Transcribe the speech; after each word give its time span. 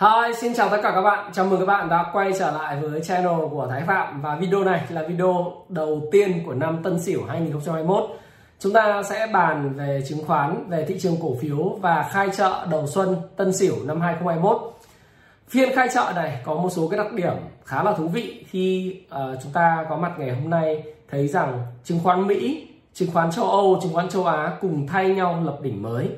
Hi, 0.00 0.34
xin 0.40 0.54
chào 0.54 0.68
tất 0.68 0.78
cả 0.82 0.92
các 0.94 1.02
bạn. 1.02 1.30
Chào 1.32 1.46
mừng 1.46 1.60
các 1.60 1.66
bạn 1.66 1.88
đã 1.88 2.10
quay 2.12 2.32
trở 2.38 2.50
lại 2.50 2.80
với 2.80 3.00
channel 3.00 3.48
của 3.50 3.66
Thái 3.70 3.82
Phạm 3.86 4.22
và 4.22 4.36
video 4.36 4.64
này 4.64 4.84
là 4.88 5.02
video 5.02 5.52
đầu 5.68 6.02
tiên 6.12 6.42
của 6.46 6.54
năm 6.54 6.82
Tân 6.82 7.00
Sửu 7.00 7.24
2021. 7.24 8.04
Chúng 8.58 8.72
ta 8.72 9.02
sẽ 9.02 9.26
bàn 9.32 9.72
về 9.76 10.02
chứng 10.08 10.24
khoán, 10.26 10.68
về 10.68 10.84
thị 10.84 11.00
trường 11.00 11.16
cổ 11.22 11.36
phiếu 11.40 11.78
và 11.80 12.08
khai 12.12 12.28
chợ 12.36 12.66
đầu 12.70 12.86
xuân 12.86 13.16
Tân 13.36 13.52
Sửu 13.52 13.84
năm 13.84 14.00
2021. 14.00 14.72
Phiên 15.48 15.74
khai 15.74 15.88
chợ 15.94 16.12
này 16.14 16.40
có 16.44 16.54
một 16.54 16.70
số 16.70 16.88
cái 16.88 16.98
đặc 16.98 17.12
điểm 17.12 17.34
khá 17.64 17.82
là 17.82 17.92
thú 17.92 18.08
vị 18.08 18.44
khi 18.48 18.96
uh, 19.06 19.38
chúng 19.42 19.52
ta 19.52 19.86
có 19.88 19.96
mặt 19.96 20.12
ngày 20.18 20.30
hôm 20.30 20.50
nay 20.50 20.82
thấy 21.10 21.28
rằng 21.28 21.62
chứng 21.84 22.00
khoán 22.02 22.26
Mỹ, 22.26 22.68
chứng 22.94 23.10
khoán 23.12 23.30
châu 23.30 23.44
Âu, 23.44 23.78
chứng 23.82 23.92
khoán 23.92 24.08
châu 24.08 24.24
Á 24.24 24.56
cùng 24.60 24.86
thay 24.86 25.08
nhau 25.08 25.42
lập 25.44 25.58
đỉnh 25.62 25.82
mới. 25.82 26.08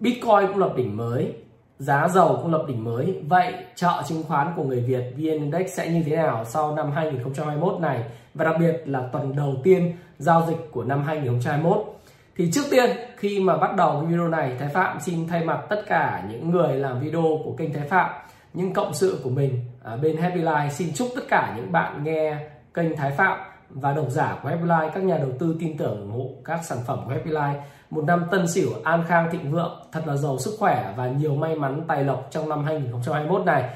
Bitcoin 0.00 0.46
cũng 0.46 0.58
lập 0.58 0.72
đỉnh 0.76 0.96
mới, 0.96 1.34
giá 1.80 2.08
dầu 2.08 2.38
cũng 2.42 2.52
lập 2.52 2.64
đỉnh 2.68 2.84
mới. 2.84 3.20
Vậy 3.28 3.54
chợ 3.74 4.02
chứng 4.08 4.22
khoán 4.22 4.52
của 4.56 4.64
người 4.64 4.80
Việt 4.80 5.04
VN 5.16 5.22
Index 5.22 5.70
sẽ 5.74 5.88
như 5.88 6.02
thế 6.06 6.16
nào 6.16 6.44
sau 6.44 6.76
năm 6.76 6.92
2021 6.92 7.80
này 7.80 8.04
và 8.34 8.44
đặc 8.44 8.54
biệt 8.60 8.82
là 8.84 9.02
tuần 9.12 9.36
đầu 9.36 9.54
tiên 9.64 9.92
giao 10.18 10.46
dịch 10.48 10.68
của 10.72 10.84
năm 10.84 11.02
2021? 11.04 12.00
Thì 12.36 12.50
trước 12.52 12.62
tiên, 12.70 12.90
khi 13.16 13.40
mà 13.40 13.56
bắt 13.56 13.76
đầu 13.76 14.00
video 14.00 14.28
này, 14.28 14.56
Thái 14.58 14.68
Phạm 14.68 15.00
xin 15.00 15.28
thay 15.28 15.44
mặt 15.44 15.60
tất 15.68 15.82
cả 15.86 16.24
những 16.30 16.50
người 16.50 16.76
làm 16.76 17.00
video 17.00 17.40
của 17.44 17.52
kênh 17.58 17.72
Thái 17.72 17.88
Phạm, 17.88 18.10
những 18.54 18.72
cộng 18.72 18.94
sự 18.94 19.20
của 19.24 19.30
mình 19.30 19.64
ở 19.82 19.96
bên 19.96 20.16
Happy 20.16 20.40
Life 20.40 20.68
xin 20.68 20.88
chúc 20.94 21.08
tất 21.16 21.22
cả 21.28 21.54
những 21.56 21.72
bạn 21.72 22.04
nghe 22.04 22.36
kênh 22.74 22.96
Thái 22.96 23.10
Phạm 23.10 23.38
và 23.70 23.92
độc 23.92 24.06
giả 24.10 24.38
của 24.42 24.48
Happy 24.48 24.64
Life 24.64 24.90
các 24.90 25.02
nhà 25.02 25.18
đầu 25.18 25.30
tư 25.38 25.56
tin 25.60 25.76
tưởng 25.76 26.00
ủng 26.00 26.10
hộ 26.10 26.30
các 26.44 26.60
sản 26.64 26.78
phẩm 26.86 26.98
của 27.04 27.10
Happy 27.10 27.30
Life 27.30 27.60
một 27.90 28.04
năm 28.04 28.24
tân 28.30 28.48
sửu 28.48 28.70
an 28.84 29.04
khang 29.08 29.28
thịnh 29.32 29.50
vượng 29.50 29.82
thật 29.92 30.02
là 30.06 30.16
giàu 30.16 30.38
sức 30.38 30.56
khỏe 30.58 30.94
và 30.96 31.08
nhiều 31.08 31.34
may 31.34 31.54
mắn 31.54 31.82
tài 31.88 32.04
lộc 32.04 32.28
trong 32.30 32.48
năm 32.48 32.64
2021 32.64 33.44
này. 33.46 33.70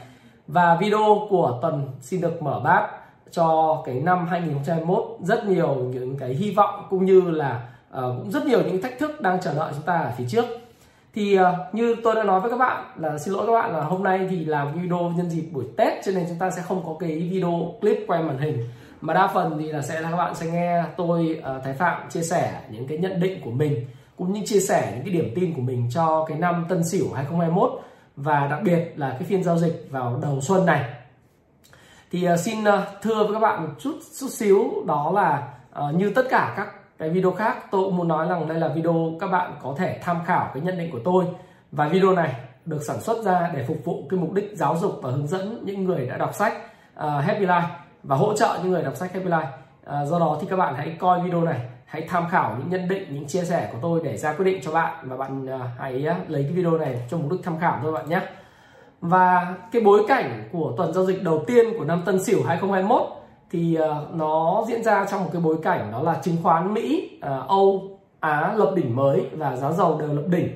Và 0.46 0.76
video 0.80 1.26
của 1.30 1.58
tuần 1.62 1.88
xin 2.00 2.20
được 2.20 2.42
mở 2.42 2.60
bát 2.64 2.88
cho 3.30 3.82
cái 3.86 3.94
năm 3.94 4.26
2021 4.26 5.04
rất 5.20 5.46
nhiều 5.46 5.74
những 5.74 6.16
cái 6.16 6.34
hy 6.34 6.50
vọng 6.50 6.86
cũng 6.90 7.04
như 7.04 7.20
là 7.20 7.68
uh, 7.90 8.00
cũng 8.18 8.30
rất 8.30 8.46
nhiều 8.46 8.62
những 8.62 8.82
thách 8.82 8.98
thức 8.98 9.20
đang 9.20 9.40
chờ 9.40 9.54
đợi 9.54 9.72
chúng 9.74 9.82
ta 9.82 9.94
ở 9.94 10.12
phía 10.16 10.24
trước. 10.28 10.44
Thì 11.14 11.38
uh, 11.38 11.44
như 11.72 11.96
tôi 12.04 12.14
đã 12.14 12.24
nói 12.24 12.40
với 12.40 12.50
các 12.50 12.56
bạn 12.56 12.84
là 12.96 13.18
xin 13.18 13.34
lỗi 13.34 13.46
các 13.46 13.52
bạn 13.52 13.72
là 13.72 13.80
hôm 13.80 14.02
nay 14.02 14.26
thì 14.30 14.44
làm 14.44 14.72
video 14.72 15.12
nhân 15.16 15.30
dịp 15.30 15.48
buổi 15.52 15.64
Tết 15.76 16.04
cho 16.04 16.12
nên 16.12 16.24
chúng 16.28 16.38
ta 16.38 16.50
sẽ 16.50 16.62
không 16.62 16.82
có 16.86 16.96
cái 17.00 17.28
video 17.30 17.74
clip 17.80 17.98
quay 18.06 18.22
màn 18.22 18.38
hình. 18.38 18.58
Mà 19.00 19.14
đa 19.14 19.26
phần 19.26 19.58
thì 19.58 19.72
là 19.72 19.82
sẽ 19.82 20.00
là 20.00 20.10
các 20.10 20.16
bạn 20.16 20.34
sẽ 20.34 20.46
nghe 20.46 20.84
tôi 20.96 21.40
uh, 21.40 21.64
Thái 21.64 21.74
Phạm 21.74 22.10
chia 22.10 22.22
sẻ 22.22 22.60
những 22.70 22.86
cái 22.86 22.98
nhận 22.98 23.20
định 23.20 23.40
của 23.44 23.50
mình 23.50 23.86
cũng 24.16 24.32
như 24.32 24.40
chia 24.46 24.60
sẻ 24.60 24.92
những 24.94 25.04
cái 25.04 25.14
điểm 25.14 25.32
tin 25.34 25.54
của 25.54 25.62
mình 25.62 25.88
cho 25.90 26.24
cái 26.28 26.38
năm 26.38 26.66
Tân 26.68 26.84
Sửu 26.84 27.12
2021 27.12 27.70
và 28.16 28.46
đặc 28.46 28.60
biệt 28.62 28.92
là 28.96 29.10
cái 29.10 29.22
phiên 29.22 29.44
giao 29.44 29.58
dịch 29.58 29.86
vào 29.90 30.18
đầu 30.22 30.40
xuân 30.40 30.66
này. 30.66 30.94
Thì 32.10 32.28
uh, 32.32 32.38
xin 32.38 32.60
uh, 32.60 32.74
thưa 33.02 33.24
với 33.24 33.32
các 33.32 33.40
bạn 33.40 33.62
một 33.62 33.72
chút 33.78 33.98
chút 34.20 34.28
xíu 34.28 34.84
đó 34.86 35.12
là 35.14 35.48
uh, 35.88 35.94
như 35.94 36.12
tất 36.14 36.26
cả 36.30 36.54
các 36.56 36.68
cái 36.98 37.10
video 37.10 37.32
khác 37.32 37.56
tôi 37.70 37.84
cũng 37.84 37.96
muốn 37.96 38.08
nói 38.08 38.28
rằng 38.28 38.48
đây 38.48 38.58
là 38.58 38.68
video 38.68 39.12
các 39.20 39.26
bạn 39.26 39.56
có 39.62 39.74
thể 39.78 39.98
tham 40.02 40.24
khảo 40.26 40.50
cái 40.54 40.62
nhận 40.62 40.78
định 40.78 40.90
của 40.92 41.00
tôi. 41.04 41.24
Và 41.72 41.88
video 41.88 42.12
này 42.12 42.34
được 42.64 42.82
sản 42.82 43.00
xuất 43.00 43.24
ra 43.24 43.50
để 43.54 43.64
phục 43.68 43.84
vụ 43.84 44.06
cái 44.10 44.20
mục 44.20 44.32
đích 44.32 44.50
giáo 44.54 44.76
dục 44.76 44.98
và 45.02 45.10
hướng 45.10 45.26
dẫn 45.26 45.62
những 45.64 45.84
người 45.84 46.06
đã 46.06 46.16
đọc 46.16 46.34
sách 46.34 46.52
uh, 46.96 47.00
Happy 47.00 47.46
Life 47.46 47.68
và 48.02 48.16
hỗ 48.16 48.36
trợ 48.36 48.58
những 48.62 48.72
người 48.72 48.82
đọc 48.82 48.96
sách 48.96 49.12
Happy 49.12 49.26
Life. 49.26 49.48
Uh, 50.02 50.08
do 50.08 50.18
đó 50.18 50.38
thì 50.40 50.46
các 50.50 50.56
bạn 50.56 50.74
hãy 50.74 50.96
coi 50.98 51.20
video 51.20 51.40
này 51.40 51.60
hãy 51.94 52.06
tham 52.08 52.24
khảo 52.30 52.56
những 52.58 52.70
nhận 52.70 52.88
định 52.88 53.14
những 53.14 53.26
chia 53.26 53.44
sẻ 53.44 53.68
của 53.72 53.78
tôi 53.82 54.00
để 54.04 54.16
ra 54.16 54.32
quyết 54.32 54.44
định 54.44 54.60
cho 54.64 54.72
bạn 54.72 55.08
và 55.08 55.16
bạn 55.16 55.46
à, 55.46 55.58
hãy 55.78 56.06
à, 56.06 56.16
lấy 56.28 56.42
cái 56.42 56.52
video 56.52 56.78
này 56.78 57.00
cho 57.10 57.16
mục 57.16 57.30
đích 57.30 57.40
tham 57.42 57.58
khảo 57.58 57.78
thôi 57.82 57.92
bạn 57.92 58.08
nhé 58.08 58.20
và 59.00 59.54
cái 59.72 59.82
bối 59.82 60.04
cảnh 60.08 60.48
của 60.52 60.74
tuần 60.76 60.92
giao 60.92 61.06
dịch 61.06 61.22
đầu 61.22 61.44
tiên 61.46 61.66
của 61.78 61.84
năm 61.84 62.02
Tân 62.06 62.24
Sửu 62.24 62.42
2021 62.44 63.02
thì 63.50 63.74
à, 63.74 63.88
nó 64.14 64.64
diễn 64.68 64.82
ra 64.82 65.06
trong 65.10 65.24
một 65.24 65.30
cái 65.32 65.42
bối 65.42 65.56
cảnh 65.62 65.92
đó 65.92 66.02
là 66.02 66.20
chứng 66.22 66.36
khoán 66.42 66.74
Mỹ, 66.74 67.18
Âu, 67.48 67.98
Á 68.20 68.54
lập 68.56 68.72
đỉnh 68.76 68.96
mới 68.96 69.26
và 69.32 69.56
giá 69.56 69.72
dầu 69.72 70.00
đều 70.00 70.14
lập 70.14 70.24
đỉnh. 70.26 70.48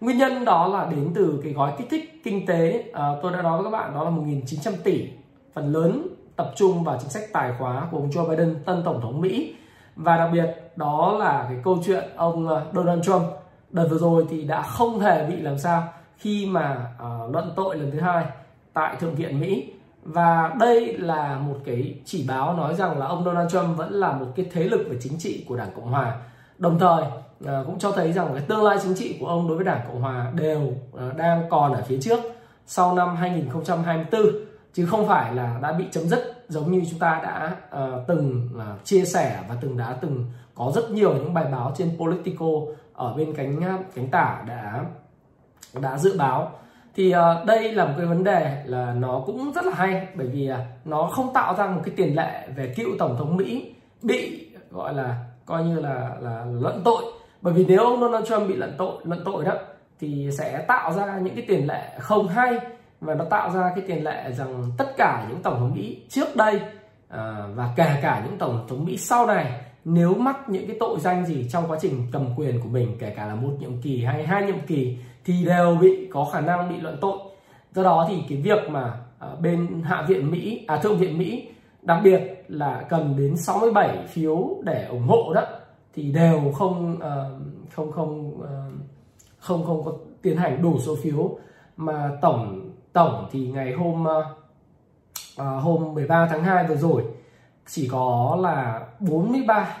Nguyên 0.00 0.18
nhân 0.18 0.44
đó 0.44 0.68
là 0.68 0.88
đến 0.90 1.10
từ 1.14 1.40
cái 1.44 1.52
gói 1.52 1.72
kích 1.78 1.86
thích 1.90 2.20
kinh 2.24 2.46
tế 2.46 2.84
tôi 3.22 3.32
đã 3.32 3.42
nói 3.42 3.62
với 3.62 3.64
các 3.64 3.78
bạn 3.78 3.94
đó 3.94 4.04
là 4.04 4.10
1.900 4.10 4.72
tỷ 4.84 5.08
phần 5.54 5.72
lớn 5.72 6.06
tập 6.36 6.52
trung 6.56 6.84
vào 6.84 6.98
chính 7.00 7.10
sách 7.10 7.22
tài 7.32 7.52
khóa 7.58 7.88
của 7.90 7.98
ông 7.98 8.10
Joe 8.10 8.28
Biden 8.28 8.56
tân 8.64 8.82
tổng 8.84 9.00
thống 9.00 9.20
Mỹ 9.20 9.54
và 9.98 10.16
đặc 10.16 10.30
biệt 10.32 10.46
đó 10.76 11.16
là 11.18 11.46
cái 11.48 11.58
câu 11.64 11.78
chuyện 11.86 12.04
ông 12.16 12.48
ờ, 12.48 12.66
Donald 12.74 13.04
Trump 13.04 13.22
đợt 13.70 13.86
vừa 13.90 13.98
rồi 13.98 14.26
thì 14.30 14.44
đã 14.44 14.62
không 14.62 15.00
hề 15.00 15.26
bị 15.26 15.36
làm 15.36 15.58
sao 15.58 15.88
khi 16.16 16.46
mà 16.46 16.90
uh, 16.96 17.34
luận 17.34 17.52
tội 17.56 17.76
lần 17.76 17.90
thứ 17.90 18.00
hai 18.00 18.24
tại 18.72 18.96
thượng 19.00 19.14
viện 19.14 19.40
Mỹ. 19.40 19.72
Và 20.02 20.54
đây 20.60 20.98
là 20.98 21.38
một 21.38 21.56
cái 21.64 21.94
chỉ 22.04 22.24
báo 22.28 22.54
nói 22.54 22.74
rằng 22.74 22.98
là 22.98 23.06
ông 23.06 23.24
Donald 23.24 23.52
Trump 23.52 23.76
vẫn 23.76 23.92
là 23.92 24.12
một 24.12 24.26
cái 24.36 24.46
thế 24.52 24.64
lực 24.64 24.86
về 24.90 24.96
chính 25.00 25.18
trị 25.18 25.44
của 25.48 25.56
Đảng 25.56 25.70
Cộng 25.76 25.90
Hòa. 25.90 26.16
Đồng 26.58 26.78
thời 26.78 27.02
uh, 27.02 27.66
cũng 27.66 27.78
cho 27.78 27.92
thấy 27.92 28.12
rằng 28.12 28.28
cái 28.32 28.42
tương 28.48 28.64
lai 28.64 28.78
chính 28.82 28.94
trị 28.94 29.16
của 29.20 29.26
ông 29.26 29.48
đối 29.48 29.56
với 29.56 29.66
Đảng 29.66 29.80
Cộng 29.86 30.00
Hòa 30.00 30.32
đều 30.34 30.60
uh, 30.60 31.16
đang 31.16 31.42
còn 31.50 31.72
ở 31.72 31.82
phía 31.88 31.98
trước 32.00 32.20
sau 32.66 32.94
năm 32.94 33.16
2024 33.16 34.22
chứ 34.72 34.86
không 34.86 35.08
phải 35.08 35.34
là 35.34 35.58
đã 35.62 35.72
bị 35.72 35.84
chấm 35.90 36.08
dứt 36.08 36.44
giống 36.48 36.72
như 36.72 36.82
chúng 36.90 36.98
ta 36.98 37.20
đã 37.22 37.56
uh, 37.82 38.06
từng 38.08 38.48
uh, 38.56 38.84
chia 38.84 39.04
sẻ 39.04 39.40
và 39.48 39.56
từng 39.60 39.76
đã 39.76 39.96
từng 40.00 40.24
có 40.54 40.72
rất 40.74 40.90
nhiều 40.90 41.14
những 41.14 41.34
bài 41.34 41.44
báo 41.52 41.74
trên 41.76 41.90
Politico 41.98 42.46
ở 42.94 43.14
bên 43.14 43.34
cánh 43.34 43.60
ờ, 43.60 43.72
cánh 43.94 44.08
tả 44.10 44.44
đã 44.48 44.84
đã 45.80 45.98
dự 45.98 46.18
báo. 46.18 46.52
Thì 46.94 47.14
uh, 47.14 47.46
đây 47.46 47.72
là 47.72 47.84
một 47.84 47.94
cái 47.96 48.06
vấn 48.06 48.24
đề 48.24 48.62
là 48.66 48.94
nó 48.94 49.22
cũng 49.26 49.52
rất 49.52 49.64
là 49.64 49.72
hay 49.74 50.08
bởi 50.14 50.26
vì 50.26 50.50
uh, 50.50 50.56
nó 50.84 51.02
không 51.12 51.32
tạo 51.32 51.54
ra 51.54 51.66
một 51.66 51.80
cái 51.84 51.94
tiền 51.96 52.16
lệ 52.16 52.48
về 52.56 52.74
cựu 52.76 52.90
tổng 52.98 53.16
thống 53.18 53.36
Mỹ 53.36 53.74
bị 54.02 54.50
gọi 54.70 54.94
là 54.94 55.24
coi 55.46 55.64
như 55.64 55.80
là 55.80 56.16
là 56.20 56.44
luận 56.60 56.82
tội. 56.84 57.04
Bởi 57.42 57.54
vì 57.54 57.64
nếu 57.64 57.84
ông 57.84 58.00
Donald 58.00 58.26
Trump 58.28 58.48
bị 58.48 58.56
luận 58.56 58.74
tội 58.78 58.92
luận 59.04 59.22
tội 59.24 59.44
đó 59.44 59.52
thì 60.00 60.30
sẽ 60.38 60.64
tạo 60.68 60.92
ra 60.92 61.18
những 61.18 61.34
cái 61.34 61.44
tiền 61.48 61.66
lệ 61.66 61.98
không 61.98 62.28
hay 62.28 62.58
và 63.00 63.14
nó 63.14 63.24
tạo 63.24 63.50
ra 63.50 63.72
cái 63.74 63.84
tiền 63.86 64.04
lệ 64.04 64.32
rằng 64.32 64.62
tất 64.78 64.96
cả 64.96 65.26
những 65.28 65.42
tổng 65.42 65.58
thống 65.58 65.74
Mỹ 65.74 66.02
trước 66.08 66.36
đây 66.36 66.60
à, 67.08 67.46
và 67.54 67.72
kể 67.76 67.98
cả 68.02 68.22
những 68.24 68.38
tổng 68.38 68.66
thống 68.68 68.84
Mỹ 68.84 68.96
sau 68.96 69.26
này 69.26 69.60
nếu 69.84 70.14
mắc 70.14 70.48
những 70.48 70.66
cái 70.66 70.76
tội 70.80 71.00
danh 71.00 71.26
gì 71.26 71.48
trong 71.50 71.70
quá 71.70 71.78
trình 71.80 72.06
cầm 72.12 72.26
quyền 72.36 72.60
của 72.60 72.68
mình 72.68 72.96
kể 72.98 73.14
cả 73.16 73.26
là 73.26 73.34
một 73.34 73.50
nhiệm 73.58 73.82
kỳ 73.82 74.04
hay 74.04 74.26
hai 74.26 74.46
nhiệm 74.46 74.66
kỳ 74.66 74.98
thì 75.24 75.44
đều 75.44 75.78
bị 75.80 76.08
có 76.12 76.24
khả 76.32 76.40
năng 76.40 76.68
bị 76.68 76.80
luận 76.80 76.98
tội. 77.00 77.18
Do 77.72 77.82
đó 77.82 78.06
thì 78.08 78.22
cái 78.28 78.38
việc 78.38 78.70
mà 78.70 78.92
à, 79.18 79.28
bên 79.40 79.82
hạ 79.84 80.04
viện 80.08 80.30
Mỹ 80.30 80.64
à 80.66 80.76
thượng 80.76 80.98
viện 80.98 81.18
Mỹ 81.18 81.48
đặc 81.82 82.00
biệt 82.04 82.44
là 82.48 82.86
cần 82.88 83.14
đến 83.18 83.36
67 83.36 84.06
phiếu 84.06 84.56
để 84.64 84.86
ủng 84.90 85.06
hộ 85.08 85.32
đó 85.34 85.42
thì 85.94 86.12
đều 86.12 86.52
không 86.54 86.92
uh, 86.94 87.72
không 87.72 87.92
không 87.92 88.40
uh, 88.40 88.46
không 89.38 89.64
không 89.66 89.84
có 89.84 89.92
tiến 90.22 90.36
hành 90.36 90.62
đủ 90.62 90.78
số 90.78 90.96
phiếu 91.02 91.38
mà 91.76 92.10
tổng 92.22 92.67
tổng 92.98 93.28
thì 93.30 93.46
ngày 93.46 93.72
hôm 93.72 94.02
uh, 94.02 95.62
hôm 95.62 95.94
13 95.94 96.26
tháng 96.30 96.44
2 96.44 96.66
vừa 96.66 96.76
rồi 96.76 97.04
chỉ 97.66 97.88
có 97.88 98.38
là 98.42 98.86
43 99.00 99.76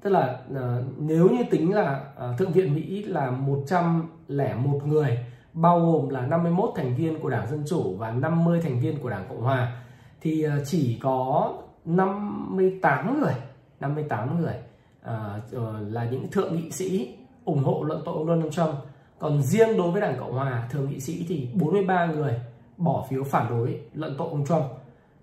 tức 0.00 0.10
là 0.10 0.38
uh, 0.50 0.58
nếu 0.98 1.28
như 1.28 1.44
tính 1.50 1.74
là 1.74 2.04
uh, 2.30 2.38
thượng 2.38 2.52
viện 2.52 2.74
Mỹ 2.74 3.02
là 3.02 3.30
101 3.30 4.86
người 4.86 5.18
bao 5.52 5.80
gồm 5.80 6.08
là 6.08 6.26
51 6.26 6.70
thành 6.76 6.96
viên 6.96 7.20
của 7.20 7.30
Đảng 7.30 7.50
Dân 7.50 7.64
Chủ 7.68 7.96
và 7.98 8.10
50 8.10 8.60
thành 8.62 8.80
viên 8.80 8.98
của 8.98 9.10
Đảng 9.10 9.24
Cộng 9.28 9.42
Hòa 9.42 9.82
thì 10.20 10.46
uh, 10.46 10.52
chỉ 10.66 10.98
có 11.02 11.52
58 11.84 13.20
người 13.20 13.34
58 13.80 14.40
người 14.40 14.54
uh, 15.00 15.92
là 15.92 16.04
những 16.10 16.30
thượng 16.30 16.56
nghị 16.56 16.70
sĩ 16.70 17.16
ủng 17.44 17.64
hộ 17.64 17.82
luận 17.82 18.02
tội 18.04 18.14
ông 18.14 18.26
Donald 18.26 18.52
Trump 18.52 18.74
còn 19.18 19.42
riêng 19.42 19.76
đối 19.76 19.90
với 19.90 20.00
Đảng 20.00 20.16
Cộng 20.20 20.32
Hòa 20.32 20.68
thượng 20.70 20.90
nghị 20.90 21.00
sĩ 21.00 21.24
thì 21.28 21.48
43 21.54 22.06
người 22.06 22.40
bỏ 22.76 23.06
phiếu 23.10 23.24
phản 23.24 23.50
đối 23.50 23.80
luận 23.94 24.14
tội 24.18 24.28
ông 24.30 24.46
Trump. 24.46 24.64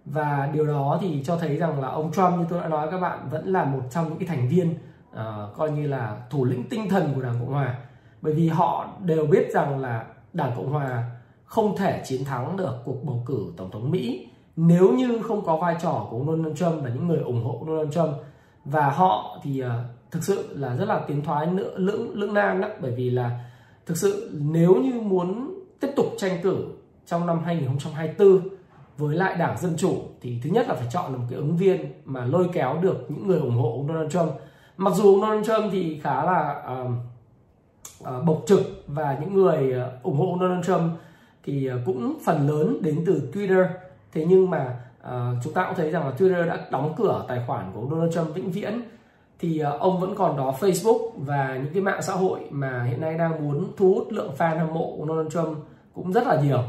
Và 0.05 0.49
điều 0.53 0.67
đó 0.67 0.97
thì 1.01 1.23
cho 1.23 1.37
thấy 1.37 1.57
rằng 1.57 1.81
là 1.81 1.87
ông 1.87 2.11
Trump 2.11 2.39
như 2.39 2.45
tôi 2.49 2.61
đã 2.61 2.67
nói 2.67 2.87
các 2.91 2.99
bạn 2.99 3.27
vẫn 3.31 3.53
là 3.53 3.65
một 3.65 3.81
trong 3.91 4.09
những 4.09 4.17
cái 4.17 4.27
thành 4.27 4.49
viên 4.49 4.75
uh, 5.11 5.55
coi 5.57 5.71
như 5.71 5.87
là 5.87 6.17
thủ 6.29 6.45
lĩnh 6.45 6.69
tinh 6.69 6.89
thần 6.89 7.11
của 7.15 7.21
Đảng 7.21 7.39
Cộng 7.39 7.53
Hòa. 7.53 7.75
Bởi 8.21 8.33
vì 8.33 8.47
họ 8.47 8.87
đều 9.03 9.25
biết 9.25 9.47
rằng 9.53 9.79
là 9.79 10.05
Đảng 10.33 10.51
Cộng 10.55 10.71
Hòa 10.71 11.11
không 11.45 11.77
thể 11.77 12.01
chiến 12.05 12.25
thắng 12.25 12.57
được 12.57 12.75
cuộc 12.85 13.03
bầu 13.03 13.23
cử 13.25 13.53
tổng 13.57 13.71
thống 13.71 13.91
Mỹ 13.91 14.27
nếu 14.55 14.93
như 14.93 15.19
không 15.23 15.45
có 15.45 15.57
vai 15.57 15.75
trò 15.81 16.07
của 16.11 16.23
Donald 16.27 16.57
Trump 16.57 16.83
và 16.83 16.89
những 16.89 17.07
người 17.07 17.19
ủng 17.19 17.43
hộ 17.43 17.63
Donald 17.67 17.93
Trump. 17.93 18.15
Và 18.65 18.89
họ 18.89 19.39
thì 19.43 19.63
uh, 19.63 19.71
thực 20.11 20.23
sự 20.23 20.55
là 20.57 20.75
rất 20.75 20.85
là 20.85 21.01
tiến 21.07 21.21
thoái 21.21 21.47
lưỡng 21.47 21.75
lưỡng, 21.75 22.13
lưỡng 22.13 22.33
nan 22.33 22.61
đó 22.61 22.67
bởi 22.81 22.91
vì 22.91 23.09
là 23.09 23.39
thực 23.85 23.97
sự 23.97 24.31
nếu 24.41 24.75
như 24.75 25.01
muốn 25.01 25.53
tiếp 25.79 25.89
tục 25.95 26.05
tranh 26.17 26.39
cử 26.43 26.65
trong 27.05 27.27
năm 27.27 27.39
2024 27.45 28.49
với 28.97 29.15
lại 29.15 29.35
đảng 29.35 29.57
Dân 29.57 29.73
Chủ 29.77 29.97
thì 30.21 30.39
thứ 30.43 30.49
nhất 30.49 30.67
là 30.67 30.75
phải 30.75 30.87
chọn 30.91 31.13
một 31.13 31.23
cái 31.29 31.39
ứng 31.39 31.57
viên 31.57 31.93
mà 32.05 32.25
lôi 32.25 32.49
kéo 32.53 32.79
được 32.81 33.05
những 33.09 33.27
người 33.27 33.39
ủng 33.39 33.57
hộ 33.57 33.71
ông 33.71 33.87
Donald 33.87 34.11
Trump. 34.11 34.31
Mặc 34.77 34.93
dù 34.95 35.13
ông 35.13 35.21
Donald 35.21 35.47
Trump 35.47 35.71
thì 35.71 35.99
khá 36.03 36.23
là 36.23 36.63
uh, 36.81 36.91
uh, 38.03 38.25
bộc 38.25 38.43
trực 38.47 38.83
và 38.87 39.17
những 39.21 39.33
người 39.33 39.73
uh, 39.77 40.03
ủng 40.03 40.17
hộ 40.17 40.25
ông 40.25 40.39
Donald 40.39 40.65
Trump 40.65 40.91
thì 41.43 41.69
uh, 41.71 41.79
cũng 41.85 42.17
phần 42.25 42.47
lớn 42.47 42.77
đến 42.81 43.03
từ 43.05 43.29
Twitter. 43.33 43.67
Thế 44.13 44.25
nhưng 44.29 44.49
mà 44.49 44.79
uh, 45.03 45.43
chúng 45.43 45.53
ta 45.53 45.65
cũng 45.65 45.75
thấy 45.75 45.91
rằng 45.91 46.07
là 46.07 46.13
Twitter 46.17 46.47
đã 46.47 46.67
đóng 46.71 46.93
cửa 46.97 47.25
tài 47.27 47.43
khoản 47.47 47.71
của 47.73 47.79
ông 47.79 47.89
Donald 47.89 48.13
Trump 48.13 48.35
vĩnh 48.35 48.51
viễn 48.51 48.81
thì 49.39 49.59
ờ, 49.59 49.77
ông 49.79 49.99
vẫn 49.99 50.15
còn 50.15 50.37
đó 50.37 50.53
Facebook 50.59 51.09
và 51.17 51.59
những 51.63 51.73
cái 51.73 51.81
mạng 51.81 52.01
xã 52.01 52.13
hội 52.13 52.39
mà 52.49 52.83
hiện 52.83 53.01
nay 53.01 53.17
đang 53.17 53.43
muốn 53.43 53.71
thu 53.77 53.93
hút 53.93 54.07
lượng 54.11 54.31
fan 54.37 54.57
hâm 54.57 54.73
mộ 54.73 54.95
của 54.97 55.05
Donald 55.07 55.33
Trump 55.33 55.57
cũng 55.93 56.11
rất 56.11 56.27
là 56.27 56.41
nhiều. 56.41 56.63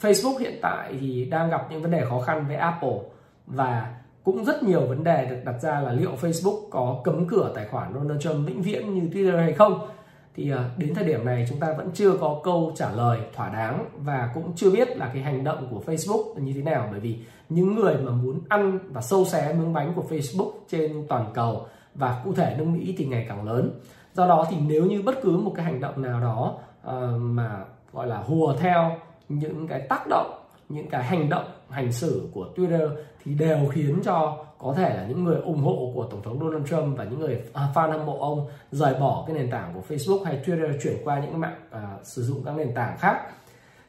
Facebook 0.00 0.38
hiện 0.38 0.58
tại 0.62 0.94
thì 1.00 1.24
đang 1.24 1.50
gặp 1.50 1.66
những 1.70 1.82
vấn 1.82 1.90
đề 1.90 2.04
khó 2.04 2.20
khăn 2.20 2.44
với 2.48 2.56
Apple 2.56 2.98
và 3.46 3.94
cũng 4.24 4.44
rất 4.44 4.62
nhiều 4.62 4.80
vấn 4.80 5.04
đề 5.04 5.26
được 5.30 5.36
đặt 5.44 5.62
ra 5.62 5.80
là 5.80 5.92
liệu 5.92 6.10
Facebook 6.20 6.70
có 6.70 7.00
cấm 7.04 7.26
cửa 7.28 7.52
tài 7.54 7.64
khoản 7.64 7.94
Donald 7.94 8.22
Trump 8.22 8.46
vĩnh 8.46 8.62
viễn 8.62 8.94
như 8.94 9.00
Twitter 9.00 9.38
hay 9.38 9.52
không. 9.52 9.88
Thì 10.34 10.50
ờ, 10.50 10.64
đến 10.76 10.94
thời 10.94 11.04
điểm 11.04 11.24
này 11.24 11.46
chúng 11.48 11.60
ta 11.60 11.72
vẫn 11.78 11.90
chưa 11.94 12.16
có 12.20 12.40
câu 12.44 12.72
trả 12.76 12.92
lời 12.92 13.20
thỏa 13.34 13.48
đáng 13.48 13.84
và 13.96 14.30
cũng 14.34 14.52
chưa 14.56 14.70
biết 14.70 14.96
là 14.96 15.10
cái 15.14 15.22
hành 15.22 15.44
động 15.44 15.68
của 15.70 15.82
Facebook 15.86 16.34
như 16.38 16.52
thế 16.52 16.62
nào. 16.62 16.88
Bởi 16.90 17.00
vì 17.00 17.18
những 17.48 17.74
người 17.74 17.96
mà 17.96 18.12
muốn 18.12 18.40
ăn 18.48 18.78
và 18.92 19.00
sâu 19.00 19.24
xé 19.24 19.52
miếng 19.52 19.72
bánh 19.72 19.92
của 19.96 20.04
Facebook 20.08 20.52
trên 20.68 21.06
toàn 21.08 21.30
cầu 21.34 21.66
và 21.98 22.20
cụ 22.24 22.32
thể 22.32 22.54
nước 22.58 22.64
Mỹ 22.64 22.94
thì 22.98 23.06
ngày 23.06 23.26
càng 23.28 23.44
lớn. 23.44 23.70
Do 24.14 24.26
đó 24.26 24.46
thì 24.50 24.56
nếu 24.68 24.84
như 24.84 25.02
bất 25.02 25.22
cứ 25.22 25.36
một 25.36 25.52
cái 25.56 25.64
hành 25.64 25.80
động 25.80 26.02
nào 26.02 26.20
đó 26.20 26.54
uh, 26.88 27.20
mà 27.20 27.64
gọi 27.92 28.06
là 28.06 28.18
hùa 28.18 28.54
theo 28.58 28.96
những 29.28 29.68
cái 29.68 29.80
tác 29.80 30.06
động 30.06 30.46
những 30.68 30.88
cái 30.90 31.04
hành 31.04 31.28
động 31.28 31.44
hành 31.70 31.92
xử 31.92 32.28
của 32.32 32.48
Twitter 32.56 32.90
thì 33.24 33.34
đều 33.34 33.58
khiến 33.70 34.00
cho 34.04 34.44
có 34.58 34.74
thể 34.76 34.96
là 34.96 35.06
những 35.08 35.24
người 35.24 35.40
ủng 35.40 35.62
hộ 35.62 35.92
của 35.94 36.04
tổng 36.10 36.22
thống 36.22 36.38
Donald 36.40 36.68
Trump 36.68 36.98
và 36.98 37.04
những 37.04 37.20
người 37.20 37.42
fan 37.74 37.90
hâm 37.90 38.06
mộ 38.06 38.18
ông 38.18 38.46
rời 38.70 38.94
bỏ 38.94 39.24
cái 39.26 39.36
nền 39.36 39.50
tảng 39.50 39.72
của 39.74 39.94
Facebook 39.94 40.24
hay 40.24 40.40
Twitter 40.46 40.72
chuyển 40.82 40.96
qua 41.04 41.20
những 41.20 41.40
mạng 41.40 41.56
à, 41.70 41.96
sử 42.02 42.22
dụng 42.22 42.44
các 42.44 42.56
nền 42.56 42.74
tảng 42.74 42.98
khác. 42.98 43.20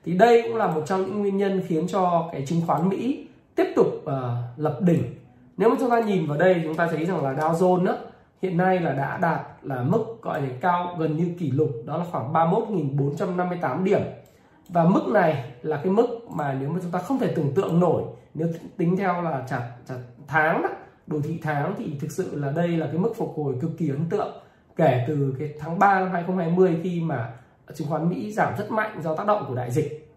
Thì 0.06 0.14
đây 0.14 0.42
cũng 0.42 0.56
là 0.56 0.68
một 0.68 0.84
trong 0.86 1.06
những 1.06 1.22
nguyên 1.22 1.38
nhân 1.38 1.62
khiến 1.68 1.88
cho 1.88 2.30
cái 2.32 2.46
chứng 2.46 2.62
khoán 2.68 2.90
Mỹ 2.90 3.28
tiếp 3.56 3.68
tục 3.76 3.88
uh, 4.04 4.12
lập 4.58 4.80
đỉnh 4.82 5.04
nếu 5.58 5.70
mà 5.70 5.76
chúng 5.80 5.90
ta 5.90 6.00
nhìn 6.00 6.28
vào 6.28 6.38
đây 6.38 6.62
chúng 6.64 6.76
ta 6.76 6.88
thấy 6.88 7.06
rằng 7.06 7.24
là 7.24 7.34
Dow 7.34 7.54
Jones 7.54 7.86
đó, 7.86 7.98
hiện 8.42 8.58
nay 8.58 8.80
là 8.80 8.92
đã 8.92 9.18
đạt 9.18 9.42
là 9.62 9.82
mức 9.84 10.06
gọi 10.22 10.42
là 10.42 10.48
cao 10.62 10.96
gần 11.00 11.18
như 11.18 11.36
kỷ 11.40 11.52
lục 11.52 11.70
đó 11.86 11.98
là 11.98 12.06
khoảng 12.12 12.34
31.458 12.34 13.84
điểm. 13.84 14.02
Và 14.70 14.84
mức 14.84 15.08
này 15.08 15.52
là 15.62 15.78
cái 15.78 15.94
mức 15.94 16.08
mà 16.30 16.54
nếu 16.60 16.70
mà 16.70 16.80
chúng 16.82 16.92
ta 16.92 17.00
không 17.00 17.20
thể 17.20 17.34
tưởng 17.36 17.54
tượng 17.56 17.80
nổi 17.80 18.04
nếu 18.34 18.48
tính 18.78 18.98
theo 18.98 19.22
là 19.22 19.44
chặt 19.50 19.72
chặt 19.88 19.96
tháng 20.28 20.62
đó, 20.62 20.70
đồ 21.08 21.22
thị 21.24 21.40
tháng 21.44 21.74
thì 21.78 21.98
thực 22.00 22.12
sự 22.12 22.40
là 22.40 22.52
đây 22.52 22.68
là 22.68 22.86
cái 22.86 22.98
mức 22.98 23.14
phục 23.18 23.34
hồi 23.38 23.56
cực 23.62 23.72
kỳ 23.78 23.90
ấn 23.90 24.10
tượng. 24.10 24.34
Kể 24.76 25.06
từ 25.08 25.36
cái 25.40 25.54
tháng 25.60 25.80
3 25.80 26.00
năm 26.00 26.12
2020 26.12 26.80
khi 26.84 27.02
mà 27.02 27.34
chứng 27.74 27.88
khoán 27.88 28.10
Mỹ 28.10 28.32
giảm 28.32 28.54
rất 28.58 28.72
mạnh 28.72 29.02
do 29.04 29.16
tác 29.16 29.28
động 29.28 29.46
của 29.48 29.56
đại 29.56 29.72
dịch. 29.72 30.14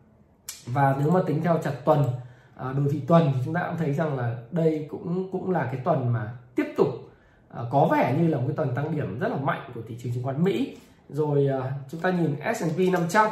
Và 0.67 0.97
nếu 0.99 1.11
mà 1.11 1.21
tính 1.27 1.43
theo 1.43 1.59
chặt 1.63 1.73
tuần 1.85 2.05
Ờ, 2.61 2.73
đồ 2.73 2.83
thị 2.91 3.01
tuần 3.07 3.33
thì 3.35 3.41
chúng 3.45 3.55
ta 3.55 3.67
cũng 3.69 3.77
thấy 3.79 3.93
rằng 3.93 4.19
là 4.19 4.37
đây 4.51 4.87
cũng 4.91 5.29
cũng 5.33 5.51
là 5.51 5.69
cái 5.73 5.81
tuần 5.85 6.13
mà 6.13 6.33
tiếp 6.55 6.67
tục 6.77 6.89
ờ, 7.49 7.69
có 7.71 7.89
vẻ 7.93 8.17
như 8.19 8.29
là 8.29 8.39
một 8.39 8.45
cái 8.47 8.57
tuần 8.57 8.75
tăng 8.75 8.97
điểm 8.97 9.19
rất 9.19 9.29
là 9.29 9.37
mạnh 9.37 9.71
của 9.75 9.81
thị 9.89 9.97
trường 10.03 10.13
chứng 10.13 10.23
khoán 10.23 10.45
Mỹ. 10.45 10.77
Rồi 11.09 11.47
ờ, 11.47 11.73
chúng 11.91 12.01
ta 12.01 12.11
nhìn 12.11 12.37
S&P 12.55 12.93
500 12.93 13.27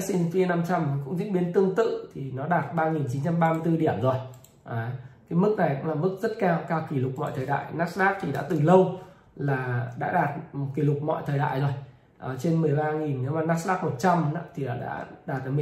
S&P 0.00 0.48
500 0.48 1.02
cũng 1.04 1.16
diễn 1.16 1.32
biến 1.32 1.52
tương 1.52 1.74
tự 1.74 2.10
thì 2.14 2.30
nó 2.30 2.46
đạt 2.46 2.74
3.934 2.74 3.78
điểm 3.78 4.00
rồi. 4.00 4.16
À, 4.64 4.92
cái 5.30 5.38
mức 5.38 5.54
này 5.58 5.76
cũng 5.80 5.88
là 5.88 5.94
mức 5.94 6.18
rất 6.22 6.32
cao 6.40 6.60
cao 6.68 6.86
kỷ 6.90 6.96
lục 6.96 7.12
mọi 7.16 7.32
thời 7.36 7.46
đại. 7.46 7.66
Nasdaq 7.76 8.14
thì 8.20 8.32
đã 8.32 8.42
từ 8.42 8.60
lâu 8.60 8.98
là 9.36 9.92
đã 9.98 10.12
đạt 10.12 10.30
kỷ 10.74 10.82
lục 10.82 11.02
mọi 11.02 11.22
thời 11.26 11.38
đại 11.38 11.60
rồi. 11.60 11.72
À, 12.18 12.28
trên 12.38 12.62
13.000 12.62 13.22
nếu 13.22 13.32
mà 13.32 13.40
Nasdaq 13.40 13.82
100 13.82 14.34
thì 14.54 14.64
đã 14.64 15.04
đạt 15.26 15.44
đến 15.44 15.56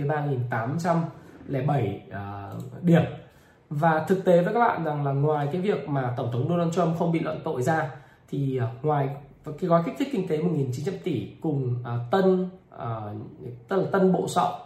13.807 1.51 1.97
uh, 1.97 2.13
à, 2.13 2.51
điểm. 2.83 3.03
Và 3.71 4.05
thực 4.09 4.25
tế 4.25 4.43
với 4.43 4.55
các 4.55 4.61
bạn 4.61 4.85
rằng 4.85 5.05
là 5.05 5.13
ngoài 5.13 5.49
cái 5.53 5.61
việc 5.61 5.89
mà 5.89 6.15
tổng 6.17 6.33
thống 6.33 6.49
Donald 6.49 6.75
Trump 6.75 6.99
không 6.99 7.13
bị 7.13 7.21
luận 7.21 7.41
tội 7.45 7.63
ra 7.63 7.91
thì 8.29 8.61
uh, 8.61 8.85
ngoài 8.85 9.09
cái 9.45 9.69
gói 9.69 9.83
kích 9.87 9.95
thích 9.99 10.09
kinh 10.13 10.29
tế 10.29 10.39
1.900 10.39 10.93
tỷ 11.05 11.29
cùng 11.41 11.75
uh, 11.81 12.11
tân 12.11 12.49
uh, 12.75 12.81
tức 13.69 13.77
là 13.77 13.89
tân 13.93 14.13
bộ 14.13 14.29
sọ 14.29 14.59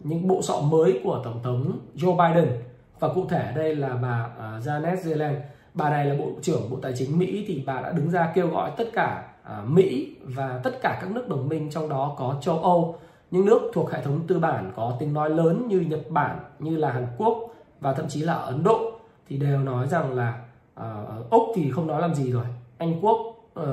những 0.00 0.28
bộ 0.28 0.42
sọ 0.42 0.60
mới 0.60 1.00
của 1.04 1.20
tổng 1.24 1.40
thống 1.42 1.78
Joe 1.96 2.16
Biden. 2.16 2.52
Và 2.98 3.08
cụ 3.14 3.26
thể 3.28 3.46
ở 3.46 3.52
đây 3.52 3.76
là 3.76 3.88
bà 3.88 4.30
uh, 4.36 4.64
Janet 4.66 4.96
Yellen. 5.08 5.40
Bà 5.74 5.90
này 5.90 6.06
là 6.06 6.14
bộ 6.18 6.30
trưởng 6.42 6.70
bộ 6.70 6.76
tài 6.82 6.92
chính 6.96 7.18
Mỹ 7.18 7.44
thì 7.48 7.62
bà 7.66 7.80
đã 7.80 7.92
đứng 7.92 8.10
ra 8.10 8.32
kêu 8.34 8.48
gọi 8.48 8.70
tất 8.76 8.84
cả 8.92 9.28
uh, 9.42 9.68
Mỹ 9.68 10.16
và 10.22 10.60
tất 10.62 10.80
cả 10.82 10.98
các 11.00 11.10
nước 11.10 11.28
đồng 11.28 11.48
minh 11.48 11.70
trong 11.70 11.88
đó 11.88 12.14
có 12.18 12.36
châu 12.40 12.58
Âu 12.58 12.98
những 13.30 13.44
nước 13.44 13.70
thuộc 13.72 13.90
hệ 13.90 14.02
thống 14.02 14.26
tư 14.26 14.38
bản 14.38 14.72
có 14.76 14.96
tiếng 15.00 15.12
nói 15.12 15.30
lớn 15.30 15.68
như 15.68 15.80
Nhật 15.80 16.10
Bản 16.10 16.38
như 16.58 16.76
là 16.76 16.92
Hàn 16.92 17.06
Quốc 17.18 17.54
và 17.80 17.92
thậm 17.92 18.08
chí 18.08 18.22
là 18.22 18.34
Ấn 18.34 18.64
Độ 18.64 18.92
thì 19.28 19.36
đều 19.36 19.58
nói 19.58 19.88
rằng 19.88 20.12
là 20.12 20.42
uh, 20.80 21.30
Úc 21.30 21.42
thì 21.54 21.70
không 21.70 21.86
nói 21.86 22.00
làm 22.00 22.14
gì 22.14 22.32
rồi. 22.32 22.44
Anh 22.78 23.00
Quốc 23.00 23.16
uh, 23.60 23.66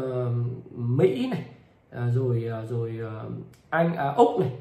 Mỹ 0.76 1.30
này 1.32 1.46
uh, 1.96 2.14
rồi 2.14 2.50
uh, 2.64 2.70
rồi 2.70 3.00
uh, 3.26 3.32
anh 3.70 3.96
à, 3.96 4.14
úc 4.18 4.40
này 4.40 4.52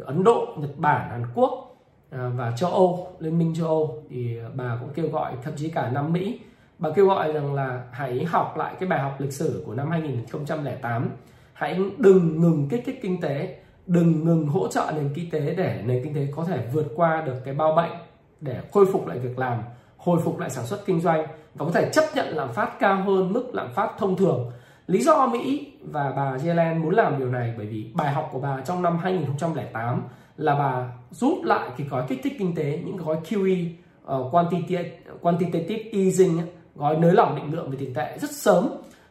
ấn 0.00 0.24
độ 0.24 0.46
nhật 0.56 0.70
bản 0.78 1.10
hàn 1.10 1.24
quốc 1.34 1.68
và 2.10 2.52
châu 2.56 2.70
âu 2.70 3.12
liên 3.18 3.38
minh 3.38 3.54
châu 3.54 3.66
âu 3.66 4.02
thì 4.10 4.38
bà 4.54 4.78
cũng 4.80 4.88
kêu 4.94 5.08
gọi 5.08 5.32
thậm 5.42 5.54
chí 5.56 5.70
cả 5.70 5.90
nam 5.90 6.12
mỹ. 6.12 6.40
Bà 6.78 6.90
kêu 6.90 7.06
gọi 7.06 7.32
rằng 7.32 7.54
là 7.54 7.84
hãy 7.90 8.24
học 8.24 8.56
lại 8.56 8.74
cái 8.80 8.88
bài 8.88 9.00
học 9.00 9.20
lịch 9.20 9.32
sử 9.32 9.62
của 9.66 9.74
năm 9.74 9.90
2008 9.90 11.10
hãy 11.52 11.80
đừng 11.98 12.40
ngừng 12.40 12.68
kích 12.68 12.82
thích 12.86 12.98
kinh 13.02 13.20
tế 13.20 13.61
đừng 13.86 14.24
ngừng 14.24 14.46
hỗ 14.46 14.68
trợ 14.68 14.92
nền 14.96 15.10
kinh 15.14 15.30
tế 15.30 15.54
để 15.56 15.82
nền 15.84 16.04
kinh 16.04 16.14
tế 16.14 16.26
có 16.36 16.44
thể 16.44 16.66
vượt 16.72 16.86
qua 16.96 17.22
được 17.26 17.36
cái 17.44 17.54
bao 17.54 17.74
bệnh 17.74 17.92
để 18.40 18.60
khôi 18.72 18.86
phục 18.92 19.06
lại 19.06 19.18
việc 19.18 19.38
làm 19.38 19.62
hồi 19.96 20.20
phục 20.24 20.38
lại 20.38 20.50
sản 20.50 20.66
xuất 20.66 20.86
kinh 20.86 21.00
doanh 21.00 21.26
và 21.54 21.64
có 21.64 21.70
thể 21.70 21.90
chấp 21.92 22.04
nhận 22.14 22.36
lạm 22.36 22.52
phát 22.52 22.78
cao 22.78 23.02
hơn 23.02 23.32
mức 23.32 23.54
lạm 23.54 23.72
phát 23.74 23.90
thông 23.98 24.16
thường. 24.16 24.50
Lý 24.86 25.02
do 25.02 25.26
Mỹ 25.26 25.72
và 25.82 26.12
bà 26.16 26.38
Yellen 26.44 26.78
muốn 26.78 26.94
làm 26.94 27.18
điều 27.18 27.28
này 27.28 27.54
bởi 27.56 27.66
vì 27.66 27.90
bài 27.94 28.12
học 28.12 28.28
của 28.32 28.40
bà 28.40 28.60
trong 28.60 28.82
năm 28.82 28.98
2008 28.98 30.02
là 30.36 30.54
bà 30.54 30.92
rút 31.10 31.44
lại 31.44 31.70
cái 31.78 31.86
gói 31.90 32.04
kích 32.08 32.20
thích 32.22 32.32
kinh 32.38 32.54
tế, 32.54 32.80
những 32.84 32.96
gói 32.96 33.16
QE, 33.28 33.66
uh, 33.66 33.72
ờ, 34.04 34.28
quantitative, 34.30 34.90
quantitative 35.20 35.82
easing, 35.92 36.40
gói 36.74 36.96
nới 36.96 37.12
lỏng 37.12 37.36
định 37.36 37.54
lượng 37.54 37.70
về 37.70 37.76
tiền 37.80 37.94
tệ 37.94 38.18
rất 38.20 38.30
sớm 38.30 38.68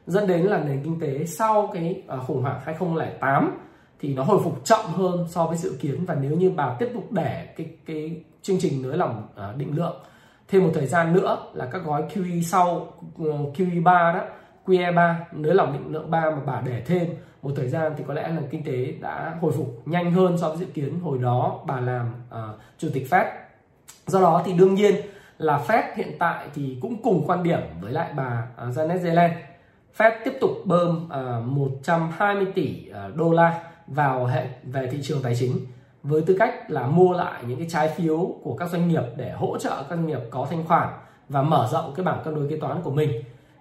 dẫn 0.08 0.28
đến 0.28 0.42
là 0.42 0.64
nền 0.64 0.84
kinh 0.84 1.00
tế 1.00 1.26
sau 1.26 1.70
cái 1.74 2.04
uh, 2.18 2.28
khủng 2.28 2.42
hoảng 2.42 2.60
2008 2.66 3.58
thì 4.02 4.14
nó 4.14 4.24
hồi 4.24 4.40
phục 4.44 4.66
chậm 4.66 4.86
hơn 4.86 5.26
so 5.30 5.46
với 5.46 5.58
dự 5.58 5.78
kiến. 5.82 6.06
Và 6.06 6.16
nếu 6.22 6.32
như 6.32 6.52
bà 6.56 6.76
tiếp 6.80 6.90
tục 6.94 7.12
để 7.12 7.54
cái 7.58 7.68
cái 7.86 8.24
chương 8.42 8.58
trình 8.60 8.82
nới 8.82 8.98
lỏng 8.98 9.28
à, 9.36 9.54
định 9.58 9.76
lượng 9.76 9.96
thêm 10.48 10.64
một 10.64 10.72
thời 10.74 10.86
gian 10.86 11.14
nữa 11.14 11.38
là 11.54 11.66
các 11.66 11.82
gói 11.86 12.04
QE 12.14 12.42
sau 12.42 12.94
ờ, 13.20 13.26
QE 13.56 13.84
3 13.84 14.12
đó 14.12 14.24
QE3 14.66 15.16
nới 15.32 15.56
lỏng 15.56 15.74
định 15.74 15.94
lượng 15.94 16.12
3 16.12 16.22
mà 16.22 16.38
bà 16.46 16.62
để 16.66 16.82
thêm 16.86 17.08
một 17.42 17.52
thời 17.56 17.70
gian 17.70 17.94
thì 17.98 18.04
có 18.08 18.14
lẽ 18.14 18.28
là 18.28 18.42
kinh 18.52 18.64
tế 18.64 18.94
đã 19.02 19.38
hồi 19.42 19.52
phục 19.52 19.82
nhanh 19.86 20.12
hơn 20.12 20.38
so 20.38 20.50
với 20.50 20.58
dự 20.58 20.66
kiến. 20.66 21.00
Hồi 21.00 21.18
đó 21.18 21.60
bà 21.66 21.80
làm 21.80 22.14
uh, 22.30 22.60
chủ 22.78 22.88
tịch 22.94 23.08
Fed. 23.10 23.26
Do 24.08 24.22
đó 24.22 24.42
thì 24.46 24.54
đương 24.54 24.76
nhiên 24.76 24.96
là 25.38 25.62
Fed 25.68 25.84
hiện 25.96 26.16
tại 26.20 26.48
thì 26.56 26.78
cũng 26.82 27.02
cùng 27.04 27.24
quan 27.28 27.44
điểm 27.44 27.60
với 27.82 27.92
lại 27.92 28.14
bà 28.16 28.48
uh, 28.68 28.78
Janet 28.78 29.06
Yellen. 29.06 29.32
Fed 29.98 30.12
tiếp 30.26 30.34
tục 30.42 30.52
bơm 30.66 31.10
uh, 31.40 31.46
120 31.46 32.46
tỷ 32.56 32.90
uh, 32.90 33.16
đô 33.16 33.32
la 33.32 33.71
vào 33.88 34.26
hệ, 34.26 34.48
về 34.64 34.88
thị 34.92 34.98
trường 35.02 35.22
tài 35.22 35.36
chính, 35.36 35.58
với 36.04 36.22
tư 36.22 36.36
cách 36.40 36.72
là 36.72 36.88
mua 36.88 37.14
lại 37.14 37.44
những 37.48 37.58
cái 37.58 37.68
trái 37.70 37.90
phiếu 37.90 38.36
của 38.44 38.56
các 38.56 38.70
doanh 38.70 38.88
nghiệp 38.88 39.04
để 39.18 39.32
hỗ 39.32 39.58
trợ 39.58 39.70
các 39.70 39.96
doanh 39.96 40.08
nghiệp 40.08 40.20
có 40.30 40.48
thanh 40.50 40.68
khoản 40.68 40.90
và 41.30 41.42
mở 41.42 41.70
rộng 41.72 41.94
cái 41.96 42.06
bảng 42.06 42.22
cân 42.24 42.36
đối 42.36 42.50
kế 42.50 42.58
toán 42.58 42.82
của 42.82 42.92
mình 42.92 43.12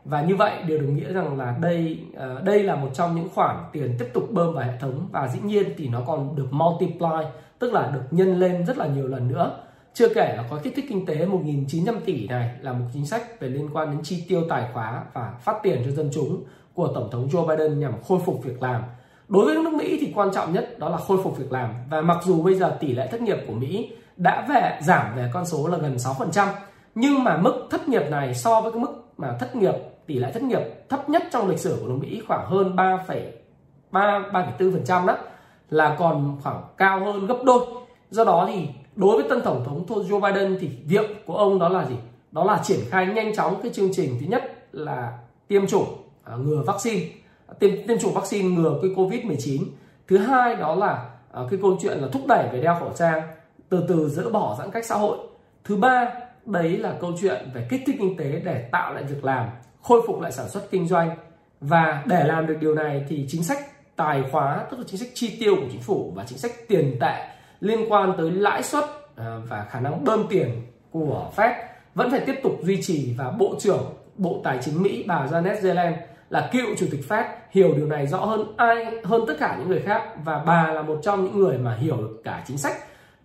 và 0.05 0.23
như 0.23 0.37
vậy, 0.37 0.53
điều 0.67 0.79
đồng 0.79 0.95
nghĩa 0.95 1.13
rằng 1.13 1.39
là 1.39 1.57
đây 1.61 2.01
ờ, 2.17 2.41
đây 2.45 2.63
là 2.63 2.77
một 2.77 2.89
trong 2.95 3.15
những 3.15 3.29
khoản 3.35 3.57
tiền 3.73 3.97
tiếp 3.99 4.07
tục 4.15 4.25
bơm 4.31 4.55
vào 4.55 4.65
hệ 4.65 4.79
thống 4.81 5.09
và 5.13 5.29
dĩ 5.29 5.41
nhiên 5.41 5.75
thì 5.77 5.89
nó 5.89 6.01
còn 6.07 6.37
được 6.37 6.49
multiply, 6.51 7.27
tức 7.59 7.73
là 7.73 7.91
được 7.95 8.03
nhân 8.11 8.39
lên 8.39 8.67
rất 8.67 8.79
là 8.79 8.87
nhiều 8.87 9.09
lần 9.09 9.29
nữa 9.29 9.57
chưa 9.95 10.15
kể 10.15 10.35
là 10.37 10.45
có 10.51 10.59
kích 10.63 10.73
thích 10.77 10.85
kinh 10.89 11.07
tế 11.07 11.27
1.900 11.27 12.01
tỷ 12.05 12.29
này 12.29 12.51
là 12.61 12.73
một 12.73 12.85
chính 12.95 13.07
sách 13.07 13.41
về 13.41 13.49
liên 13.49 13.69
quan 13.73 13.91
đến 13.91 14.01
chi 14.03 14.25
tiêu 14.29 14.43
tài 14.49 14.71
khóa 14.73 15.05
và 15.13 15.35
phát 15.41 15.57
tiền 15.63 15.83
cho 15.85 15.91
dân 15.91 16.11
chúng 16.13 16.45
của 16.75 16.93
Tổng 16.95 17.11
thống 17.11 17.29
Joe 17.29 17.47
Biden 17.47 17.81
nhằm 17.81 17.93
khôi 18.03 18.19
phục 18.25 18.45
việc 18.45 18.63
làm 18.63 18.83
đối 19.31 19.45
với 19.45 19.55
nước 19.55 19.73
Mỹ 19.73 19.99
thì 20.01 20.13
quan 20.15 20.31
trọng 20.35 20.53
nhất 20.53 20.79
đó 20.79 20.89
là 20.89 20.97
khôi 20.97 21.19
phục 21.25 21.39
việc 21.39 21.53
làm 21.53 21.71
và 21.91 22.01
mặc 22.01 22.19
dù 22.25 22.43
bây 22.43 22.55
giờ 22.55 22.77
tỷ 22.81 22.93
lệ 22.93 23.09
thất 23.11 23.21
nghiệp 23.21 23.39
của 23.47 23.55
Mỹ 23.55 23.91
đã 24.17 24.47
về 24.49 24.79
giảm 24.83 25.17
về 25.17 25.31
con 25.33 25.47
số 25.47 25.69
là 25.69 25.79
gần 25.79 25.97
6% 25.97 26.47
nhưng 26.95 27.25
mà 27.25 27.37
mức 27.37 27.67
thất 27.71 27.89
nghiệp 27.89 28.03
này 28.11 28.35
so 28.35 28.61
với 28.61 28.73
cái 28.73 28.81
mức 28.81 28.93
mà 29.17 29.37
thất 29.41 29.57
nghiệp 29.57 29.75
tỷ 30.07 30.19
lệ 30.19 30.31
thất 30.33 30.43
nghiệp 30.43 30.61
thấp 30.89 31.09
nhất 31.09 31.23
trong 31.33 31.49
lịch 31.49 31.59
sử 31.59 31.79
của 31.81 31.89
nước 31.89 31.99
Mỹ 32.01 32.23
khoảng 32.27 32.47
hơn 32.47 32.77
3,3 32.77 33.31
3,4% 33.93 35.07
đó 35.07 35.17
là 35.71 35.97
còn 35.99 36.39
khoảng 36.43 36.63
cao 36.77 37.05
hơn 37.05 37.27
gấp 37.27 37.39
đôi. 37.45 37.67
Do 38.11 38.25
đó 38.25 38.49
thì 38.53 38.69
đối 38.97 39.17
với 39.17 39.29
tân 39.29 39.41
tổng 39.45 39.65
thống 39.65 39.85
Joe 39.89 40.21
Biden 40.21 40.59
thì 40.61 40.71
việc 40.87 41.27
của 41.27 41.37
ông 41.37 41.59
đó 41.59 41.69
là 41.69 41.85
gì? 41.85 41.97
Đó 42.33 42.45
là 42.45 42.61
triển 42.65 42.81
khai 42.89 43.07
nhanh 43.07 43.35
chóng 43.37 43.61
cái 43.63 43.73
chương 43.73 43.91
trình 43.93 44.17
thứ 44.21 44.27
nhất 44.27 44.57
là 44.73 45.19
tiêm 45.49 45.67
chủng 45.67 45.87
à, 46.25 46.37
ngừa 46.37 46.63
vaccine, 46.67 47.07
tiêm 47.59 47.87
tiêm 47.87 47.99
chủng 47.99 48.15
vaccine 48.15 48.49
ngừa 48.49 48.79
cái 48.83 48.91
Covid-19. 48.91 49.65
Thứ 50.09 50.19
hai 50.19 50.57
đó 50.57 50.75
là 50.75 51.11
à, 51.33 51.43
cái 51.51 51.59
câu 51.63 51.77
chuyện 51.83 51.99
là 51.99 52.09
thúc 52.13 52.23
đẩy 52.29 52.49
về 52.53 52.61
đeo 52.61 52.77
khẩu 52.81 52.93
trang, 52.97 53.23
từ 53.69 53.85
từ 53.89 54.09
dỡ 54.09 54.31
bỏ 54.31 54.57
giãn 54.59 54.71
cách 54.71 54.85
xã 54.87 54.95
hội. 54.95 55.19
Thứ 55.65 55.77
ba 55.77 56.13
đấy 56.47 56.77
là 56.77 56.95
câu 57.01 57.13
chuyện 57.21 57.51
về 57.55 57.67
kích 57.71 57.83
thích 57.87 57.97
kinh 57.99 58.17
tế 58.17 58.43
để 58.45 58.69
tạo 58.73 58.95
lại 58.95 59.05
việc 59.05 59.25
làm 59.25 59.49
khôi 59.83 60.03
phục 60.07 60.21
lại 60.21 60.33
sản 60.33 60.49
xuất 60.49 60.71
kinh 60.71 60.89
doanh 60.89 61.17
và 61.61 62.03
để 62.07 62.25
làm 62.25 62.47
được 62.47 62.57
điều 62.61 62.75
này 62.75 63.05
thì 63.09 63.27
chính 63.29 63.43
sách 63.43 63.59
tài 63.97 64.23
khóa 64.33 64.67
tức 64.71 64.77
là 64.77 64.85
chính 64.89 65.01
sách 65.01 65.09
chi 65.15 65.37
tiêu 65.41 65.57
của 65.57 65.69
chính 65.73 65.81
phủ 65.81 66.13
và 66.17 66.25
chính 66.27 66.39
sách 66.39 66.53
tiền 66.69 66.97
tệ 67.01 67.29
liên 67.61 67.93
quan 67.93 68.13
tới 68.19 68.31
lãi 68.31 68.63
suất 68.63 68.85
à, 69.17 69.39
và 69.49 69.67
khả 69.71 69.81
năng 69.81 70.05
bơm 70.05 70.27
tiền 70.29 70.63
của 70.91 71.31
Fed 71.37 71.53
vẫn 71.95 72.11
phải 72.11 72.21
tiếp 72.21 72.41
tục 72.43 72.53
duy 72.63 72.83
trì 72.83 73.15
và 73.19 73.31
Bộ 73.31 73.55
trưởng 73.59 73.95
Bộ 74.17 74.41
Tài 74.45 74.59
chính 74.63 74.83
Mỹ 74.83 75.05
bà 75.07 75.27
Janet 75.27 75.63
Yellen 75.63 75.95
là 76.31 76.49
cựu 76.53 76.67
chủ 76.79 76.87
tịch 76.91 77.01
Fed 77.09 77.25
hiểu 77.51 77.75
điều 77.77 77.87
này 77.87 78.07
rõ 78.07 78.19
hơn 78.19 78.45
ai 78.57 78.87
hơn 79.05 79.25
tất 79.27 79.35
cả 79.39 79.57
những 79.59 79.69
người 79.69 79.81
khác. 79.81 80.03
Và 80.25 80.43
bà 80.47 80.73
là 80.73 80.83
một 80.83 81.01
trong 81.03 81.25
những 81.25 81.39
người 81.39 81.59
mà 81.59 81.75
hiểu 81.75 81.97
được 81.97 82.21
cả 82.25 82.45
chính 82.47 82.59
sách 82.59 82.77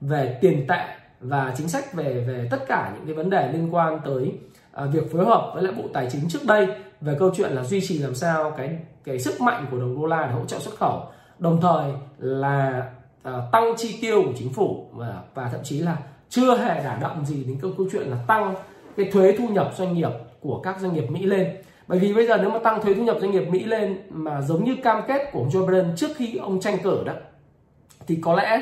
về 0.01 0.38
tiền 0.41 0.65
tệ 0.67 0.85
và 1.19 1.53
chính 1.57 1.67
sách 1.67 1.93
về 1.93 2.24
về 2.27 2.47
tất 2.51 2.67
cả 2.67 2.91
những 2.95 3.05
cái 3.05 3.15
vấn 3.15 3.29
đề 3.29 3.51
liên 3.51 3.75
quan 3.75 4.00
tới 4.05 4.33
à, 4.71 4.85
việc 4.85 5.12
phối 5.12 5.25
hợp 5.25 5.51
với 5.53 5.63
lại 5.63 5.74
bộ 5.77 5.83
tài 5.93 6.07
chính 6.12 6.29
trước 6.29 6.45
đây 6.45 6.67
về 7.01 7.15
câu 7.19 7.31
chuyện 7.35 7.51
là 7.51 7.63
duy 7.63 7.81
trì 7.81 8.00
làm 8.00 8.15
sao 8.15 8.51
cái 8.57 8.77
cái 9.03 9.19
sức 9.19 9.41
mạnh 9.41 9.65
của 9.71 9.77
đồng 9.77 10.01
đô 10.01 10.07
la 10.07 10.25
để 10.25 10.33
hỗ 10.33 10.45
trợ 10.45 10.59
xuất 10.59 10.75
khẩu 10.75 11.03
đồng 11.39 11.62
thời 11.62 11.91
là 12.17 12.91
à, 13.24 13.33
tăng 13.51 13.74
chi 13.77 13.97
tiêu 14.01 14.24
của 14.25 14.33
chính 14.38 14.53
phủ 14.53 14.89
và 14.93 15.21
và 15.33 15.50
thậm 15.50 15.62
chí 15.63 15.79
là 15.79 15.97
chưa 16.29 16.57
hề 16.57 16.83
đả 16.83 16.97
động 17.01 17.25
gì 17.25 17.43
đến 17.43 17.57
câu 17.62 17.71
câu 17.77 17.88
chuyện 17.91 18.07
là 18.07 18.17
tăng 18.27 18.55
cái 18.97 19.09
thuế 19.12 19.35
thu 19.38 19.47
nhập 19.47 19.71
doanh 19.77 19.93
nghiệp 19.93 20.12
của 20.39 20.59
các 20.59 20.79
doanh 20.79 20.93
nghiệp 20.93 21.09
Mỹ 21.09 21.25
lên 21.25 21.55
bởi 21.88 22.00
vì 22.00 22.13
bây 22.13 22.27
giờ 22.27 22.38
nếu 22.38 22.50
mà 22.50 22.60
tăng 22.60 22.82
thuế 22.82 22.94
thu 22.94 23.04
nhập 23.04 23.18
doanh 23.22 23.32
nghiệp 23.32 23.48
Mỹ 23.50 23.63
lên 23.63 24.01
mà 24.10 24.42
giống 24.42 24.63
như 24.63 24.75
cam 24.84 25.01
kết 25.08 25.30
của 25.32 25.46
Joe 25.51 25.65
Biden 25.68 25.94
trước 25.96 26.12
khi 26.15 26.38
ông 26.38 26.60
tranh 26.60 26.77
cử 26.84 27.04
đó 27.06 27.13
thì 28.08 28.15
có 28.22 28.36
lẽ 28.36 28.62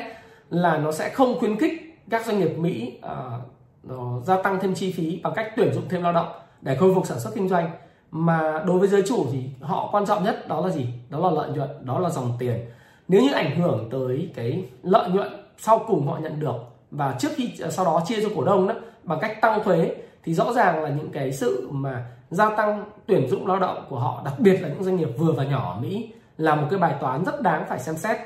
là 0.50 0.78
nó 0.78 0.92
sẽ 0.92 1.08
không 1.08 1.38
khuyến 1.38 1.56
khích 1.56 1.96
các 2.10 2.26
doanh 2.26 2.38
nghiệp 2.38 2.58
Mỹ 2.58 2.98
uh, 3.06 4.24
gia 4.24 4.42
tăng 4.42 4.58
thêm 4.60 4.74
chi 4.74 4.92
phí 4.92 5.20
bằng 5.22 5.32
cách 5.36 5.52
tuyển 5.56 5.72
dụng 5.72 5.84
thêm 5.88 6.02
lao 6.02 6.12
động 6.12 6.28
để 6.60 6.76
khôi 6.76 6.94
phục 6.94 7.06
sản 7.06 7.20
xuất 7.20 7.34
kinh 7.34 7.48
doanh. 7.48 7.70
Mà 8.10 8.62
đối 8.66 8.78
với 8.78 8.88
giới 8.88 9.02
chủ 9.06 9.26
thì 9.32 9.38
họ 9.60 9.88
quan 9.92 10.06
trọng 10.06 10.24
nhất 10.24 10.48
đó 10.48 10.66
là 10.66 10.72
gì? 10.72 10.88
Đó 11.10 11.18
là 11.18 11.30
lợi 11.30 11.50
nhuận 11.50 11.68
đó 11.82 11.98
là 11.98 12.10
dòng 12.10 12.32
tiền. 12.38 12.64
Nếu 13.08 13.22
như 13.22 13.32
ảnh 13.32 13.60
hưởng 13.60 13.88
tới 13.90 14.30
cái 14.34 14.64
lợi 14.82 15.10
nhuận 15.10 15.28
sau 15.58 15.84
cùng 15.86 16.06
họ 16.06 16.18
nhận 16.18 16.40
được 16.40 16.56
và 16.90 17.16
trước 17.18 17.28
khi 17.36 17.50
à, 17.62 17.70
sau 17.70 17.84
đó 17.84 18.02
chia 18.06 18.22
cho 18.22 18.28
cổ 18.36 18.44
đông 18.44 18.68
đó 18.68 18.74
bằng 19.02 19.18
cách 19.20 19.40
tăng 19.40 19.64
thuế 19.64 19.94
thì 20.24 20.34
rõ 20.34 20.52
ràng 20.52 20.82
là 20.82 20.88
những 20.88 21.10
cái 21.10 21.32
sự 21.32 21.68
mà 21.70 22.06
gia 22.34 22.50
tăng 22.50 22.84
tuyển 23.06 23.28
dụng 23.28 23.46
lao 23.46 23.58
động 23.58 23.84
của 23.88 23.98
họ, 23.98 24.22
đặc 24.24 24.34
biệt 24.38 24.62
là 24.62 24.68
những 24.68 24.84
doanh 24.84 24.96
nghiệp 24.96 25.08
vừa 25.18 25.32
và 25.32 25.44
nhỏ 25.44 25.74
ở 25.74 25.80
Mỹ, 25.80 26.12
là 26.38 26.54
một 26.54 26.66
cái 26.70 26.78
bài 26.78 26.94
toán 27.00 27.24
rất 27.24 27.42
đáng 27.42 27.64
phải 27.68 27.78
xem 27.78 27.96
xét. 27.96 28.16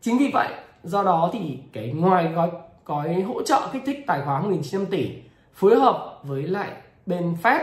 Chính 0.00 0.18
vì 0.18 0.30
vậy, 0.34 0.48
do 0.82 1.02
đó 1.02 1.30
thì 1.32 1.58
cái 1.72 1.92
ngoài 1.92 2.32
gói 2.32 2.50
gói 2.88 3.22
hỗ 3.22 3.42
trợ 3.42 3.60
kích 3.72 3.82
thích 3.86 4.04
tài 4.06 4.20
khoá 4.24 4.40
1.900 4.40 4.86
tỷ 4.86 5.10
phối 5.54 5.76
hợp 5.76 6.20
với 6.22 6.42
lại 6.42 6.70
bên 7.06 7.36
Fed 7.42 7.60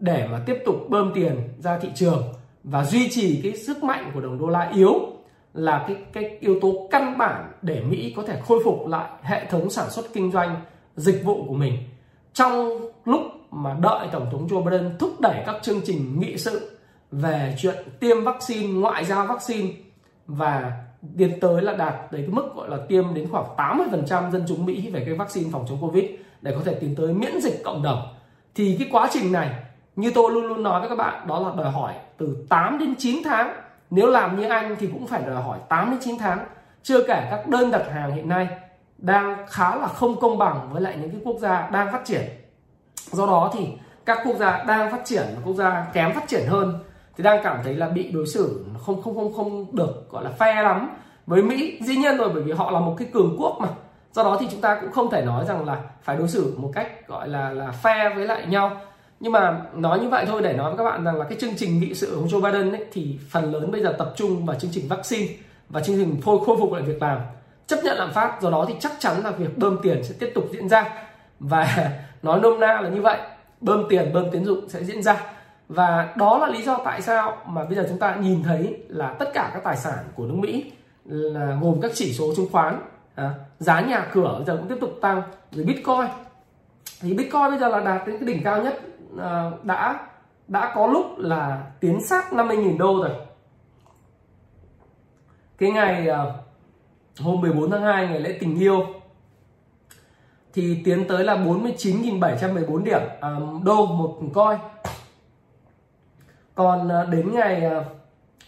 để 0.00 0.28
mà 0.32 0.40
tiếp 0.46 0.62
tục 0.66 0.76
bơm 0.88 1.12
tiền 1.14 1.48
ra 1.58 1.78
thị 1.78 1.88
trường 1.94 2.22
và 2.64 2.84
duy 2.84 3.08
trì 3.10 3.40
cái 3.42 3.56
sức 3.56 3.84
mạnh 3.84 4.10
của 4.14 4.20
đồng 4.20 4.38
đô 4.38 4.48
la 4.48 4.70
yếu 4.74 4.94
là 5.54 5.84
cái 5.88 5.96
cái 6.12 6.38
yếu 6.40 6.60
tố 6.60 6.88
căn 6.90 7.18
bản 7.18 7.52
để 7.62 7.80
Mỹ 7.80 8.12
có 8.16 8.22
thể 8.22 8.40
khôi 8.48 8.58
phục 8.64 8.86
lại 8.86 9.10
hệ 9.22 9.46
thống 9.50 9.70
sản 9.70 9.90
xuất 9.90 10.06
kinh 10.14 10.32
doanh, 10.32 10.60
dịch 10.96 11.24
vụ 11.24 11.44
của 11.48 11.54
mình. 11.54 11.78
Trong 12.32 12.80
lúc 13.04 13.20
mà 13.50 13.76
đợi 13.80 14.08
tổng 14.12 14.26
thống 14.32 14.46
Joe 14.46 14.64
Biden 14.64 14.96
thúc 14.98 15.20
đẩy 15.20 15.42
các 15.46 15.56
chương 15.62 15.80
trình 15.84 16.20
nghị 16.20 16.38
sự 16.38 16.78
về 17.10 17.56
chuyện 17.58 17.74
tiêm 18.00 18.24
vaccine, 18.24 18.72
ngoại 18.72 19.04
giao 19.04 19.26
vaccine 19.26 19.72
và 20.26 20.72
tiến 21.18 21.40
tới 21.40 21.62
là 21.62 21.72
đạt 21.72 21.94
đến 22.12 22.22
cái 22.22 22.30
mức 22.30 22.54
gọi 22.56 22.70
là 22.70 22.76
tiêm 22.88 23.14
đến 23.14 23.28
khoảng 23.30 23.56
80% 23.56 24.30
dân 24.30 24.44
chúng 24.48 24.66
Mỹ 24.66 24.90
về 24.90 25.02
cái 25.04 25.14
vaccine 25.14 25.50
phòng 25.52 25.64
chống 25.68 25.78
Covid 25.80 26.04
để 26.42 26.52
có 26.54 26.60
thể 26.64 26.74
tiến 26.74 26.94
tới 26.96 27.14
miễn 27.14 27.40
dịch 27.40 27.62
cộng 27.64 27.82
đồng. 27.82 28.02
Thì 28.54 28.76
cái 28.78 28.88
quá 28.92 29.08
trình 29.12 29.32
này 29.32 29.54
như 29.96 30.12
tôi 30.14 30.32
luôn 30.32 30.44
luôn 30.44 30.62
nói 30.62 30.80
với 30.80 30.88
các 30.88 30.98
bạn 30.98 31.26
đó 31.26 31.40
là 31.40 31.62
đòi 31.62 31.72
hỏi 31.72 31.94
từ 32.18 32.46
8 32.48 32.78
đến 32.78 32.94
9 32.98 33.22
tháng. 33.24 33.60
Nếu 33.90 34.06
làm 34.06 34.40
như 34.40 34.48
anh 34.48 34.76
thì 34.78 34.86
cũng 34.86 35.06
phải 35.06 35.22
đòi 35.22 35.42
hỏi 35.42 35.58
8 35.68 35.90
đến 35.90 36.00
9 36.02 36.18
tháng. 36.18 36.38
Chưa 36.82 37.06
kể 37.06 37.28
các 37.30 37.48
đơn 37.48 37.70
đặt 37.70 37.82
hàng 37.92 38.12
hiện 38.12 38.28
nay 38.28 38.48
đang 38.98 39.46
khá 39.48 39.76
là 39.76 39.86
không 39.86 40.20
công 40.20 40.38
bằng 40.38 40.68
với 40.72 40.82
lại 40.82 40.96
những 41.00 41.10
cái 41.10 41.20
quốc 41.24 41.36
gia 41.40 41.70
đang 41.70 41.92
phát 41.92 42.04
triển. 42.04 42.22
Do 43.12 43.26
đó 43.26 43.50
thì 43.54 43.66
các 44.06 44.18
quốc 44.24 44.36
gia 44.36 44.64
đang 44.64 44.90
phát 44.90 45.00
triển 45.04 45.24
quốc 45.44 45.54
gia 45.56 45.86
kém 45.92 46.12
phát 46.14 46.28
triển 46.28 46.46
hơn 46.48 46.78
thì 47.16 47.24
đang 47.24 47.44
cảm 47.44 47.60
thấy 47.64 47.74
là 47.74 47.88
bị 47.88 48.10
đối 48.10 48.26
xử 48.26 48.64
không 48.86 49.02
không 49.02 49.14
không 49.14 49.34
không 49.34 49.76
được 49.76 50.10
gọi 50.10 50.24
là 50.24 50.30
phe 50.30 50.62
lắm 50.62 50.96
với 51.26 51.42
Mỹ. 51.42 51.78
Dĩ 51.82 51.96
nhiên 51.96 52.16
rồi 52.16 52.28
bởi 52.34 52.42
vì 52.42 52.52
họ 52.52 52.70
là 52.70 52.80
một 52.80 52.94
cái 52.98 53.08
cường 53.12 53.36
quốc 53.38 53.58
mà. 53.60 53.68
Do 54.12 54.22
đó 54.22 54.36
thì 54.40 54.46
chúng 54.50 54.60
ta 54.60 54.78
cũng 54.80 54.92
không 54.92 55.10
thể 55.10 55.24
nói 55.24 55.44
rằng 55.48 55.64
là 55.64 55.82
phải 56.02 56.16
đối 56.16 56.28
xử 56.28 56.54
một 56.58 56.70
cách 56.74 57.08
gọi 57.08 57.28
là 57.28 57.50
là 57.50 57.70
phe 57.70 58.12
với 58.14 58.26
lại 58.26 58.46
nhau. 58.46 58.80
Nhưng 59.20 59.32
mà 59.32 59.60
nói 59.74 60.00
như 60.00 60.08
vậy 60.08 60.24
thôi 60.28 60.42
để 60.42 60.52
nói 60.52 60.70
với 60.70 60.78
các 60.78 60.84
bạn 60.84 61.04
rằng 61.04 61.16
là 61.16 61.24
cái 61.24 61.38
chương 61.40 61.56
trình 61.56 61.80
nghị 61.80 61.94
sự 61.94 62.18
của 62.20 62.26
Joe 62.26 62.40
Biden 62.40 62.72
ấy, 62.72 62.86
thì 62.92 63.18
phần 63.30 63.52
lớn 63.52 63.70
bây 63.70 63.82
giờ 63.82 63.94
tập 63.98 64.12
trung 64.16 64.46
vào 64.46 64.56
chương 64.58 64.70
trình 64.74 64.88
vaccine 64.88 65.34
và 65.68 65.80
chương 65.80 65.96
trình 65.96 66.20
phôi 66.20 66.38
khôi 66.46 66.56
phục 66.60 66.72
lại 66.72 66.82
việc 66.82 67.02
làm 67.02 67.20
chấp 67.66 67.76
nhận 67.84 67.96
lạm 67.96 68.12
phát. 68.12 68.42
Do 68.42 68.50
đó 68.50 68.64
thì 68.68 68.74
chắc 68.80 68.92
chắn 68.98 69.24
là 69.24 69.30
việc 69.30 69.58
bơm 69.58 69.78
tiền 69.82 70.04
sẽ 70.04 70.14
tiếp 70.20 70.32
tục 70.34 70.44
diễn 70.52 70.68
ra 70.68 71.05
và 71.40 71.90
nói 72.22 72.40
nôm 72.40 72.60
na 72.60 72.80
là 72.80 72.88
như 72.88 73.02
vậy. 73.02 73.18
Bơm 73.60 73.84
tiền 73.88 74.12
bơm 74.12 74.30
tiến 74.30 74.44
dụng 74.44 74.68
sẽ 74.68 74.84
diễn 74.84 75.02
ra. 75.02 75.22
Và 75.68 76.14
đó 76.16 76.38
là 76.38 76.46
lý 76.46 76.62
do 76.62 76.78
tại 76.84 77.02
sao 77.02 77.36
mà 77.46 77.64
bây 77.64 77.74
giờ 77.74 77.86
chúng 77.88 77.98
ta 77.98 78.14
nhìn 78.14 78.42
thấy 78.42 78.82
là 78.88 79.14
tất 79.18 79.30
cả 79.34 79.50
các 79.54 79.64
tài 79.64 79.76
sản 79.76 80.04
của 80.14 80.24
nước 80.24 80.34
Mỹ 80.34 80.72
là 81.04 81.58
gồm 81.60 81.80
các 81.80 81.90
chỉ 81.94 82.12
số 82.12 82.34
chứng 82.36 82.48
khoán 82.52 82.80
à, 83.14 83.34
giá 83.58 83.80
nhà 83.80 84.06
cửa 84.12 84.34
bây 84.36 84.44
giờ 84.44 84.56
cũng 84.56 84.68
tiếp 84.68 84.78
tục 84.80 84.98
tăng 85.00 85.22
rồi 85.52 85.64
Bitcoin. 85.64 86.06
Thì 87.00 87.14
Bitcoin 87.14 87.50
bây 87.50 87.58
giờ 87.58 87.68
là 87.68 87.80
đạt 87.80 88.06
đến 88.06 88.18
cái 88.18 88.26
đỉnh 88.26 88.42
cao 88.44 88.62
nhất 88.62 88.80
à, 89.20 89.50
đã 89.62 90.08
đã 90.48 90.72
có 90.74 90.86
lúc 90.86 91.18
là 91.18 91.62
tiến 91.80 92.00
sát 92.00 92.32
50.000 92.32 92.78
đô 92.78 93.02
rồi. 93.02 93.10
Cái 95.58 95.70
ngày 95.70 96.08
à, 96.08 96.24
hôm 97.20 97.40
14 97.40 97.70
tháng 97.70 97.82
2 97.82 98.08
ngày 98.08 98.20
lễ 98.20 98.36
tình 98.40 98.58
yêu 98.58 98.86
thì 100.56 100.82
tiến 100.84 101.04
tới 101.08 101.24
là 101.24 101.36
49.714 101.36 102.82
điểm. 102.82 103.00
À, 103.20 103.36
đô 103.64 103.86
một 103.86 104.16
coin 104.34 104.58
còn 106.54 106.88
à, 106.88 107.04
đến 107.10 107.32
ngày 107.32 107.64
à, 107.64 107.84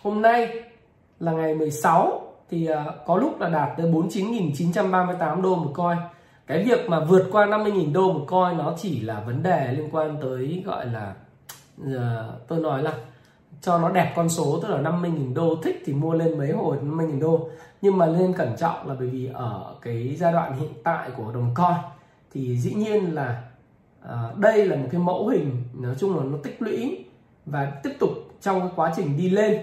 hôm 0.02 0.22
nay 0.22 0.62
là 1.20 1.32
ngày 1.32 1.54
16 1.54 2.22
thì 2.50 2.66
à, 2.66 2.84
có 3.06 3.16
lúc 3.16 3.40
là 3.40 3.48
đạt 3.48 3.68
tới 3.76 3.92
49.938 3.92 5.42
đô 5.42 5.54
một 5.56 5.72
coin 5.74 5.98
cái 6.46 6.64
việc 6.64 6.88
mà 6.88 7.00
vượt 7.00 7.28
qua 7.32 7.46
50.000 7.46 7.92
đô 7.92 8.12
một 8.12 8.24
coin 8.28 8.58
nó 8.58 8.74
chỉ 8.78 9.00
là 9.00 9.20
vấn 9.20 9.42
đề 9.42 9.72
liên 9.72 9.88
quan 9.92 10.16
tới 10.22 10.62
gọi 10.66 10.86
là 10.86 11.14
ờ, 11.96 12.34
tôi 12.48 12.60
nói 12.60 12.82
là 12.82 12.92
cho 13.60 13.78
nó 13.78 13.88
đẹp 13.88 14.12
con 14.16 14.28
số 14.28 14.60
tức 14.62 14.68
là 14.68 14.90
50.000 14.90 15.34
đô 15.34 15.56
thích 15.62 15.82
thì 15.86 15.92
mua 15.92 16.12
lên 16.12 16.38
mấy 16.38 16.52
hồi 16.52 16.76
50.000 16.82 17.20
đô. 17.20 17.48
Nhưng 17.82 17.98
mà 17.98 18.06
nên 18.06 18.32
cẩn 18.32 18.56
trọng 18.56 18.88
là 18.88 18.94
bởi 18.98 19.08
vì 19.08 19.30
ở 19.34 19.74
cái 19.82 20.16
giai 20.18 20.32
đoạn 20.32 20.58
hiện 20.58 20.72
tại 20.84 21.10
của 21.16 21.32
đồng 21.32 21.54
coin 21.54 21.97
thì 22.32 22.56
dĩ 22.58 22.74
nhiên 22.74 23.14
là 23.14 23.42
à, 24.02 24.32
đây 24.36 24.66
là 24.66 24.76
một 24.76 24.88
cái 24.90 25.00
mẫu 25.00 25.28
hình 25.28 25.62
nói 25.74 25.94
chung 25.98 26.16
là 26.16 26.24
nó 26.24 26.38
tích 26.42 26.62
lũy 26.62 27.04
và 27.46 27.72
tiếp 27.82 27.92
tục 27.98 28.10
trong 28.40 28.60
cái 28.60 28.70
quá 28.76 28.92
trình 28.96 29.16
đi 29.16 29.30
lên. 29.30 29.62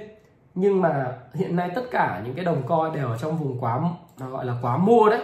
Nhưng 0.56 0.82
mà 0.82 1.18
hiện 1.34 1.56
nay 1.56 1.72
tất 1.76 1.84
cả 1.92 2.22
những 2.26 2.36
cái 2.36 2.46
đồng 2.46 2.68
coi 2.68 2.96
đều 2.96 3.08
ở 3.08 3.18
trong 3.18 3.38
vùng 3.38 3.60
quá 3.60 3.82
nó 4.20 4.30
gọi 4.30 4.46
là 4.46 4.56
quá 4.62 4.78
mua 4.78 5.10
đấy. 5.10 5.22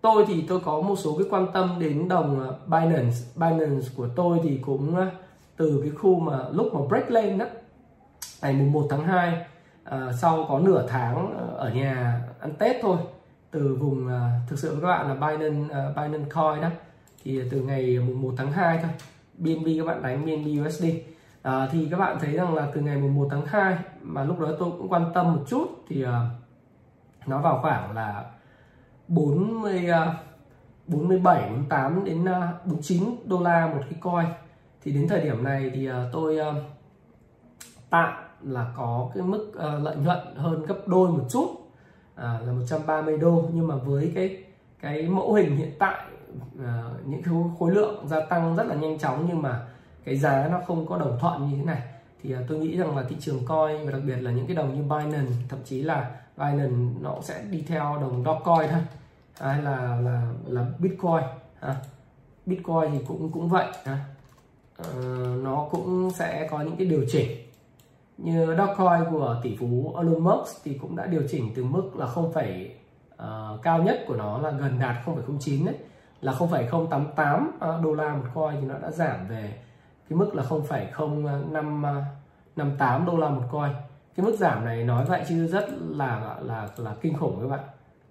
Tôi 0.00 0.24
thì 0.28 0.44
tôi 0.48 0.60
có 0.60 0.80
một 0.80 0.96
số 0.96 1.18
cái 1.18 1.26
quan 1.30 1.46
tâm 1.52 1.76
đến 1.78 2.08
đồng 2.08 2.40
ờ, 2.40 2.58
Binance. 2.66 3.16
Binance 3.34 3.88
của 3.96 4.08
tôi 4.16 4.40
thì 4.42 4.58
cũng 4.66 4.96
ờ, 4.96 5.06
từ 5.56 5.80
cái 5.82 5.90
khu 5.90 6.20
mà 6.20 6.38
lúc 6.52 6.74
mà 6.74 6.80
break 6.88 7.10
lên 7.10 7.38
đó 7.38 7.46
ngày 8.42 8.52
mùng 8.52 8.72
1 8.72 8.86
tháng 8.90 9.04
2 9.04 9.44
à, 9.84 10.12
sau 10.20 10.46
có 10.48 10.58
nửa 10.58 10.86
tháng 10.88 11.34
ở 11.56 11.70
nhà 11.70 12.20
ăn 12.40 12.54
Tết 12.58 12.76
thôi 12.82 12.96
từ 13.50 13.74
vùng 13.74 14.06
uh, 14.06 14.48
thực 14.48 14.58
sự 14.58 14.72
với 14.72 14.80
các 14.80 14.86
bạn 14.86 15.08
là 15.08 15.14
Binance 15.14 15.74
uh, 15.74 15.96
Binance 15.96 16.30
Coin 16.30 16.60
đó 16.60 16.68
thì 17.24 17.40
từ 17.50 17.60
ngày 17.60 17.98
mùng 17.98 18.22
1 18.22 18.34
tháng 18.36 18.52
2 18.52 18.78
thôi 18.82 18.90
BNB 19.38 19.66
các 19.78 19.86
bạn 19.86 20.02
đánh 20.02 20.26
BNB 20.26 20.66
USD 20.66 20.84
à, 21.42 21.68
thì 21.72 21.88
các 21.90 21.96
bạn 21.96 22.18
thấy 22.20 22.32
rằng 22.32 22.54
là 22.54 22.68
từ 22.74 22.80
ngày 22.80 22.96
1 22.96 23.28
tháng 23.30 23.46
2 23.46 23.78
mà 24.02 24.24
lúc 24.24 24.40
đó 24.40 24.48
tôi 24.58 24.70
cũng 24.78 24.88
quan 24.88 25.10
tâm 25.14 25.34
một 25.34 25.44
chút 25.48 25.84
thì 25.88 26.04
uh, 26.04 26.10
nó 27.26 27.40
vào 27.40 27.58
khoảng 27.62 27.94
là 27.94 28.24
40 29.08 29.90
uh, 29.90 30.14
47 30.86 31.50
48 31.50 32.04
đến 32.04 32.22
uh, 32.22 32.66
49 32.66 33.16
đô 33.24 33.42
la 33.42 33.66
một 33.66 33.80
cái 33.90 33.98
coin. 34.00 34.26
Thì 34.82 34.92
đến 34.92 35.08
thời 35.08 35.20
điểm 35.20 35.44
này 35.44 35.70
thì 35.74 35.90
uh, 35.90 35.94
tôi 36.12 36.38
uh, 36.40 36.54
tạm 37.90 38.12
là 38.42 38.72
có 38.76 39.10
cái 39.14 39.22
mức 39.22 39.52
uh, 39.56 39.82
lợi 39.84 39.96
nhuận 39.96 40.18
hơn 40.36 40.66
gấp 40.66 40.78
đôi 40.86 41.08
một 41.08 41.24
chút 41.30 41.57
à, 42.18 42.38
là 42.46 42.52
130 42.52 43.18
đô. 43.18 43.48
Nhưng 43.52 43.68
mà 43.68 43.76
với 43.76 44.12
cái 44.14 44.44
cái 44.80 45.02
mẫu 45.02 45.32
hình 45.32 45.56
hiện 45.56 45.72
tại 45.78 46.04
à, 46.64 46.82
những 47.06 47.22
cái 47.22 47.34
khối 47.58 47.70
lượng 47.70 48.08
gia 48.08 48.20
tăng 48.20 48.56
rất 48.56 48.66
là 48.66 48.74
nhanh 48.74 48.98
chóng 48.98 49.26
nhưng 49.28 49.42
mà 49.42 49.66
cái 50.04 50.16
giá 50.16 50.48
nó 50.52 50.60
không 50.66 50.86
có 50.86 50.98
đồng 50.98 51.18
thuận 51.20 51.50
như 51.50 51.56
thế 51.56 51.64
này 51.64 51.82
thì 52.22 52.32
à, 52.32 52.40
tôi 52.48 52.58
nghĩ 52.58 52.76
rằng 52.76 52.96
là 52.96 53.04
thị 53.08 53.16
trường 53.20 53.44
coin 53.46 53.86
và 53.86 53.92
đặc 53.92 54.00
biệt 54.06 54.16
là 54.16 54.30
những 54.30 54.46
cái 54.46 54.56
đồng 54.56 54.74
như 54.74 54.82
Binance 54.82 55.32
thậm 55.48 55.58
chí 55.64 55.82
là 55.82 56.10
Binance 56.36 57.00
nó 57.00 57.16
sẽ 57.22 57.42
đi 57.50 57.64
theo 57.68 57.98
đồng 58.00 58.24
Dogecoin 58.24 58.70
thôi. 58.70 58.80
Hay 59.40 59.62
là 59.62 59.96
là 60.00 60.32
là 60.46 60.66
Bitcoin 60.78 61.22
à, 61.60 61.76
Bitcoin 62.46 62.90
thì 62.92 62.98
cũng 63.08 63.32
cũng 63.32 63.48
vậy 63.48 63.66
à, 63.84 64.04
nó 65.42 65.68
cũng 65.70 66.10
sẽ 66.10 66.48
có 66.50 66.62
những 66.62 66.76
cái 66.76 66.86
điều 66.86 67.04
chỉnh 67.08 67.47
như 68.18 68.56
Dogecoin 68.56 69.10
của 69.10 69.36
tỷ 69.42 69.56
phú 69.56 69.94
Elon 69.98 70.24
Musk 70.24 70.64
thì 70.64 70.74
cũng 70.74 70.96
đã 70.96 71.06
điều 71.06 71.22
chỉnh 71.28 71.52
từ 71.54 71.64
mức 71.64 71.96
là 71.96 72.06
không 72.06 72.32
phải 72.32 72.76
uh, 73.14 73.62
cao 73.62 73.82
nhất 73.82 74.04
của 74.06 74.16
nó 74.16 74.38
là 74.38 74.50
gần 74.50 74.78
đạt 74.78 74.96
0,09 75.06 75.66
đấy. 75.66 75.74
Là 76.20 76.32
0,088 76.32 77.50
ờ, 77.60 77.80
đô 77.82 77.94
la 77.94 78.14
một 78.14 78.24
coin 78.34 78.60
thì 78.60 78.66
nó 78.66 78.78
đã 78.78 78.90
giảm 78.90 79.28
về 79.28 79.58
cái 80.08 80.18
mức 80.18 80.34
là 80.34 80.42
0,0558 80.42 82.02
ờ, 82.78 83.00
đô 83.06 83.16
la 83.16 83.28
một 83.28 83.42
coin. 83.50 83.72
Cái 84.16 84.26
mức 84.26 84.36
giảm 84.38 84.64
này 84.64 84.84
nói 84.84 85.04
vậy 85.04 85.22
chứ 85.28 85.46
rất 85.46 85.64
là 85.80 86.36
là 86.40 86.68
là 86.76 86.94
kinh 87.00 87.16
khủng 87.16 87.40
các 87.40 87.48
bạn. 87.48 87.64